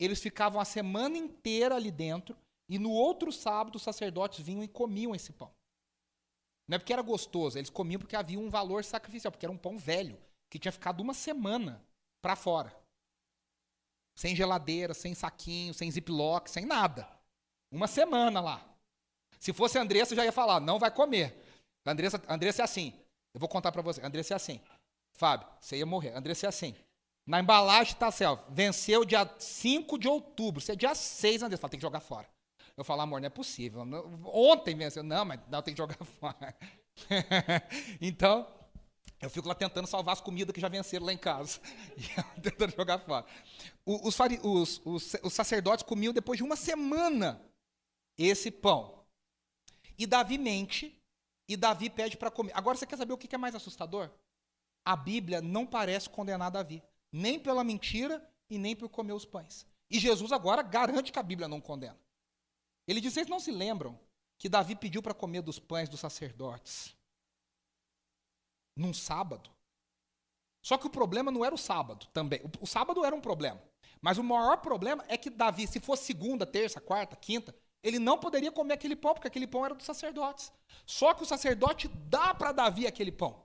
eles 0.00 0.20
ficavam 0.20 0.60
a 0.60 0.64
semana 0.64 1.16
inteira 1.16 1.76
ali 1.76 1.92
dentro, 1.92 2.36
e 2.68 2.76
no 2.76 2.90
outro 2.90 3.30
sábado 3.30 3.76
os 3.76 3.82
sacerdotes 3.82 4.44
vinham 4.44 4.64
e 4.64 4.68
comiam 4.68 5.14
esse 5.14 5.32
pão. 5.32 5.52
Não 6.66 6.74
é 6.74 6.78
porque 6.78 6.92
era 6.92 7.02
gostoso, 7.02 7.58
eles 7.58 7.70
comiam 7.70 8.00
porque 8.00 8.16
havia 8.16 8.38
um 8.38 8.48
valor 8.48 8.82
sacrificial, 8.82 9.30
porque 9.30 9.46
era 9.46 9.52
um 9.52 9.58
pão 9.58 9.78
velho, 9.78 10.18
que 10.48 10.58
tinha 10.58 10.72
ficado 10.72 11.00
uma 11.00 11.14
semana 11.14 11.84
para 12.20 12.34
fora. 12.34 12.74
Sem 14.16 14.34
geladeira, 14.34 14.94
sem 14.94 15.14
saquinho, 15.14 15.72
sem 15.72 15.90
ziplock, 15.90 16.50
sem 16.50 16.64
nada. 16.64 17.08
Uma 17.70 17.86
semana 17.86 18.40
lá. 18.40 18.69
Se 19.40 19.52
fosse 19.52 19.78
Andressa, 19.78 20.12
eu 20.12 20.16
já 20.16 20.24
ia 20.24 20.32
falar, 20.32 20.60
não 20.60 20.78
vai 20.78 20.90
comer. 20.90 21.34
Andressa, 21.84 22.22
Andressa 22.28 22.62
é 22.62 22.64
assim. 22.64 22.92
Eu 23.32 23.40
vou 23.40 23.48
contar 23.48 23.72
para 23.72 23.82
você. 23.82 24.04
Andressa 24.04 24.34
é 24.34 24.36
assim. 24.36 24.60
Fábio, 25.12 25.48
você 25.58 25.78
ia 25.78 25.86
morrer. 25.86 26.14
Andressa 26.14 26.46
é 26.46 26.48
assim. 26.48 26.74
Na 27.26 27.40
embalagem 27.40 27.92
está 27.94 28.08
assim, 28.08 28.24
ó, 28.24 28.36
venceu 28.48 29.04
dia 29.04 29.28
5 29.38 29.98
de 29.98 30.08
outubro. 30.08 30.60
Você 30.60 30.72
é 30.72 30.76
dia 30.76 30.94
6, 30.94 31.42
Andressa. 31.42 31.60
Fala, 31.60 31.70
tem 31.70 31.80
que 31.80 31.86
jogar 31.86 32.00
fora. 32.00 32.28
Eu 32.76 32.84
falo, 32.84 33.00
amor, 33.02 33.20
não 33.20 33.26
é 33.26 33.30
possível. 33.30 33.82
Ontem 34.26 34.74
venceu. 34.74 35.02
Não, 35.02 35.24
mas 35.24 35.40
não, 35.48 35.62
tem 35.62 35.74
que 35.74 35.78
jogar 35.78 35.96
fora. 36.20 36.54
então, 38.00 38.46
eu 39.20 39.30
fico 39.30 39.48
lá 39.48 39.54
tentando 39.54 39.86
salvar 39.86 40.14
as 40.14 40.20
comidas 40.20 40.54
que 40.54 40.60
já 40.60 40.68
venceram 40.68 41.06
lá 41.06 41.12
em 41.12 41.18
casa. 41.18 41.60
E 42.36 42.40
tentando 42.40 42.74
jogar 42.74 42.98
fora. 42.98 43.26
Os, 43.84 44.18
os, 44.18 44.80
os, 44.84 45.16
os, 45.22 45.32
sacerdotes 45.32 45.84
comiam 45.84 46.12
depois 46.12 46.36
de 46.36 46.42
uma 46.42 46.56
semana 46.56 47.40
esse 48.18 48.50
pão. 48.50 48.99
E 50.00 50.06
Davi 50.06 50.38
mente, 50.38 50.98
e 51.46 51.56
Davi 51.56 51.90
pede 51.90 52.16
para 52.16 52.30
comer. 52.30 52.52
Agora 52.56 52.76
você 52.76 52.86
quer 52.86 52.96
saber 52.96 53.12
o 53.12 53.18
que 53.18 53.34
é 53.34 53.38
mais 53.38 53.54
assustador? 53.54 54.10
A 54.84 54.96
Bíblia 54.96 55.42
não 55.42 55.66
parece 55.66 56.08
condenar 56.08 56.50
Davi, 56.50 56.82
nem 57.12 57.38
pela 57.38 57.62
mentira 57.62 58.26
e 58.48 58.58
nem 58.58 58.74
por 58.74 58.88
comer 58.88 59.12
os 59.12 59.24
pães. 59.24 59.66
E 59.90 59.98
Jesus 59.98 60.32
agora 60.32 60.62
garante 60.62 61.12
que 61.12 61.18
a 61.18 61.22
Bíblia 61.22 61.46
não 61.46 61.60
condena. 61.60 62.00
Ele 62.88 63.00
diz: 63.00 63.12
vocês 63.12 63.28
não 63.28 63.38
se 63.38 63.50
lembram 63.50 64.00
que 64.38 64.48
Davi 64.48 64.74
pediu 64.74 65.02
para 65.02 65.12
comer 65.12 65.42
dos 65.42 65.58
pães 65.58 65.88
dos 65.88 66.00
sacerdotes? 66.00 66.96
num 68.80 68.94
sábado. 68.94 69.50
Só 70.62 70.76
que 70.76 70.86
o 70.86 70.90
problema 70.90 71.30
não 71.30 71.44
era 71.44 71.54
o 71.54 71.58
sábado 71.58 72.06
também. 72.12 72.40
O, 72.60 72.66
sábado 72.66 73.04
era 73.04 73.14
um 73.14 73.20
problema. 73.20 73.62
Mas 74.00 74.18
o 74.18 74.24
maior 74.24 74.58
problema 74.58 75.04
é 75.08 75.16
que 75.16 75.30
Davi, 75.30 75.66
se 75.66 75.80
fosse 75.80 76.04
segunda, 76.04 76.46
terça, 76.46 76.80
quarta, 76.80 77.16
quinta, 77.16 77.54
ele 77.82 77.98
não 77.98 78.18
poderia 78.18 78.52
comer 78.52 78.74
aquele 78.74 78.96
pão, 78.96 79.14
porque 79.14 79.28
aquele 79.28 79.46
pão 79.46 79.64
era 79.64 79.74
dos 79.74 79.86
sacerdotes. 79.86 80.52
Só 80.84 81.14
que 81.14 81.22
o 81.22 81.26
sacerdote 81.26 81.88
dá 81.88 82.34
para 82.34 82.52
Davi 82.52 82.86
aquele 82.86 83.12
pão. 83.12 83.44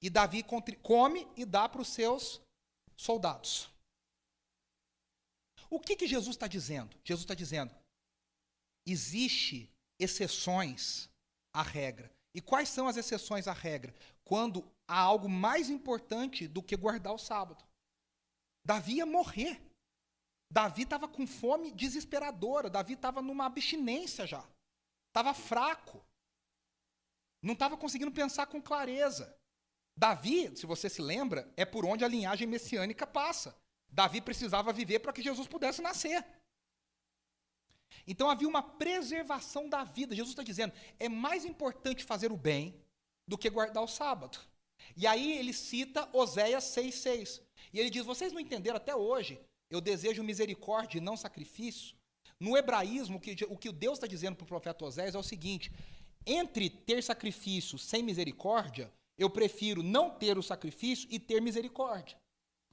E 0.00 0.10
Davi 0.10 0.44
come 0.82 1.28
e 1.36 1.44
dá 1.44 1.68
para 1.68 1.80
os 1.80 1.88
seus 1.88 2.40
soldados. 2.96 3.70
O 5.70 5.80
que, 5.80 5.96
que 5.96 6.06
Jesus 6.06 6.36
está 6.36 6.46
dizendo? 6.46 6.94
Jesus 7.04 7.24
está 7.24 7.34
dizendo: 7.34 7.74
existe 8.86 9.70
exceções 9.98 11.08
à 11.52 11.62
regra. 11.62 12.12
E 12.34 12.40
quais 12.40 12.68
são 12.68 12.88
as 12.88 12.96
exceções 12.96 13.46
à 13.46 13.52
regra? 13.52 13.94
Quando 14.24 14.70
há 14.86 14.98
algo 14.98 15.28
mais 15.28 15.70
importante 15.70 16.46
do 16.46 16.62
que 16.62 16.76
guardar 16.76 17.14
o 17.14 17.18
sábado. 17.18 17.64
Davi 18.64 18.96
ia 18.96 19.06
morrer. 19.06 19.60
Davi 20.52 20.82
estava 20.82 21.08
com 21.08 21.26
fome 21.26 21.72
desesperadora. 21.72 22.68
Davi 22.68 22.92
estava 22.92 23.22
numa 23.22 23.46
abstinência 23.46 24.26
já. 24.26 24.46
Estava 25.08 25.32
fraco. 25.32 26.04
Não 27.40 27.54
estava 27.54 27.74
conseguindo 27.74 28.12
pensar 28.12 28.46
com 28.46 28.60
clareza. 28.60 29.34
Davi, 29.96 30.54
se 30.54 30.66
você 30.66 30.90
se 30.90 31.00
lembra, 31.00 31.50
é 31.56 31.64
por 31.64 31.86
onde 31.86 32.04
a 32.04 32.08
linhagem 32.08 32.46
messiânica 32.46 33.06
passa. 33.06 33.56
Davi 33.88 34.20
precisava 34.20 34.74
viver 34.74 34.98
para 34.98 35.12
que 35.12 35.22
Jesus 35.22 35.48
pudesse 35.48 35.80
nascer. 35.80 36.22
Então 38.06 38.28
havia 38.28 38.48
uma 38.48 38.62
preservação 38.62 39.70
da 39.70 39.84
vida. 39.84 40.14
Jesus 40.14 40.32
está 40.32 40.42
dizendo: 40.42 40.74
é 40.98 41.08
mais 41.08 41.46
importante 41.46 42.04
fazer 42.04 42.30
o 42.30 42.36
bem 42.36 42.78
do 43.26 43.38
que 43.38 43.48
guardar 43.48 43.82
o 43.82 43.88
sábado. 43.88 44.38
E 44.94 45.06
aí 45.06 45.32
ele 45.38 45.54
cita 45.54 46.10
Oséias 46.12 46.64
6,6. 46.64 47.42
E 47.72 47.80
ele 47.80 47.88
diz: 47.88 48.04
vocês 48.04 48.34
não 48.34 48.40
entenderam 48.40 48.76
até 48.76 48.94
hoje, 48.94 49.40
eu 49.72 49.80
desejo 49.80 50.22
misericórdia 50.22 50.98
e 50.98 51.00
não 51.00 51.16
sacrifício. 51.16 51.96
No 52.38 52.56
hebraísmo, 52.56 53.16
o 53.16 53.20
que, 53.20 53.34
o 53.48 53.56
que 53.56 53.72
Deus 53.72 53.94
está 53.94 54.06
dizendo 54.06 54.36
para 54.36 54.44
o 54.44 54.48
profeta 54.48 54.84
Oséias 54.84 55.14
é 55.14 55.18
o 55.18 55.22
seguinte: 55.22 55.72
entre 56.26 56.68
ter 56.68 57.02
sacrifício 57.02 57.78
sem 57.78 58.02
misericórdia, 58.02 58.92
eu 59.16 59.30
prefiro 59.30 59.82
não 59.82 60.10
ter 60.10 60.36
o 60.36 60.42
sacrifício 60.42 61.08
e 61.10 61.18
ter 61.18 61.40
misericórdia. 61.40 62.18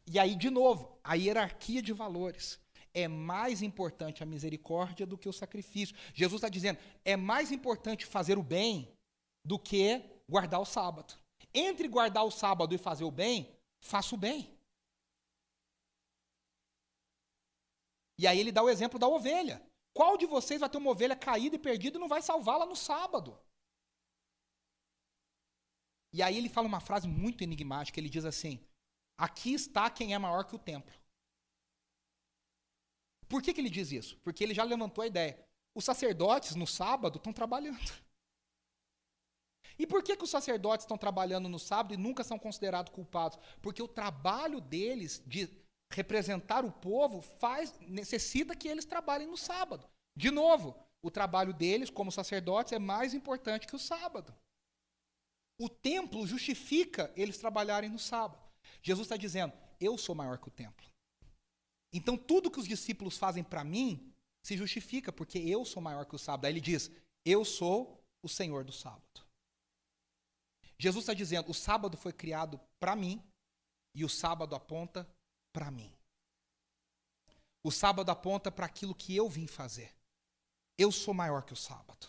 E 0.05 0.19
aí, 0.19 0.35
de 0.35 0.49
novo, 0.49 0.99
a 1.03 1.13
hierarquia 1.13 1.81
de 1.81 1.93
valores 1.93 2.59
é 2.93 3.07
mais 3.07 3.61
importante 3.61 4.23
a 4.23 4.25
misericórdia 4.25 5.05
do 5.05 5.17
que 5.17 5.29
o 5.29 5.33
sacrifício. 5.33 5.95
Jesus 6.13 6.39
está 6.39 6.49
dizendo, 6.49 6.79
é 7.05 7.15
mais 7.15 7.51
importante 7.51 8.05
fazer 8.05 8.37
o 8.37 8.43
bem 8.43 8.91
do 9.45 9.57
que 9.57 10.01
guardar 10.27 10.59
o 10.59 10.65
sábado. 10.65 11.13
Entre 11.53 11.87
guardar 11.87 12.25
o 12.25 12.31
sábado 12.31 12.73
e 12.75 12.77
fazer 12.77 13.03
o 13.03 13.11
bem, 13.11 13.49
faça 13.79 14.15
o 14.15 14.17
bem. 14.17 14.58
E 18.19 18.27
aí 18.27 18.37
ele 18.37 18.51
dá 18.51 18.61
o 18.61 18.69
exemplo 18.69 18.99
da 18.99 19.07
ovelha. 19.07 19.65
Qual 19.93 20.17
de 20.17 20.25
vocês 20.25 20.59
vai 20.59 20.69
ter 20.69 20.77
uma 20.77 20.91
ovelha 20.91 21.15
caída 21.15 21.55
e 21.55 21.59
perdida 21.59 21.97
e 21.97 22.01
não 22.01 22.09
vai 22.09 22.21
salvá-la 22.21 22.65
no 22.65 22.75
sábado? 22.75 23.39
E 26.11 26.21
aí 26.21 26.37
ele 26.37 26.49
fala 26.49 26.67
uma 26.67 26.81
frase 26.81 27.07
muito 27.07 27.45
enigmática, 27.45 27.97
ele 27.97 28.09
diz 28.09 28.25
assim: 28.25 28.59
Aqui 29.17 29.53
está 29.53 29.89
quem 29.89 30.13
é 30.13 30.17
maior 30.17 30.43
que 30.43 30.53
o 30.53 30.59
templo. 30.59 30.93
Por 33.29 33.41
que, 33.41 33.53
que 33.53 33.61
ele 33.61 33.69
diz 33.69 33.89
isso? 33.93 34.17
Porque 34.19 34.43
ele 34.43 34.53
já 34.53 34.63
levantou 34.63 35.01
a 35.01 35.07
ideia. 35.07 35.41
Os 35.73 35.85
sacerdotes 35.85 36.55
no 36.55 36.67
sábado 36.67 37.19
estão 37.19 37.31
trabalhando. 37.31 37.79
E 39.77 39.87
por 39.87 40.03
que, 40.03 40.17
que 40.17 40.23
os 40.25 40.29
sacerdotes 40.29 40.83
estão 40.83 40.97
trabalhando 40.97 41.47
no 41.47 41.57
sábado 41.57 41.93
e 41.93 41.97
nunca 41.97 42.21
são 42.21 42.37
considerados 42.37 42.91
culpados? 42.91 43.39
Porque 43.61 43.81
o 43.81 43.87
trabalho 43.87 44.59
deles 44.59 45.23
de 45.25 45.47
representar 45.91 46.63
o 46.63 46.71
povo 46.71 47.21
faz 47.21 47.73
necessita 47.81 48.55
que 48.55 48.67
eles 48.67 48.85
trabalhem 48.85 49.27
no 49.27 49.37
sábado. 49.37 49.89
De 50.15 50.29
novo, 50.29 50.75
o 51.01 51.09
trabalho 51.09 51.53
deles 51.53 51.89
como 51.89 52.11
sacerdotes 52.11 52.73
é 52.73 52.79
mais 52.79 53.13
importante 53.13 53.67
que 53.67 53.75
o 53.75 53.79
sábado. 53.79 54.35
O 55.59 55.67
templo 55.67 56.25
justifica 56.25 57.11
eles 57.15 57.37
trabalharem 57.37 57.89
no 57.89 57.99
sábado. 57.99 58.41
Jesus 58.81 59.05
está 59.05 59.17
dizendo: 59.17 59.53
eu 59.79 59.97
sou 59.97 60.13
maior 60.13 60.37
que 60.37 60.47
o 60.47 60.51
templo. 60.51 60.87
Então 61.91 62.17
tudo 62.17 62.51
que 62.51 62.59
os 62.59 62.67
discípulos 62.67 63.17
fazem 63.17 63.43
para 63.43 63.63
mim 63.63 64.13
se 64.43 64.55
justifica, 64.55 65.11
porque 65.11 65.39
eu 65.39 65.65
sou 65.65 65.81
maior 65.81 66.05
que 66.05 66.15
o 66.15 66.19
sábado. 66.19 66.45
Aí 66.45 66.53
ele 66.53 66.61
diz: 66.61 66.91
Eu 67.25 67.43
sou 67.43 68.03
o 68.21 68.29
Senhor 68.29 68.63
do 68.63 68.71
sábado. 68.71 69.25
Jesus 70.77 71.03
está 71.03 71.13
dizendo: 71.13 71.49
o 71.49 71.53
sábado 71.53 71.97
foi 71.97 72.13
criado 72.13 72.59
para 72.79 72.95
mim 72.95 73.21
e 73.93 74.05
o 74.05 74.09
sábado 74.09 74.55
aponta 74.55 75.07
para 75.51 75.71
mim. 75.71 75.91
O 77.63 77.71
sábado 77.71 78.09
aponta 78.09 78.51
para 78.51 78.65
aquilo 78.65 78.95
que 78.95 79.15
eu 79.15 79.29
vim 79.29 79.47
fazer. 79.47 79.93
Eu 80.77 80.91
sou 80.91 81.13
maior 81.13 81.43
que 81.43 81.53
o 81.53 81.57
sábado. 81.57 82.07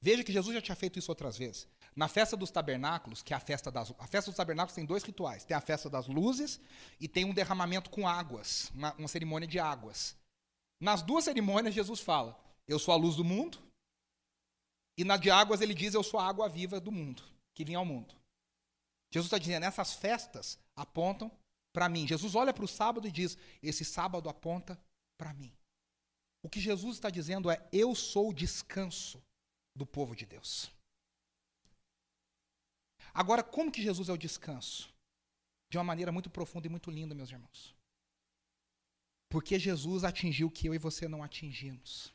Veja 0.00 0.24
que 0.24 0.32
Jesus 0.32 0.54
já 0.54 0.62
tinha 0.62 0.76
feito 0.76 0.98
isso 0.98 1.10
outras 1.10 1.36
vezes. 1.36 1.68
Na 1.94 2.08
festa 2.08 2.36
dos 2.36 2.50
tabernáculos, 2.50 3.22
que 3.22 3.32
é 3.32 3.36
a 3.36 3.40
festa 3.40 3.70
das. 3.70 3.92
A 3.98 4.06
festa 4.06 4.30
dos 4.30 4.36
tabernáculos 4.36 4.74
tem 4.74 4.84
dois 4.84 5.02
rituais: 5.02 5.44
tem 5.44 5.56
a 5.56 5.60
festa 5.60 5.88
das 5.88 6.06
luzes 6.06 6.60
e 7.00 7.08
tem 7.08 7.24
um 7.24 7.34
derramamento 7.34 7.90
com 7.90 8.06
águas, 8.06 8.70
uma, 8.74 8.92
uma 8.94 9.08
cerimônia 9.08 9.48
de 9.48 9.58
águas. 9.58 10.16
Nas 10.80 11.02
duas 11.02 11.24
cerimônias, 11.24 11.74
Jesus 11.74 12.00
fala: 12.00 12.38
Eu 12.68 12.78
sou 12.78 12.92
a 12.92 12.96
luz 12.96 13.16
do 13.16 13.24
mundo. 13.24 13.58
E 14.98 15.04
na 15.04 15.16
de 15.16 15.30
águas, 15.30 15.60
ele 15.60 15.74
diz: 15.74 15.94
Eu 15.94 16.02
sou 16.02 16.20
a 16.20 16.26
água 16.26 16.48
viva 16.48 16.78
do 16.78 16.92
mundo, 16.92 17.22
que 17.54 17.64
vem 17.64 17.74
ao 17.74 17.84
mundo. 17.84 18.14
Jesus 19.10 19.26
está 19.26 19.38
dizendo: 19.38 19.64
essas 19.64 19.94
festas 19.94 20.58
apontam 20.74 21.30
para 21.76 21.90
mim. 21.90 22.06
Jesus 22.06 22.34
olha 22.34 22.54
para 22.54 22.64
o 22.64 22.68
sábado 22.68 23.06
e 23.06 23.12
diz: 23.12 23.36
Esse 23.62 23.84
sábado 23.84 24.30
aponta 24.30 24.80
para 25.18 25.34
mim. 25.34 25.52
O 26.42 26.48
que 26.48 26.58
Jesus 26.58 26.96
está 26.96 27.10
dizendo 27.10 27.50
é: 27.50 27.68
Eu 27.70 27.94
sou 27.94 28.30
o 28.30 28.32
descanso 28.32 29.22
do 29.74 29.84
povo 29.84 30.16
de 30.16 30.24
Deus. 30.24 30.70
Agora, 33.12 33.44
como 33.44 33.70
que 33.70 33.82
Jesus 33.82 34.08
é 34.08 34.12
o 34.14 34.16
descanso? 34.16 34.88
De 35.68 35.76
uma 35.76 35.84
maneira 35.84 36.10
muito 36.10 36.30
profunda 36.30 36.66
e 36.66 36.70
muito 36.70 36.90
linda, 36.90 37.14
meus 37.14 37.30
irmãos. 37.30 37.76
Porque 39.28 39.58
Jesus 39.58 40.02
atingiu 40.02 40.46
o 40.46 40.50
que 40.50 40.66
eu 40.70 40.74
e 40.74 40.78
você 40.78 41.06
não 41.06 41.22
atingimos. 41.22 42.10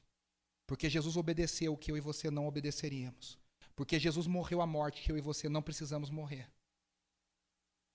Porque 0.66 0.90
Jesus 0.90 1.16
obedeceu 1.18 1.72
o 1.72 1.78
que 1.78 1.92
eu 1.92 1.98
e 1.98 2.02
você 2.02 2.32
não 2.32 2.48
obedeceríamos. 2.48 3.38
Porque 3.76 4.00
Jesus 4.00 4.26
morreu 4.26 4.60
a 4.60 4.66
morte 4.66 5.04
que 5.04 5.12
eu 5.12 5.18
e 5.20 5.22
você 5.22 5.48
não 5.48 5.62
precisamos 5.62 6.10
morrer. 6.10 6.50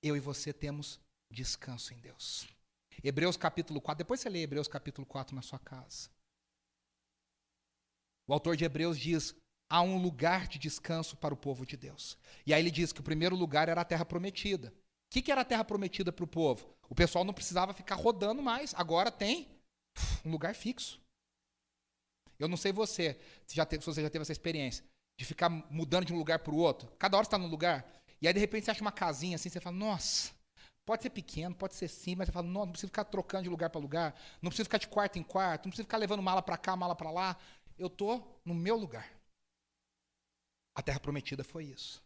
Eu 0.01 0.17
e 0.17 0.21
você 0.21 0.53
temos 0.53 1.01
descanso 1.31 1.93
em 1.93 1.99
Deus. 1.99 2.47
Hebreus 3.03 3.37
capítulo 3.37 3.81
4, 3.81 3.99
depois 3.99 4.21
você 4.21 4.29
lê 4.29 4.43
Hebreus 4.43 4.69
capítulo 4.69 5.07
4 5.07 5.35
na 5.35 5.43
sua 5.43 5.59
casa. 5.59 6.09
O 8.27 8.33
autor 8.33 8.57
de 8.57 8.65
Hebreus 8.65 8.99
diz: 8.99 9.35
há 9.69 9.83
um 9.83 10.01
lugar 10.01 10.49
de 10.49 10.59
descanso 10.59 11.17
para 11.17 11.35
o 11.35 11.37
povo 11.37 11.65
de 11.65 11.77
Deus. 11.77 12.17
E 12.47 12.53
aí 12.53 12.61
ele 12.61 12.71
diz 12.71 12.93
que 12.93 13.01
o 13.01 13.05
primeiro 13.05 13.37
lugar 13.37 13.69
era 13.69 13.81
a 13.81 13.85
terra 13.85 14.05
prometida. 14.05 14.69
O 14.69 15.11
que, 15.11 15.23
que 15.23 15.31
era 15.31 15.43
a 15.43 15.45
terra 15.45 15.65
prometida 15.65 16.13
para 16.13 16.25
o 16.25 16.29
povo? 16.29 16.69
O 16.89 16.95
pessoal 16.95 17.25
não 17.25 17.35
precisava 17.35 17.73
ficar 17.73 17.95
rodando 17.95 18.43
mais, 18.43 18.75
agora 18.75 19.11
tem 19.11 19.49
um 20.25 20.31
lugar 20.31 20.55
fixo. 20.55 21.01
Eu 22.39 22.49
não 22.49 22.57
sei 22.57 22.73
você, 22.73 23.19
se, 23.47 23.57
já 23.57 23.65
teve, 23.65 23.83
se 23.83 23.87
você 23.87 24.03
já 24.03 24.11
teve 24.11 24.23
essa 24.23 24.33
experiência, 24.33 24.85
de 25.19 25.25
ficar 25.25 25.49
mudando 25.49 26.05
de 26.05 26.13
um 26.13 26.19
lugar 26.19 26.41
para 26.41 26.53
o 26.53 26.59
outro. 26.59 26.91
Cada 26.99 27.17
hora 27.17 27.27
está 27.27 27.39
num 27.39 27.47
lugar, 27.47 27.87
e 28.21 28.29
aí 28.29 28.35
de 28.35 28.41
repente 28.41 28.65
você 28.65 28.73
acha 28.73 28.83
uma 28.83 28.93
casinha 28.93 29.37
assim, 29.37 29.49
você 29.49 29.61
fala, 29.61 29.77
nossa, 29.77 30.33
pode 30.87 31.03
ser 31.03 31.11
pequeno, 31.11 31.55
pode 31.55 31.75
ser 31.75 31.89
sim, 31.89 32.15
mas 32.15 32.29
você 32.29 32.33
fala, 32.33 32.47
não, 32.47 32.65
não 32.65 32.71
precisa 32.71 32.89
ficar 32.89 33.05
trocando 33.05 33.43
de 33.43 33.51
lugar 33.51 33.69
para 33.69 33.81
lugar, 33.81 34.15
não 34.41 34.49
precisa 34.49 34.65
ficar 34.65 34.79
de 34.79 34.87
quarto 34.87 35.19
em 35.19 35.23
quarto, 35.23 35.65
não 35.67 35.71
precisa 35.71 35.85
ficar 35.85 35.99
levando 35.99 36.23
mala 36.23 36.41
para 36.41 36.57
cá, 36.57 36.77
mala 36.77 36.95
para 36.95 37.11
lá. 37.11 37.37
Eu 37.77 37.89
estou 37.89 38.41
no 38.45 38.55
meu 38.55 38.77
lugar. 38.77 39.13
A 40.75 40.81
terra 40.81 41.01
prometida 41.01 41.43
foi 41.43 41.65
isso. 41.65 42.03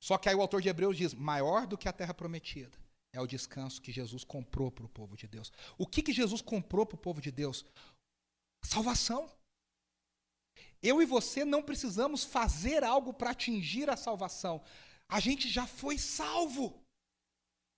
Só 0.00 0.18
que 0.18 0.28
aí 0.28 0.34
o 0.34 0.40
autor 0.40 0.60
de 0.60 0.68
Hebreus 0.68 0.96
diz: 0.96 1.14
maior 1.14 1.66
do 1.66 1.78
que 1.78 1.88
a 1.88 1.92
terra 1.92 2.12
prometida 2.12 2.76
é 3.12 3.20
o 3.20 3.26
descanso 3.26 3.80
que 3.80 3.90
Jesus 3.90 4.22
comprou 4.22 4.70
para 4.70 4.84
o 4.84 4.88
povo 4.88 5.16
de 5.16 5.26
Deus. 5.26 5.50
O 5.78 5.86
que, 5.86 6.02
que 6.02 6.12
Jesus 6.12 6.42
comprou 6.42 6.84
para 6.84 6.94
o 6.94 7.00
povo 7.00 7.20
de 7.20 7.32
Deus? 7.32 7.64
Salvação. 8.62 9.30
Eu 10.82 11.00
e 11.00 11.06
você 11.06 11.44
não 11.44 11.62
precisamos 11.62 12.22
fazer 12.22 12.84
algo 12.84 13.12
para 13.12 13.30
atingir 13.30 13.88
a 13.88 13.96
salvação. 13.96 14.62
A 15.08 15.18
gente 15.18 15.48
já 15.48 15.66
foi 15.66 15.98
salvo. 15.98 16.84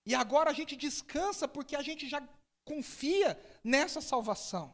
E 0.05 0.15
agora 0.15 0.49
a 0.49 0.53
gente 0.53 0.75
descansa 0.75 1.47
porque 1.47 1.75
a 1.75 1.81
gente 1.81 2.07
já 2.07 2.27
confia 2.65 3.39
nessa 3.63 4.01
salvação. 4.01 4.73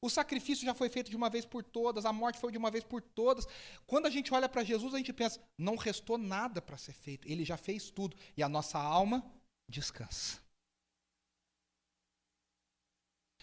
O 0.00 0.08
sacrifício 0.08 0.64
já 0.64 0.74
foi 0.74 0.88
feito 0.88 1.10
de 1.10 1.16
uma 1.16 1.28
vez 1.28 1.44
por 1.44 1.62
todas, 1.64 2.04
a 2.04 2.12
morte 2.12 2.38
foi 2.38 2.52
de 2.52 2.58
uma 2.58 2.70
vez 2.70 2.84
por 2.84 3.02
todas. 3.02 3.46
Quando 3.86 4.06
a 4.06 4.10
gente 4.10 4.32
olha 4.32 4.48
para 4.48 4.62
Jesus, 4.62 4.94
a 4.94 4.98
gente 4.98 5.12
pensa, 5.12 5.40
não 5.56 5.76
restou 5.76 6.16
nada 6.16 6.62
para 6.62 6.76
ser 6.76 6.92
feito, 6.92 7.28
ele 7.28 7.44
já 7.44 7.56
fez 7.56 7.90
tudo 7.90 8.16
e 8.36 8.42
a 8.42 8.48
nossa 8.48 8.78
alma 8.78 9.24
descansa. 9.68 10.40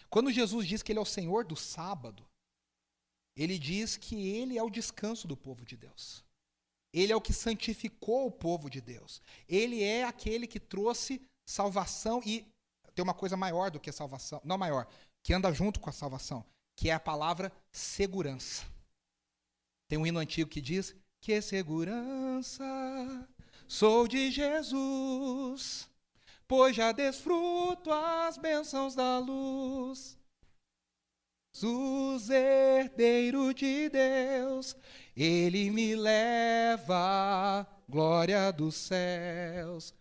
Quando 0.08 0.32
Jesus 0.32 0.66
diz 0.66 0.82
que 0.82 0.92
ele 0.92 0.98
é 0.98 1.02
o 1.02 1.06
Senhor 1.06 1.44
do 1.44 1.56
sábado, 1.56 2.26
ele 3.36 3.58
diz 3.58 3.98
que 3.98 4.28
ele 4.28 4.56
é 4.56 4.62
o 4.62 4.70
descanso 4.70 5.28
do 5.28 5.36
povo 5.36 5.64
de 5.64 5.76
Deus. 5.76 6.24
Ele 6.96 7.12
é 7.12 7.16
o 7.16 7.20
que 7.20 7.34
santificou 7.34 8.26
o 8.26 8.30
povo 8.30 8.70
de 8.70 8.80
Deus. 8.80 9.20
Ele 9.46 9.82
é 9.82 10.02
aquele 10.02 10.46
que 10.46 10.58
trouxe 10.58 11.20
salvação 11.44 12.22
e 12.24 12.50
tem 12.94 13.02
uma 13.02 13.12
coisa 13.12 13.36
maior 13.36 13.70
do 13.70 13.78
que 13.78 13.92
salvação, 13.92 14.40
não 14.42 14.56
maior, 14.56 14.88
que 15.22 15.34
anda 15.34 15.52
junto 15.52 15.78
com 15.78 15.90
a 15.90 15.92
salvação, 15.92 16.42
que 16.74 16.88
é 16.88 16.94
a 16.94 16.98
palavra 16.98 17.52
segurança. 17.70 18.64
Tem 19.86 19.98
um 19.98 20.06
hino 20.06 20.18
antigo 20.18 20.48
que 20.48 20.62
diz: 20.62 20.96
Que 21.20 21.42
segurança 21.42 22.64
sou 23.68 24.08
de 24.08 24.30
Jesus, 24.30 25.86
pois 26.48 26.74
já 26.74 26.92
desfruto 26.92 27.92
as 27.92 28.38
bênçãos 28.38 28.94
da 28.94 29.18
luz. 29.18 30.15
Jesus, 31.56 32.28
herdeiro 32.28 33.54
de 33.54 33.88
Deus, 33.88 34.76
ele 35.16 35.70
me 35.70 35.96
leva 35.96 37.66
glória 37.88 38.52
dos 38.52 38.74
céus. 38.74 39.94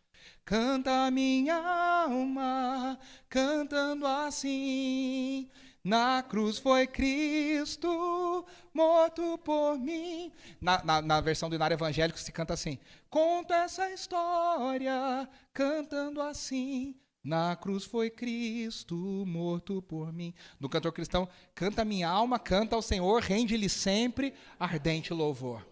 Canta 0.43 1.09
minha 1.09 1.55
alma, 1.55 2.99
cantando 3.29 4.05
assim. 4.05 5.49
Na 5.81 6.21
cruz 6.23 6.57
foi 6.57 6.87
Cristo 6.87 8.45
morto 8.73 9.37
por 9.37 9.79
mim. 9.79 10.33
Na, 10.59 10.83
na, 10.83 11.01
na, 11.01 11.21
versão 11.21 11.47
do 11.47 11.55
Inário 11.55 11.75
Evangélico 11.75 12.19
se 12.19 12.33
canta 12.33 12.53
assim: 12.53 12.77
Conta 13.09 13.55
essa 13.55 13.89
história, 13.91 15.29
cantando 15.53 16.21
assim. 16.21 16.99
Na 17.25 17.55
cruz 17.57 17.83
foi 17.83 18.09
Cristo 18.09 18.95
morto 19.27 19.81
por 19.81 20.13
mim. 20.13 20.33
No 20.59 20.69
cantor 20.69 20.93
cristão, 20.93 21.27
canta 21.53 21.83
minha 21.83 22.07
alma, 22.07 22.39
canta 22.39 22.75
ao 22.75 22.81
Senhor, 22.81 23.21
rende-lhe 23.21 23.67
sempre 23.67 24.33
ardente 24.57 25.11
louvor 25.13 25.65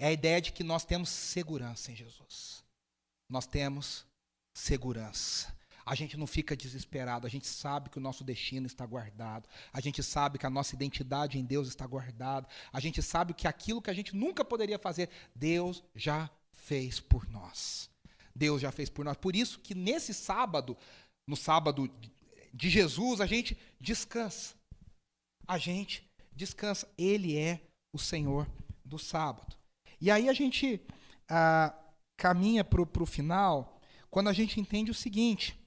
é 0.00 0.06
a 0.06 0.12
ideia 0.12 0.40
de 0.40 0.50
que 0.50 0.64
nós 0.64 0.82
temos 0.82 1.10
segurança 1.10 1.92
em 1.92 1.94
Jesus. 1.94 2.64
Nós 3.28 3.46
temos 3.46 4.06
segurança. 4.54 5.54
A 5.84 5.94
gente 5.94 6.16
não 6.16 6.26
fica 6.26 6.56
desesperado, 6.56 7.26
a 7.26 7.30
gente 7.30 7.46
sabe 7.46 7.90
que 7.90 7.98
o 7.98 8.00
nosso 8.00 8.24
destino 8.24 8.66
está 8.66 8.86
guardado, 8.86 9.46
a 9.72 9.80
gente 9.80 10.02
sabe 10.02 10.38
que 10.38 10.46
a 10.46 10.50
nossa 10.50 10.74
identidade 10.74 11.38
em 11.38 11.44
Deus 11.44 11.68
está 11.68 11.86
guardada, 11.86 12.48
a 12.72 12.80
gente 12.80 13.02
sabe 13.02 13.34
que 13.34 13.46
aquilo 13.46 13.82
que 13.82 13.90
a 13.90 13.94
gente 13.94 14.16
nunca 14.16 14.42
poderia 14.42 14.78
fazer, 14.78 15.10
Deus 15.34 15.82
já 15.94 16.30
fez 16.52 16.98
por 16.98 17.28
nós. 17.28 17.89
Deus 18.34 18.60
já 18.60 18.70
fez 18.70 18.88
por 18.88 19.04
nós. 19.04 19.16
Por 19.16 19.34
isso 19.34 19.58
que 19.60 19.74
nesse 19.74 20.14
sábado, 20.14 20.76
no 21.26 21.36
sábado 21.36 21.90
de 22.52 22.70
Jesus, 22.70 23.20
a 23.20 23.26
gente 23.26 23.56
descansa. 23.80 24.54
A 25.46 25.58
gente 25.58 26.08
descansa. 26.32 26.88
Ele 26.96 27.36
é 27.36 27.60
o 27.92 27.98
Senhor 27.98 28.48
do 28.84 28.98
sábado. 28.98 29.56
E 30.00 30.10
aí 30.10 30.28
a 30.28 30.32
gente 30.32 30.80
ah, 31.28 31.74
caminha 32.16 32.64
para 32.64 32.82
o 32.82 33.06
final 33.06 33.80
quando 34.10 34.28
a 34.28 34.32
gente 34.32 34.60
entende 34.60 34.90
o 34.90 34.94
seguinte: 34.94 35.58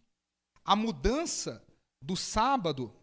a 0.64 0.76
mudança 0.76 1.64
do 2.02 2.16
sábado, 2.16 2.94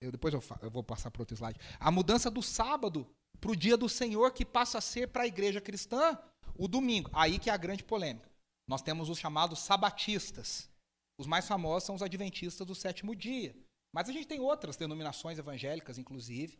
eu, 0.00 0.10
depois 0.10 0.34
eu, 0.34 0.42
eu 0.62 0.70
vou 0.70 0.82
passar 0.82 1.10
para 1.10 1.22
outro 1.22 1.34
slide, 1.34 1.58
a 1.78 1.90
mudança 1.90 2.30
do 2.30 2.42
sábado 2.42 3.06
para 3.40 3.50
o 3.50 3.56
dia 3.56 3.76
do 3.76 3.88
Senhor 3.88 4.32
que 4.32 4.44
passa 4.44 4.78
a 4.78 4.80
ser 4.80 5.08
para 5.08 5.24
a 5.24 5.26
igreja 5.26 5.60
cristã 5.60 6.18
o 6.56 6.68
domingo. 6.68 7.10
Aí 7.12 7.38
que 7.38 7.50
é 7.50 7.52
a 7.52 7.56
grande 7.56 7.82
polêmica. 7.82 8.30
Nós 8.68 8.82
temos 8.82 9.08
os 9.08 9.18
chamados 9.18 9.60
sabatistas. 9.60 10.68
Os 11.18 11.26
mais 11.26 11.46
famosos 11.46 11.84
são 11.84 11.94
os 11.94 12.02
adventistas 12.02 12.66
do 12.66 12.74
sétimo 12.74 13.14
dia. 13.14 13.54
Mas 13.94 14.08
a 14.08 14.12
gente 14.12 14.26
tem 14.26 14.40
outras 14.40 14.76
denominações 14.76 15.38
evangélicas, 15.38 15.98
inclusive. 15.98 16.58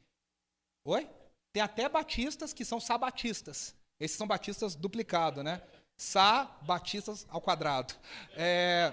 Oi? 0.86 1.08
Tem 1.52 1.62
até 1.62 1.88
batistas 1.88 2.52
que 2.52 2.64
são 2.64 2.80
sabatistas. 2.80 3.74
Esses 4.00 4.16
são 4.16 4.26
batistas 4.26 4.74
duplicado, 4.74 5.42
né? 5.42 5.62
Sá, 5.96 6.44
batistas 6.62 7.26
ao 7.28 7.40
quadrado. 7.40 7.94
É, 8.32 8.92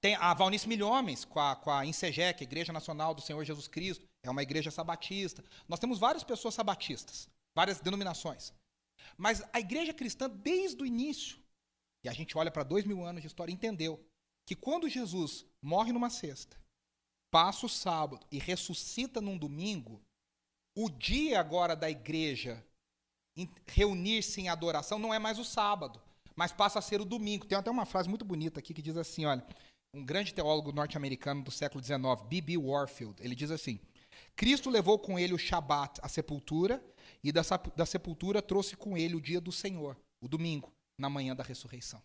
tem 0.00 0.14
a 0.14 0.32
Valnice 0.32 0.68
Milhomens, 0.68 1.24
com 1.24 1.40
a, 1.40 1.56
com 1.56 1.70
a 1.70 1.84
INSEGEC, 1.84 2.42
Igreja 2.42 2.72
Nacional 2.72 3.14
do 3.14 3.20
Senhor 3.20 3.44
Jesus 3.44 3.66
Cristo, 3.66 4.06
é 4.22 4.30
uma 4.30 4.42
igreja 4.42 4.70
sabatista. 4.70 5.42
Nós 5.66 5.80
temos 5.80 5.98
várias 5.98 6.22
pessoas 6.22 6.54
sabatistas, 6.54 7.28
várias 7.56 7.80
denominações. 7.80 8.52
Mas 9.16 9.42
a 9.52 9.58
igreja 9.58 9.92
cristã, 9.92 10.30
desde 10.30 10.82
o 10.82 10.86
início, 10.86 11.38
e 12.04 12.08
a 12.08 12.12
gente 12.12 12.36
olha 12.36 12.50
para 12.50 12.62
dois 12.62 12.84
mil 12.84 13.04
anos 13.04 13.22
de 13.22 13.26
história, 13.26 13.52
entendeu 13.52 14.02
que 14.46 14.54
quando 14.54 14.88
Jesus 14.88 15.44
morre 15.60 15.92
numa 15.92 16.10
sexta, 16.10 16.56
passa 17.30 17.66
o 17.66 17.68
sábado 17.68 18.26
e 18.30 18.38
ressuscita 18.38 19.20
num 19.20 19.36
domingo, 19.36 20.00
o 20.76 20.88
dia 20.88 21.40
agora 21.40 21.74
da 21.74 21.90
igreja 21.90 22.64
reunir-se 23.66 24.40
em 24.40 24.48
adoração 24.48 24.98
não 24.98 25.12
é 25.12 25.18
mais 25.18 25.38
o 25.38 25.44
sábado, 25.44 26.00
mas 26.34 26.52
passa 26.52 26.78
a 26.78 26.82
ser 26.82 27.00
o 27.00 27.04
domingo. 27.04 27.46
Tem 27.46 27.58
até 27.58 27.70
uma 27.70 27.84
frase 27.84 28.08
muito 28.08 28.24
bonita 28.24 28.60
aqui 28.60 28.72
que 28.72 28.82
diz 28.82 28.96
assim, 28.96 29.26
olha, 29.26 29.44
um 29.94 30.04
grande 30.04 30.34
teólogo 30.34 30.72
norte-americano 30.72 31.42
do 31.42 31.50
século 31.50 31.82
XIX, 31.82 32.00
B.B. 32.28 32.56
Warfield, 32.56 33.22
ele 33.22 33.34
diz 33.34 33.50
assim: 33.50 33.80
Cristo 34.36 34.70
levou 34.70 34.98
com 34.98 35.18
ele 35.18 35.34
o 35.34 35.38
Shabat, 35.38 35.98
a 36.02 36.08
sepultura, 36.08 36.82
e 37.22 37.32
da, 37.32 37.42
da 37.74 37.86
sepultura 37.86 38.42
trouxe 38.42 38.76
com 38.76 38.96
ele 38.96 39.14
o 39.14 39.20
dia 39.20 39.40
do 39.40 39.52
Senhor, 39.52 39.96
o 40.22 40.28
domingo, 40.28 40.72
na 40.98 41.08
manhã 41.08 41.34
da 41.34 41.44
ressurreição. 41.44 42.02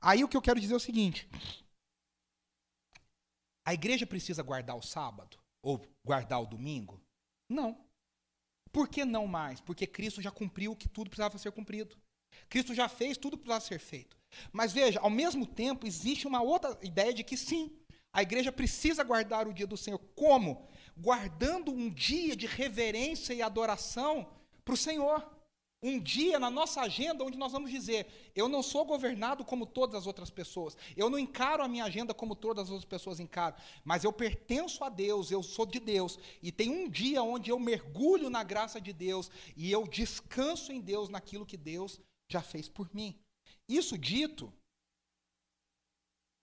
Aí 0.00 0.22
o 0.22 0.28
que 0.28 0.36
eu 0.36 0.42
quero 0.42 0.60
dizer 0.60 0.74
é 0.74 0.76
o 0.76 0.80
seguinte: 0.80 1.28
a 3.64 3.74
igreja 3.74 4.06
precisa 4.06 4.42
guardar 4.42 4.76
o 4.76 4.82
sábado? 4.82 5.38
Ou 5.62 5.84
guardar 6.04 6.40
o 6.40 6.46
domingo? 6.46 7.00
Não. 7.48 7.84
Por 8.72 8.88
que 8.88 9.04
não 9.04 9.26
mais? 9.26 9.60
Porque 9.60 9.86
Cristo 9.86 10.22
já 10.22 10.30
cumpriu 10.30 10.72
o 10.72 10.76
que 10.76 10.88
tudo 10.88 11.10
precisava 11.10 11.36
ser 11.38 11.52
cumprido. 11.52 11.96
Cristo 12.48 12.74
já 12.74 12.88
fez 12.88 13.18
tudo 13.18 13.36
que 13.36 13.44
precisava 13.44 13.64
ser 13.64 13.78
feito. 13.78 14.16
Mas 14.52 14.72
veja, 14.72 15.00
ao 15.00 15.10
mesmo 15.10 15.44
tempo, 15.46 15.86
existe 15.86 16.26
uma 16.26 16.40
outra 16.40 16.78
ideia 16.82 17.12
de 17.12 17.24
que 17.24 17.36
sim, 17.36 17.76
a 18.12 18.22
igreja 18.22 18.52
precisa 18.52 19.04
guardar 19.04 19.46
o 19.46 19.52
dia 19.52 19.66
do 19.66 19.76
Senhor. 19.76 19.98
Como? 20.14 20.68
Guardando 20.96 21.72
um 21.72 21.90
dia 21.90 22.36
de 22.36 22.46
reverência 22.46 23.34
e 23.34 23.42
adoração 23.42 24.32
para 24.64 24.74
o 24.74 24.76
Senhor 24.76 25.28
um 25.82 25.98
dia 25.98 26.38
na 26.38 26.50
nossa 26.50 26.82
agenda 26.82 27.24
onde 27.24 27.38
nós 27.38 27.52
vamos 27.52 27.70
dizer: 27.70 28.06
eu 28.34 28.48
não 28.48 28.62
sou 28.62 28.84
governado 28.84 29.44
como 29.44 29.64
todas 29.66 29.96
as 29.96 30.06
outras 30.06 30.30
pessoas, 30.30 30.76
eu 30.96 31.08
não 31.08 31.18
encaro 31.18 31.62
a 31.62 31.68
minha 31.68 31.84
agenda 31.84 32.12
como 32.12 32.34
todas 32.34 32.64
as 32.64 32.70
outras 32.70 32.88
pessoas 32.88 33.20
encaram, 33.20 33.56
mas 33.84 34.04
eu 34.04 34.12
pertenço 34.12 34.84
a 34.84 34.88
Deus, 34.88 35.30
eu 35.30 35.42
sou 35.42 35.64
de 35.64 35.80
Deus, 35.80 36.18
e 36.42 36.52
tem 36.52 36.70
um 36.70 36.88
dia 36.88 37.22
onde 37.22 37.50
eu 37.50 37.58
mergulho 37.58 38.28
na 38.28 38.44
graça 38.44 38.80
de 38.80 38.92
Deus 38.92 39.30
e 39.56 39.70
eu 39.70 39.86
descanso 39.86 40.72
em 40.72 40.80
Deus 40.80 41.08
naquilo 41.08 41.46
que 41.46 41.56
Deus 41.56 42.00
já 42.30 42.42
fez 42.42 42.68
por 42.68 42.92
mim. 42.94 43.18
Isso 43.68 43.96
dito, 43.96 44.52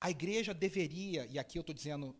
a 0.01 0.09
igreja 0.09 0.53
deveria, 0.53 1.25
e 1.27 1.37
aqui 1.37 1.57
eu 1.57 1.61
estou 1.61 1.75
dizendo, 1.75 2.15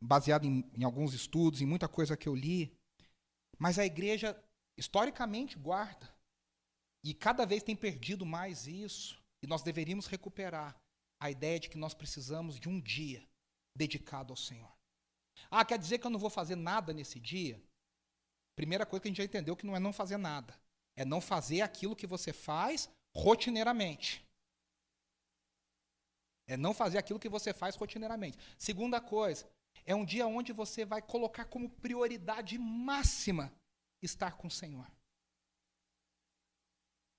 baseado 0.00 0.44
em, 0.44 0.64
em 0.76 0.84
alguns 0.84 1.14
estudos, 1.14 1.60
em 1.60 1.66
muita 1.66 1.86
coisa 1.86 2.16
que 2.16 2.28
eu 2.28 2.34
li, 2.34 2.72
mas 3.58 3.78
a 3.78 3.84
igreja 3.84 4.36
historicamente 4.76 5.58
guarda 5.58 6.17
e 7.04 7.14
cada 7.14 7.46
vez 7.46 7.62
tem 7.62 7.76
perdido 7.76 8.26
mais 8.26 8.66
isso. 8.66 9.18
E 9.42 9.46
nós 9.46 9.62
deveríamos 9.62 10.06
recuperar 10.06 10.76
a 11.20 11.30
ideia 11.30 11.58
de 11.58 11.68
que 11.68 11.78
nós 11.78 11.94
precisamos 11.94 12.58
de 12.58 12.68
um 12.68 12.80
dia 12.80 13.26
dedicado 13.74 14.32
ao 14.32 14.36
Senhor. 14.36 14.72
Ah, 15.50 15.64
quer 15.64 15.78
dizer 15.78 15.98
que 15.98 16.06
eu 16.06 16.10
não 16.10 16.18
vou 16.18 16.30
fazer 16.30 16.56
nada 16.56 16.92
nesse 16.92 17.20
dia? 17.20 17.62
Primeira 18.56 18.84
coisa 18.84 19.02
que 19.02 19.08
a 19.08 19.10
gente 19.10 19.18
já 19.18 19.24
entendeu 19.24 19.56
que 19.56 19.66
não 19.66 19.76
é 19.76 19.78
não 19.78 19.92
fazer 19.92 20.16
nada. 20.16 20.58
É 20.96 21.04
não 21.04 21.20
fazer 21.20 21.60
aquilo 21.60 21.94
que 21.94 22.06
você 22.06 22.32
faz 22.32 22.90
rotineiramente. 23.14 24.24
É 26.48 26.56
não 26.56 26.74
fazer 26.74 26.98
aquilo 26.98 27.20
que 27.20 27.28
você 27.28 27.54
faz 27.54 27.76
rotineiramente. 27.76 28.36
Segunda 28.58 29.00
coisa, 29.00 29.48
é 29.84 29.94
um 29.94 30.04
dia 30.04 30.26
onde 30.26 30.52
você 30.52 30.84
vai 30.84 31.00
colocar 31.00 31.44
como 31.44 31.70
prioridade 31.70 32.58
máxima 32.58 33.52
estar 34.02 34.32
com 34.32 34.48
o 34.48 34.50
Senhor. 34.50 34.90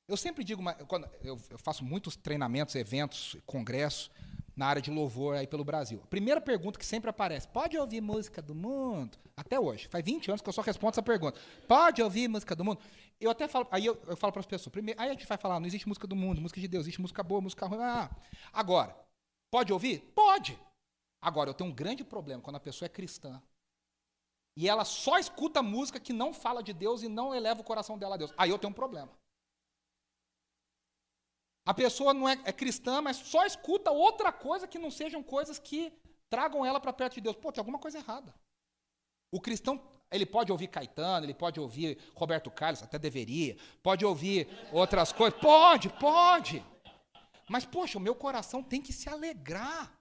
Eu 0.09 0.17
sempre 0.17 0.43
digo, 0.43 0.61
quando 0.87 1.07
eu 1.23 1.37
faço 1.57 1.85
muitos 1.85 2.15
treinamentos, 2.15 2.75
eventos, 2.75 3.37
congressos 3.45 4.09
na 4.55 4.65
área 4.65 4.81
de 4.81 4.91
louvor 4.91 5.35
aí 5.35 5.47
pelo 5.47 5.63
Brasil. 5.63 6.01
A 6.03 6.07
primeira 6.07 6.41
pergunta 6.41 6.79
que 6.79 6.85
sempre 6.85 7.09
aparece: 7.09 7.47
pode 7.47 7.77
ouvir 7.77 8.01
música 8.01 8.41
do 8.41 8.55
mundo? 8.55 9.17
Até 9.37 9.59
hoje, 9.59 9.87
faz 9.87 10.03
20 10.03 10.31
anos 10.31 10.41
que 10.41 10.49
eu 10.49 10.53
só 10.53 10.61
respondo 10.61 10.91
essa 10.91 11.03
pergunta. 11.03 11.39
Pode 11.67 12.01
ouvir 12.01 12.27
música 12.27 12.55
do 12.55 12.65
mundo? 12.65 12.79
Eu 13.21 13.31
até 13.31 13.47
falo, 13.47 13.67
aí 13.71 13.85
eu, 13.85 13.97
eu 14.07 14.17
falo 14.17 14.33
para 14.33 14.41
as 14.41 14.45
pessoas, 14.45 14.71
primeiro, 14.71 14.99
aí 14.99 15.09
a 15.09 15.13
gente 15.13 15.25
vai 15.25 15.37
falar, 15.37 15.59
não 15.59 15.67
existe 15.67 15.87
música 15.87 16.07
do 16.07 16.15
mundo, 16.15 16.41
música 16.41 16.59
de 16.59 16.67
Deus, 16.67 16.85
existe 16.85 16.99
música 16.99 17.21
boa, 17.23 17.39
música 17.39 17.65
ruim. 17.67 17.79
Ah, 17.79 18.09
agora, 18.51 18.95
pode 19.51 19.71
ouvir? 19.71 19.99
Pode. 20.15 20.59
Agora, 21.21 21.51
eu 21.51 21.53
tenho 21.53 21.69
um 21.69 21.73
grande 21.73 22.03
problema 22.03 22.41
quando 22.41 22.55
a 22.55 22.59
pessoa 22.59 22.87
é 22.87 22.89
cristã 22.89 23.41
e 24.57 24.67
ela 24.67 24.83
só 24.83 25.17
escuta 25.17 25.63
música 25.63 25.99
que 26.01 26.11
não 26.11 26.33
fala 26.33 26.61
de 26.61 26.73
Deus 26.73 27.01
e 27.01 27.07
não 27.07 27.33
eleva 27.33 27.61
o 27.61 27.63
coração 27.63 27.97
dela 27.97 28.15
a 28.15 28.17
Deus. 28.17 28.33
Aí 28.37 28.49
eu 28.49 28.59
tenho 28.59 28.71
um 28.71 28.73
problema. 28.73 29.09
A 31.69 31.73
pessoa 31.75 32.15
não 32.15 32.27
é, 32.27 32.35
é 32.45 32.51
cristã, 32.51 32.99
mas 32.99 33.17
só 33.17 33.45
escuta 33.45 33.91
outra 33.91 34.31
coisa 34.31 34.67
que 34.67 34.79
não 34.79 34.89
sejam 34.89 35.21
coisas 35.21 35.59
que 35.59 35.93
tragam 36.27 36.65
ela 36.65 36.79
para 36.79 36.91
perto 36.91 37.13
de 37.13 37.21
Deus. 37.21 37.35
Pô, 37.35 37.51
tem 37.51 37.61
alguma 37.61 37.77
coisa 37.77 37.99
errada. 37.99 38.33
O 39.31 39.39
cristão, 39.39 39.79
ele 40.09 40.25
pode 40.25 40.51
ouvir 40.51 40.67
Caetano, 40.69 41.27
ele 41.27 41.33
pode 41.35 41.59
ouvir 41.59 41.99
Roberto 42.15 42.49
Carlos, 42.49 42.81
até 42.81 42.97
deveria. 42.97 43.55
Pode 43.83 44.03
ouvir 44.03 44.47
outras 44.73 45.11
coisas. 45.11 45.39
Pode, 45.39 45.89
pode. 45.89 46.65
Mas, 47.47 47.65
poxa, 47.65 47.99
o 47.99 48.01
meu 48.01 48.15
coração 48.15 48.63
tem 48.63 48.81
que 48.81 48.91
se 48.91 49.07
alegrar 49.07 49.93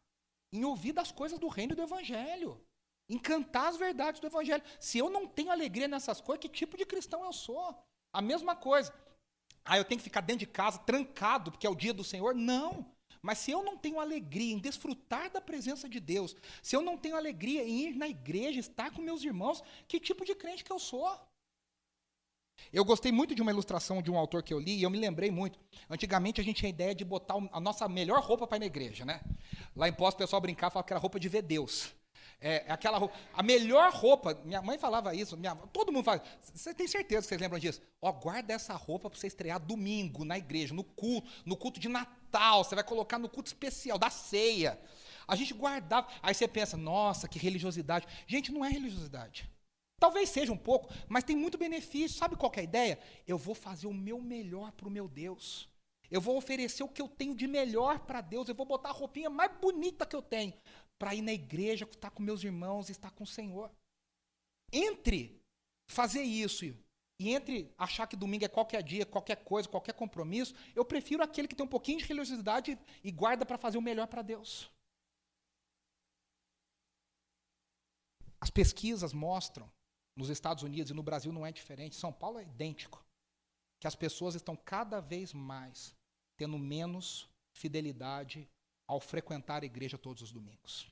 em 0.51 0.64
ouvir 0.64 0.95
das 0.95 1.12
coisas 1.12 1.39
do 1.39 1.49
reino 1.49 1.77
do 1.77 1.83
evangelho. 1.83 2.59
Em 3.11 3.19
cantar 3.19 3.69
as 3.69 3.77
verdades 3.77 4.23
do 4.23 4.27
evangelho. 4.27 4.64
Se 4.81 4.97
eu 4.97 5.11
não 5.11 5.27
tenho 5.27 5.51
alegria 5.51 5.87
nessas 5.87 6.19
coisas, 6.19 6.41
que 6.41 6.49
tipo 6.49 6.79
de 6.79 6.87
cristão 6.87 7.23
eu 7.23 7.33
sou? 7.35 7.77
A 8.11 8.23
mesma 8.23 8.57
coisa. 8.57 8.91
Ah, 9.71 9.77
eu 9.77 9.85
tenho 9.85 9.99
que 9.99 10.05
ficar 10.05 10.23
dentro 10.23 10.41
de 10.41 10.47
casa, 10.47 10.79
trancado, 10.79 11.51
porque 11.53 11.66
é 11.66 11.71
o 11.71 11.75
dia 11.75 11.93
do 11.93 12.03
Senhor? 12.03 12.35
Não. 12.35 12.91
Mas 13.21 13.37
se 13.37 13.51
eu 13.51 13.62
não 13.62 13.77
tenho 13.77 14.01
alegria 14.01 14.55
em 14.55 14.59
desfrutar 14.59 15.31
da 15.31 15.43
presença 15.43 15.87
de 15.87 16.01
Deus, 16.01 16.35
se 16.62 16.75
eu 16.75 16.81
não 16.81 16.97
tenho 16.97 17.16
alegria 17.16 17.62
em 17.69 17.89
ir 17.89 17.95
na 17.95 18.09
igreja, 18.09 18.59
estar 18.59 18.91
com 18.91 19.03
meus 19.03 19.23
irmãos, 19.23 19.62
que 19.87 20.01
tipo 20.01 20.25
de 20.25 20.35
crente 20.35 20.64
que 20.64 20.73
eu 20.73 20.79
sou? 20.79 21.07
Eu 22.73 22.83
gostei 22.83 23.12
muito 23.12 23.35
de 23.35 23.43
uma 23.43 23.51
ilustração 23.51 24.01
de 24.01 24.11
um 24.11 24.16
autor 24.16 24.43
que 24.43 24.55
eu 24.55 24.59
li 24.59 24.79
e 24.79 24.83
eu 24.83 24.91
me 24.91 24.99
lembrei 24.99 25.31
muito. 25.31 25.61
Antigamente 25.91 26.41
a 26.41 26.45
gente 26.45 26.57
tinha 26.57 26.69
a 26.69 26.71
ideia 26.71 26.95
de 26.95 27.05
botar 27.05 27.35
a 27.53 27.61
nossa 27.61 27.87
melhor 27.89 28.23
roupa 28.23 28.47
para 28.47 28.57
ir 28.57 28.61
na 28.61 28.66
igreja, 28.66 29.05
né? 29.05 29.21
Lá 29.77 29.87
em 29.87 29.93
Pós 29.93 30.14
o 30.14 30.16
pessoal 30.16 30.41
brincava, 30.41 30.73
falava 30.73 30.87
que 30.87 30.93
era 30.95 31.01
roupa 31.01 31.21
de 31.21 31.29
ver 31.29 31.43
Deus. 31.43 31.93
É, 32.41 32.64
é, 32.68 32.72
aquela 32.72 32.99
roupa. 32.99 33.16
A 33.34 33.43
melhor 33.43 33.93
roupa, 33.93 34.41
minha 34.45 34.62
mãe 34.62 34.78
falava 34.78 35.14
isso, 35.14 35.36
minha, 35.36 35.57
todo 35.72 35.93
mundo 35.93 36.05
fala. 36.05 36.22
Você 36.41 36.72
tem 36.72 36.86
certeza 36.86 37.22
que 37.22 37.28
vocês 37.28 37.41
lembram 37.41 37.59
disso? 37.59 37.82
Ó, 38.01 38.12
guarda 38.12 38.53
essa 38.55 38.74
roupa 38.74 39.11
para 39.11 39.18
você 39.18 39.26
estrear 39.26 39.59
domingo 39.59 40.24
na 40.24 40.39
igreja, 40.39 40.72
no 40.72 40.84
culto, 40.84 41.28
no 41.45 41.57
culto 41.57 41.80
de 41.80 41.89
Natal. 41.89 42.62
Você 42.62 42.74
vai 42.74 42.84
colocar 42.84 43.18
no 43.18 43.28
culto 43.28 43.49
especial, 43.49 43.99
da 43.99 44.09
ceia. 44.09 44.78
A 45.26 45.34
gente 45.34 45.53
guardava. 45.53 46.09
Aí 46.22 46.32
você 46.32 46.47
pensa, 46.47 46.76
nossa, 46.76 47.26
que 47.26 47.39
religiosidade. 47.39 48.07
Gente, 48.26 48.53
não 48.53 48.64
é 48.64 48.68
religiosidade. 48.68 49.51
Talvez 49.99 50.28
seja 50.28 50.53
um 50.53 50.57
pouco, 50.57 50.95
mas 51.09 51.24
tem 51.24 51.34
muito 51.34 51.59
benefício. 51.59 52.16
Sabe 52.16 52.36
qual 52.36 52.53
é 52.55 52.61
a 52.61 52.62
ideia? 52.62 53.01
Eu 53.26 53.36
vou 53.36 53.55
fazer 53.55 53.89
o 53.89 53.93
meu 53.93 54.20
melhor 54.20 54.70
para 54.70 54.86
o 54.86 54.91
meu 54.91 55.09
Deus. 55.09 55.68
Eu 56.09 56.20
vou 56.20 56.36
oferecer 56.36 56.84
o 56.84 56.89
que 56.89 57.03
eu 57.03 57.09
tenho 57.09 57.34
de 57.34 57.49
melhor 57.49 57.99
para 57.99 58.20
Deus. 58.20 58.49
Eu 58.49 58.55
vou 58.55 58.64
botar 58.64 58.91
a 58.91 58.93
roupinha 58.93 59.28
mais 59.28 59.51
bonita 59.61 60.07
que 60.07 60.14
eu 60.14 60.22
tenho 60.22 60.55
para 60.99 61.15
ir 61.15 61.23
na 61.23 61.33
igreja, 61.33 61.85
estar 61.85 62.11
com 62.11 62.23
meus 62.23 62.43
irmãos, 62.43 62.91
estar 62.91 63.11
com 63.13 63.25
o 63.25 63.27
Senhor. 63.27 63.71
Entre 64.73 65.41
fazer 65.87 66.23
isso 66.23 66.65
e 67.21 67.31
entre 67.31 67.73
achar 67.77 68.07
que 68.07 68.17
domingo 68.17 68.45
é 68.45 68.49
qualquer 68.49 68.83
dia, 68.83 69.05
qualquer 69.05 69.37
coisa, 69.45 69.69
qualquer 69.69 69.93
compromisso, 69.93 70.55
eu 70.75 70.85
prefiro 70.85 71.23
aquele 71.23 71.49
que 71.49 71.55
tem 71.55 71.67
um 71.67 71.69
pouquinho 71.69 71.99
de 71.99 72.05
religiosidade 72.05 72.79
e 73.03 73.11
guarda 73.11 73.45
para 73.45 73.59
fazer 73.59 73.79
o 73.79 73.83
melhor 73.83 74.07
para 74.07 74.23
Deus. 74.23 74.71
As 78.41 78.51
pesquisas 78.51 79.13
mostram, 79.13 79.69
nos 80.15 80.29
Estados 80.29 80.63
Unidos 80.63 80.91
e 80.91 80.95
no 80.95 81.03
Brasil 81.03 81.33
não 81.33 81.45
é 81.45 81.51
diferente, 81.51 81.97
São 81.97 82.13
Paulo 82.13 82.39
é 82.39 82.43
idêntico, 82.43 83.05
que 83.81 83.89
as 83.89 83.97
pessoas 83.97 84.37
estão 84.37 84.57
cada 84.57 85.01
vez 85.01 85.33
mais 85.33 85.97
tendo 86.37 86.57
menos 86.57 87.29
fidelidade 87.53 88.49
ao 88.89 88.99
frequentar 88.99 89.62
a 89.62 89.66
igreja 89.66 89.99
todos 89.99 90.22
os 90.22 90.32
domingos. 90.32 90.91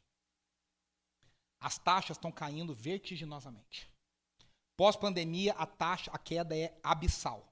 As 1.58 1.78
taxas 1.78 2.16
estão 2.16 2.30
caindo 2.30 2.74
vertiginosamente. 2.74 3.90
Pós-pandemia, 4.76 5.54
a 5.54 5.66
taxa, 5.66 6.10
a 6.12 6.18
queda 6.18 6.56
é 6.56 6.78
abissal. 6.82 7.50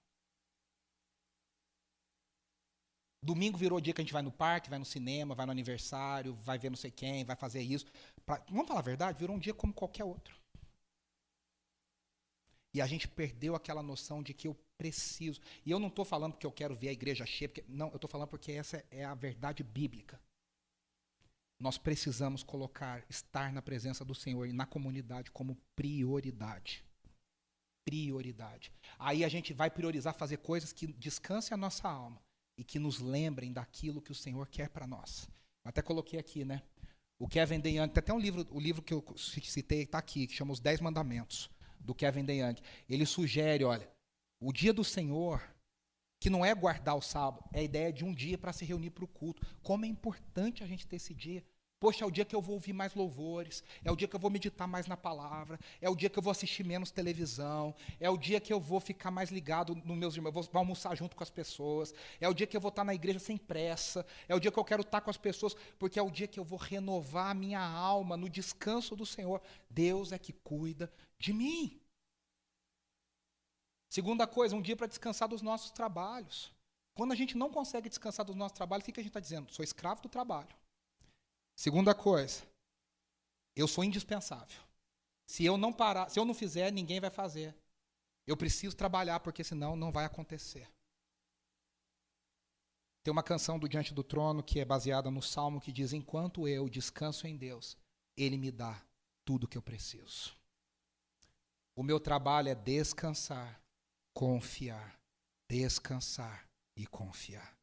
Domingo 3.23 3.57
virou 3.57 3.81
dia 3.81 3.95
que 3.95 4.03
a 4.03 4.05
gente 4.05 4.13
vai 4.13 4.21
no 4.21 4.31
parque, 4.31 4.69
vai 4.69 4.79
no 4.79 4.85
cinema, 4.85 5.35
vai 5.35 5.47
no 5.47 5.53
aniversário, 5.53 6.35
vai 6.35 6.59
ver 6.59 6.69
não 6.69 6.77
sei 6.77 6.91
quem, 6.91 7.25
vai 7.25 7.35
fazer 7.35 7.63
isso. 7.63 7.87
Pra, 8.27 8.45
vamos 8.51 8.69
falar 8.69 8.81
a 8.81 8.83
verdade? 8.83 9.19
Virou 9.19 9.35
um 9.35 9.39
dia 9.39 9.55
como 9.55 9.73
qualquer 9.73 10.05
outro. 10.05 10.39
E 12.75 12.83
a 12.83 12.87
gente 12.87 13.09
perdeu 13.09 13.55
aquela 13.55 13.83
noção 13.83 14.23
de 14.23 14.35
que 14.35 14.47
eu 14.47 14.55
preciso. 14.77 15.41
E 15.65 15.71
eu 15.71 15.79
não 15.79 15.89
estou 15.89 16.05
falando 16.05 16.33
porque 16.33 16.47
eu 16.47 16.53
quero 16.53 16.75
ver 16.75 16.89
a 16.89 16.93
igreja 16.93 17.25
cheia, 17.25 17.49
porque, 17.49 17.65
não, 17.67 17.89
eu 17.89 17.97
estou 17.97 18.11
falando 18.11 18.29
porque 18.29 18.53
essa 18.53 18.85
é 18.91 19.05
a 19.05 19.15
verdade 19.15 19.63
bíblica. 19.63 20.21
Nós 21.61 21.79
precisamos 21.79 22.43
colocar, 22.43 23.05
estar 23.09 23.53
na 23.53 23.63
presença 23.63 24.05
do 24.05 24.15
Senhor 24.15 24.47
e 24.47 24.53
na 24.53 24.67
comunidade 24.67 25.31
como 25.31 25.57
prioridade. 25.77 26.85
Prioridade. 27.87 28.73
Aí 28.99 29.25
a 29.25 29.29
gente 29.29 29.53
vai 29.53 29.71
priorizar 29.71 30.15
fazer 30.15 30.39
coisas 30.39 30.73
que 30.73 30.87
descansem 30.87 31.55
a 31.55 31.59
nossa 31.59 31.89
alma 31.89 32.21
e 32.59 32.65
que 32.65 32.79
nos 32.79 32.99
lembrem 32.99 33.53
daquilo 33.53 34.03
que 34.03 34.13
o 34.13 34.15
Senhor 34.15 34.49
quer 34.49 34.69
para 34.69 34.87
nós. 34.87 35.29
Até 35.65 35.81
coloquei 35.83 36.19
aqui, 36.19 36.45
né? 36.45 36.63
O 37.19 37.29
Kevin 37.29 37.61
DeYoung, 37.61 37.89
tem 37.89 38.01
até 38.01 38.13
um 38.13 38.19
livro, 38.19 38.47
o 38.51 38.61
livro 38.61 38.83
que 38.83 38.93
eu 38.93 39.05
citei 39.17 39.83
está 39.83 39.99
aqui, 39.99 40.27
que 40.27 40.35
chama 40.35 40.53
Os 40.53 40.61
Dez 40.61 40.81
Mandamentos, 40.81 41.49
do 41.79 41.95
Kevin 41.95 42.25
DeYoung. 42.25 42.57
Ele 42.89 43.07
sugere, 43.07 43.65
olha, 43.65 43.89
o 44.41 44.53
dia 44.53 44.73
do 44.73 44.85
Senhor 44.85 45.41
que 46.25 46.31
não 46.31 46.43
é 46.43 46.55
guardar 46.55 46.97
o 46.97 47.03
sábado, 47.03 47.45
é 47.53 47.61
a 47.61 47.63
ideia 47.63 47.93
de 47.93 48.03
um 48.03 48.11
dia 48.11 48.39
para 48.39 48.51
se 48.51 48.65
reunir 48.65 48.89
para 48.89 49.05
o 49.05 49.07
culto. 49.07 49.47
Como 49.63 49.85
é 49.85 49.89
importante 49.89 50.65
a 50.65 50.67
gente 50.67 50.87
ter 50.87 50.97
esse 50.97 51.13
dia. 51.13 51.45
Poxa, 51.79 52.03
é 52.03 52.09
o 52.09 52.11
dia 52.11 52.25
que 52.25 52.35
eu 52.35 52.41
vou 52.41 52.55
ouvir 52.55 52.73
mais 52.73 52.95
louvores, 52.95 53.63
é 53.85 53.93
o 53.93 53.95
dia 53.95 54.09
que 54.09 54.17
eu 54.17 54.21
vou 54.21 54.31
meditar 54.31 54.67
mais 54.67 54.87
na 54.87 54.97
palavra, 54.97 55.61
é 55.83 55.91
o 55.91 55.95
dia 55.95 56.09
que 56.09 56.19
eu 56.19 56.23
vou 56.23 56.31
assistir 56.31 56.65
menos 56.65 56.91
televisão, 56.91 57.75
é 58.01 58.09
o 58.09 58.17
dia 58.17 58.41
que 58.41 58.51
eu 58.51 58.59
vou 58.59 58.81
ficar 58.81 59.11
mais 59.11 59.31
ligado 59.31 59.75
nos 59.75 59.99
meus 59.99 60.17
irmãos, 60.17 60.33
vou 60.33 60.49
almoçar 60.55 60.97
junto 60.97 61.15
com 61.15 61.23
as 61.23 61.29
pessoas, 61.29 61.93
é 62.19 62.27
o 62.27 62.33
dia 62.33 62.47
que 62.47 62.57
eu 62.57 62.61
vou 62.63 62.71
estar 62.71 62.85
na 62.85 62.95
igreja 62.95 63.19
sem 63.19 63.37
pressa, 63.37 64.07
é 64.27 64.35
o 64.35 64.41
dia 64.41 64.51
que 64.51 64.59
eu 64.59 64.65
quero 64.65 64.81
estar 64.81 65.03
com 65.03 65.11
as 65.11 65.19
pessoas, 65.19 65.55
porque 65.79 65.99
é 65.99 66.03
o 66.03 66.11
dia 66.11 66.27
que 66.27 66.41
eu 66.41 66.45
vou 66.45 66.59
renovar 66.59 67.33
a 67.33 67.35
minha 67.35 67.61
alma 67.61 68.17
no 68.17 68.31
descanso 68.31 68.97
do 68.97 69.05
Senhor. 69.05 69.43
Deus 69.69 70.11
é 70.11 70.19
que 70.19 70.33
cuida 70.33 70.91
de 71.19 71.35
mim. 71.35 71.84
Segunda 73.95 74.27
coisa, 74.27 74.57
um 74.57 74.61
dia 74.61 74.77
para 74.77 74.89
descansar 74.89 75.29
dos 75.29 75.41
nossos 75.41 75.71
trabalhos. 75.71 76.53
Quando 76.97 77.13
a 77.13 77.15
gente 77.15 77.37
não 77.37 77.49
consegue 77.49 77.89
descansar 77.89 78.27
dos 78.27 78.35
nossos 78.35 78.57
trabalhos, 78.57 78.83
o 78.83 78.93
que 78.93 78.99
a 78.99 79.05
gente 79.05 79.11
está 79.11 79.21
dizendo? 79.21 79.55
Sou 79.55 79.63
escravo 79.63 80.03
do 80.03 80.09
trabalho. 80.09 80.53
Segunda 81.55 81.95
coisa, 81.95 82.43
eu 83.55 83.69
sou 83.69 83.85
indispensável. 83.85 84.61
Se 85.25 85.45
eu 85.45 85.57
não 85.57 85.73
parar, 85.73 86.09
se 86.09 86.19
eu 86.19 86.25
não 86.25 86.35
fizer, 86.35 86.73
ninguém 86.73 86.99
vai 86.99 87.09
fazer. 87.09 87.55
Eu 88.27 88.37
preciso 88.37 88.75
trabalhar 88.75 89.21
porque 89.21 89.45
senão 89.45 89.77
não 89.77 89.93
vai 89.93 90.05
acontecer. 90.07 90.69
Tem 93.05 93.13
uma 93.13 93.23
canção 93.23 93.61
do 93.61 93.69
Diante 93.69 93.95
do 93.95 94.03
Trono 94.03 94.43
que 94.43 94.59
é 94.59 94.65
baseada 94.65 95.09
no 95.09 95.23
salmo 95.23 95.61
que 95.61 95.71
diz: 95.71 95.93
Enquanto 95.93 96.49
eu 96.49 96.69
descanso 96.69 97.29
em 97.29 97.37
Deus, 97.37 97.77
Ele 98.17 98.39
me 98.39 98.51
dá 98.51 98.85
tudo 99.25 99.45
o 99.45 99.49
que 99.49 99.57
eu 99.57 99.63
preciso. 99.63 100.37
O 101.77 101.83
meu 101.85 102.01
trabalho 102.01 102.49
é 102.49 102.57
descansar, 102.57 103.63
confiar, 104.15 104.99
descansar 105.51 106.49
e 106.77 106.87
confiar. 106.87 107.55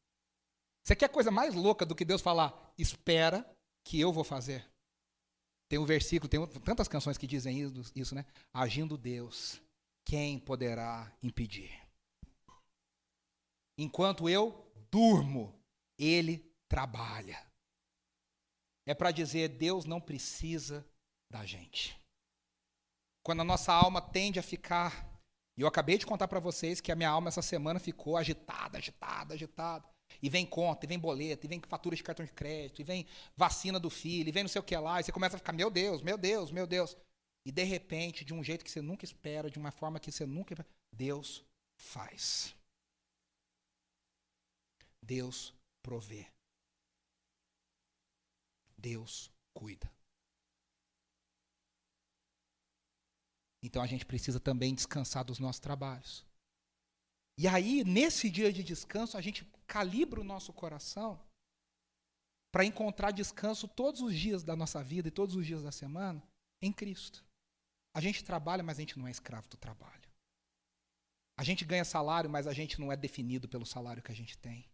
Você 0.84 0.96
quer 0.96 1.10
coisa 1.10 1.32
mais 1.32 1.56
louca 1.56 1.86
do 1.86 1.96
que 1.96 2.06
Deus 2.06 2.22
falar? 2.22 2.74
Espera 2.78 3.50
que 3.84 4.00
eu 4.00 4.12
vou 4.12 4.24
fazer. 4.24 4.70
Tem 5.70 5.80
um 5.80 5.86
versículo, 5.86 6.30
tem 6.30 6.46
tantas 6.62 6.88
canções 6.88 7.18
que 7.18 7.26
dizem 7.26 7.62
isso, 7.96 8.14
né? 8.14 8.26
Agindo 8.54 8.98
Deus, 8.98 9.62
quem 10.04 10.38
poderá 10.38 11.12
impedir? 11.24 11.72
Enquanto 13.78 14.28
eu 14.28 14.70
durmo, 14.92 15.58
ele 15.98 16.40
trabalha. 16.68 17.42
É 18.86 18.94
para 18.94 19.12
dizer, 19.12 19.48
Deus 19.50 19.86
não 19.86 20.02
precisa 20.02 20.86
da 21.30 21.46
gente. 21.46 21.98
Quando 23.24 23.42
a 23.42 23.46
nossa 23.46 23.72
alma 23.72 24.02
tende 24.02 24.40
a 24.40 24.44
ficar, 24.44 25.11
e 25.58 25.62
eu 25.62 25.68
acabei 25.68 25.98
de 25.98 26.06
contar 26.06 26.28
para 26.28 26.40
vocês 26.40 26.80
que 26.80 26.92
a 26.92 26.96
minha 26.96 27.10
alma 27.10 27.28
essa 27.28 27.42
semana 27.42 27.80
ficou 27.80 28.18
agitada, 28.18 28.78
agitada, 28.78 29.34
agitada. 29.34 29.88
E 30.22 30.30
vem 30.30 30.46
conta, 30.46 30.86
e 30.86 30.90
vem 30.90 31.00
boleto, 31.00 31.46
e 31.46 31.50
vem 31.50 31.62
fatura 31.68 31.96
de 31.96 32.04
cartão 32.04 32.26
de 32.26 32.32
crédito, 32.34 32.82
e 32.82 32.84
vem 32.84 33.08
vacina 33.36 33.80
do 33.80 33.90
filho, 33.90 34.28
e 34.28 34.32
vem 34.32 34.44
não 34.44 34.50
sei 34.50 34.60
o 34.60 34.64
que 34.64 34.76
lá, 34.76 35.00
e 35.00 35.04
você 35.04 35.12
começa 35.12 35.36
a 35.36 35.40
ficar, 35.40 35.54
meu 35.54 35.70
Deus, 35.70 36.02
meu 36.02 36.18
Deus, 36.18 36.52
meu 36.52 36.68
Deus. 36.68 36.98
E 37.46 37.52
de 37.52 37.64
repente, 37.64 38.26
de 38.26 38.34
um 38.34 38.44
jeito 38.44 38.64
que 38.64 38.72
você 38.72 38.82
nunca 38.82 39.06
espera, 39.06 39.50
de 39.50 39.58
uma 39.58 39.72
forma 39.72 40.00
que 40.00 40.12
você 40.12 40.26
nunca. 40.26 40.66
Deus 40.94 41.44
faz. 41.78 42.56
Deus 45.02 45.54
provê. 45.82 46.28
Deus 48.78 49.32
cuida. 49.54 49.92
Então 53.64 53.82
a 53.82 53.88
gente 53.88 54.06
precisa 54.06 54.40
também 54.40 54.74
descansar 54.74 55.24
dos 55.24 55.40
nossos 55.40 55.60
trabalhos. 55.60 56.26
E 57.38 57.48
aí, 57.48 57.84
nesse 57.84 58.30
dia 58.30 58.52
de 58.52 58.64
descanso, 58.64 59.18
a 59.18 59.22
gente 59.22 59.46
calibra 59.68 60.20
o 60.20 60.24
nosso 60.24 60.52
coração 60.52 61.20
para 62.52 62.66
encontrar 62.66 63.12
descanso 63.12 63.68
todos 63.68 64.02
os 64.02 64.14
dias 64.14 64.44
da 64.44 64.56
nossa 64.56 64.84
vida 64.84 65.08
e 65.08 65.12
todos 65.12 65.36
os 65.36 65.46
dias 65.46 65.64
da 65.64 65.72
semana 65.72 66.22
em 66.62 66.72
Cristo. 66.72 67.24
A 67.96 68.02
gente 68.02 68.24
trabalha, 68.24 68.64
mas 68.64 68.78
a 68.78 68.82
gente 68.82 69.00
não 69.00 69.08
é 69.08 69.12
escravo 69.12 69.48
do 69.48 69.58
trabalho. 69.58 70.10
A 71.38 71.44
gente 71.44 71.66
ganha 71.66 71.86
salário, 71.86 72.30
mas 72.30 72.46
a 72.46 72.54
gente 72.54 72.80
não 72.80 72.92
é 72.92 72.98
definido 72.98 73.48
pelo 73.48 73.66
salário 73.66 74.04
que 74.04 74.12
a 74.12 74.16
gente 74.16 74.38
tem. 74.38 74.70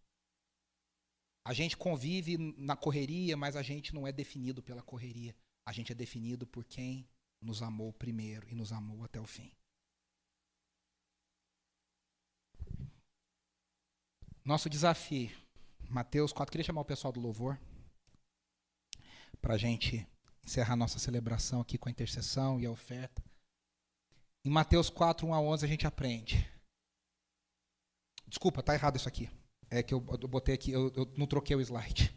A 1.45 1.53
gente 1.53 1.77
convive 1.77 2.38
na 2.57 2.75
correria, 2.75 3.38
mas 3.38 3.55
a 3.55 3.61
gente 3.61 3.95
não 3.95 4.05
é 4.05 4.11
definido 4.11 4.61
pela 4.61 4.81
correria. 4.81 5.33
A 5.65 5.71
gente 5.71 5.91
é 5.91 5.95
definido 5.95 6.45
por 6.45 6.65
quem 6.65 7.07
nos 7.41 7.61
amou 7.61 7.93
primeiro 7.93 8.49
e 8.49 8.55
nos 8.55 8.71
amou 8.71 9.03
até 9.03 9.19
o 9.19 9.25
fim. 9.25 9.51
Nosso 14.43 14.69
desafio, 14.69 15.29
Mateus 15.89 16.31
4, 16.31 16.51
queria 16.51 16.65
chamar 16.65 16.81
o 16.81 16.85
pessoal 16.85 17.11
do 17.11 17.19
louvor 17.19 17.59
para 19.41 19.55
a 19.55 19.57
gente 19.57 20.07
encerrar 20.45 20.75
nossa 20.77 20.99
celebração 20.99 21.59
aqui 21.59 21.77
com 21.77 21.89
a 21.89 21.91
intercessão 21.91 22.59
e 22.59 22.65
a 22.65 22.71
oferta. 22.71 23.21
Em 24.45 24.49
Mateus 24.49 24.89
4, 24.89 25.27
1 25.27 25.33
a 25.33 25.41
11, 25.41 25.65
a 25.65 25.67
gente 25.67 25.85
aprende. 25.85 26.49
Desculpa, 28.27 28.63
tá 28.63 28.73
errado 28.73 28.95
isso 28.95 29.07
aqui. 29.09 29.29
É 29.69 29.83
que 29.83 29.93
eu, 29.93 30.03
eu 30.21 30.27
botei 30.27 30.55
aqui, 30.55 30.71
eu, 30.71 30.93
eu, 30.95 31.05
não 31.17 31.27
troquei 31.27 31.55
o 31.55 31.61
slide. 31.61 32.15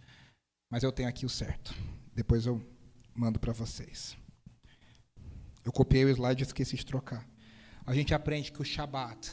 Mas 0.71 0.85
eu 0.85 0.93
tenho 0.93 1.09
aqui 1.09 1.27
o 1.27 1.29
certo. 1.29 1.75
Depois 2.15 2.47
eu 2.47 2.65
mando 3.13 3.41
para 3.41 3.53
vocês. 3.53 4.17
Eu 5.65 5.73
copiei 5.73 6.05
o 6.05 6.09
slide 6.09 6.43
e 6.43 6.47
esqueci 6.47 6.77
de 6.77 6.87
trocar. 6.87 7.29
A 7.85 7.95
gente 7.95 8.15
aprende 8.15 8.53
que 8.53 8.61
o 8.61 8.65
Shabat 8.65 9.33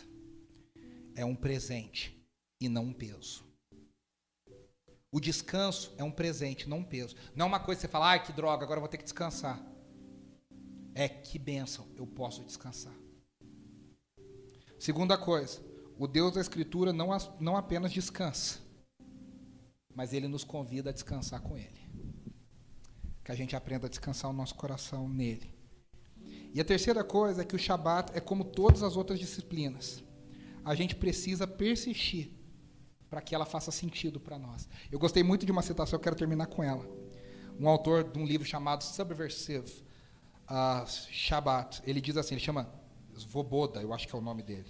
é 1.16 1.26
um 1.26 1.36
presente 1.36 2.18
e 2.60 2.68
não 2.68 2.86
um 2.86 2.94
peso. 2.94 3.46
O 5.12 5.20
descanso 5.20 5.94
é 5.98 6.04
um 6.04 6.12
presente, 6.12 6.68
não 6.68 6.80
um 6.80 6.84
peso. 6.84 7.16
Não 7.36 7.46
é 7.46 7.48
uma 7.48 7.60
coisa 7.60 7.80
que 7.80 7.88
você 7.88 7.92
fala, 7.92 8.10
ai 8.10 8.24
que 8.24 8.34
droga, 8.34 8.64
agora 8.64 8.78
eu 8.78 8.82
vou 8.82 8.90
ter 8.90 8.98
que 8.98 9.04
descansar. 9.04 9.60
É 10.94 11.08
que 11.08 11.40
bênção, 11.40 11.88
eu 11.96 12.06
posso 12.06 12.44
descansar. 12.44 12.94
Segunda 14.80 15.18
coisa, 15.18 15.62
o 15.98 16.08
Deus 16.08 16.34
da 16.34 16.42
Escritura 16.42 16.94
não, 16.94 17.10
não 17.40 17.58
apenas 17.58 17.92
descansa, 17.92 18.60
mas 19.96 20.14
ele 20.14 20.28
nos 20.28 20.44
convida 20.44 20.90
a 20.90 20.94
descansar 20.94 21.42
com 21.42 21.58
ele. 21.58 21.82
Que 23.24 23.32
a 23.32 23.36
gente 23.36 23.56
aprenda 23.56 23.88
a 23.88 23.90
descansar 23.90 24.30
o 24.30 24.34
nosso 24.34 24.56
coração 24.56 25.10
nele. 25.10 25.57
E 26.58 26.60
a 26.60 26.66
terceira 26.66 27.04
coisa 27.04 27.44
é 27.44 27.46
que 27.46 27.56
o 27.56 27.60
Shabat 27.60 28.18
é 28.18 28.20
como 28.20 28.44
todas 28.44 28.82
as 28.82 28.98
outras 28.98 29.20
disciplinas. 29.20 30.04
A 30.66 30.74
gente 30.74 30.96
precisa 30.96 31.46
persistir 31.46 32.32
para 33.12 33.22
que 33.22 33.36
ela 33.36 33.46
faça 33.46 33.70
sentido 33.70 34.20
para 34.20 34.40
nós. 34.40 34.68
Eu 34.92 34.98
gostei 34.98 35.22
muito 35.22 35.46
de 35.46 35.52
uma 35.52 35.62
citação, 35.62 35.98
eu 35.98 36.02
quero 36.02 36.16
terminar 36.16 36.48
com 36.48 36.64
ela. 36.64 36.84
Um 37.60 37.70
autor 37.70 38.04
de 38.06 38.18
um 38.18 38.26
livro 38.26 38.44
chamado 38.44 38.84
Subversive, 38.84 39.72
uh, 40.50 40.84
Shabbat, 41.12 41.84
ele 41.86 42.02
diz 42.02 42.18
assim, 42.18 42.34
ele 42.34 42.44
chama 42.44 42.68
Svoboda, 43.16 43.80
eu 43.80 43.94
acho 43.94 44.08
que 44.08 44.16
é 44.16 44.18
o 44.18 44.22
nome 44.22 44.42
dele. 44.42 44.66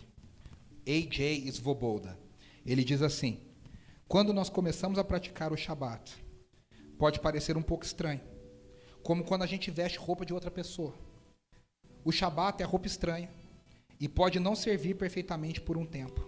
A.J. 0.85 1.49
Svoboda. 1.53 2.19
Ele 2.65 2.83
diz 2.83 3.01
assim: 3.01 3.39
Quando 4.09 4.33
nós 4.33 4.49
começamos 4.49 4.99
a 4.99 5.05
praticar 5.05 5.53
o 5.53 5.57
Shabat, 5.57 6.21
pode 6.97 7.21
parecer 7.21 7.55
um 7.55 7.63
pouco 7.63 7.85
estranho, 7.85 8.19
como 9.01 9.23
quando 9.23 9.43
a 9.43 9.47
gente 9.47 9.71
veste 9.71 9.97
roupa 9.97 10.25
de 10.25 10.33
outra 10.33 10.51
pessoa. 10.51 11.06
O 12.07 12.11
Shabat 12.13 12.63
é 12.63 12.65
roupa 12.65 12.87
estranha 12.87 13.29
e 13.99 14.07
pode 14.07 14.39
não 14.39 14.55
servir 14.55 14.95
perfeitamente 14.95 15.59
por 15.59 15.75
um 15.75 15.85
tempo. 15.85 16.25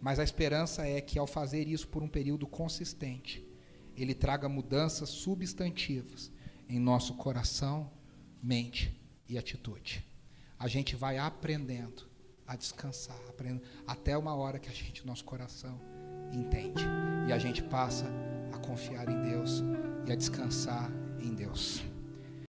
Mas 0.00 0.20
a 0.20 0.22
esperança 0.22 0.86
é 0.86 1.00
que, 1.00 1.18
ao 1.18 1.26
fazer 1.26 1.66
isso 1.66 1.88
por 1.88 2.04
um 2.04 2.08
período 2.08 2.46
consistente, 2.46 3.44
ele 3.96 4.14
traga 4.14 4.48
mudanças 4.48 5.08
substantivas 5.08 6.30
em 6.68 6.78
nosso 6.78 7.14
coração, 7.14 7.90
mente 8.40 8.96
e 9.28 9.36
atitude. 9.36 10.06
A 10.56 10.68
gente 10.68 10.94
vai 10.94 11.18
aprendendo 11.18 12.08
a 12.46 12.54
descansar, 12.54 13.18
aprendendo, 13.28 13.64
até 13.84 14.16
uma 14.16 14.36
hora 14.36 14.60
que 14.60 14.68
a 14.68 14.72
gente, 14.72 15.04
nosso 15.04 15.24
coração, 15.24 15.80
entende. 16.32 16.84
E 17.28 17.32
a 17.32 17.38
gente 17.38 17.60
passa 17.60 18.06
a 18.52 18.58
confiar 18.58 19.08
em 19.08 19.20
Deus 19.20 19.64
e 20.06 20.12
a 20.12 20.14
descansar 20.14 20.92
em 21.18 21.34
Deus. 21.34 21.82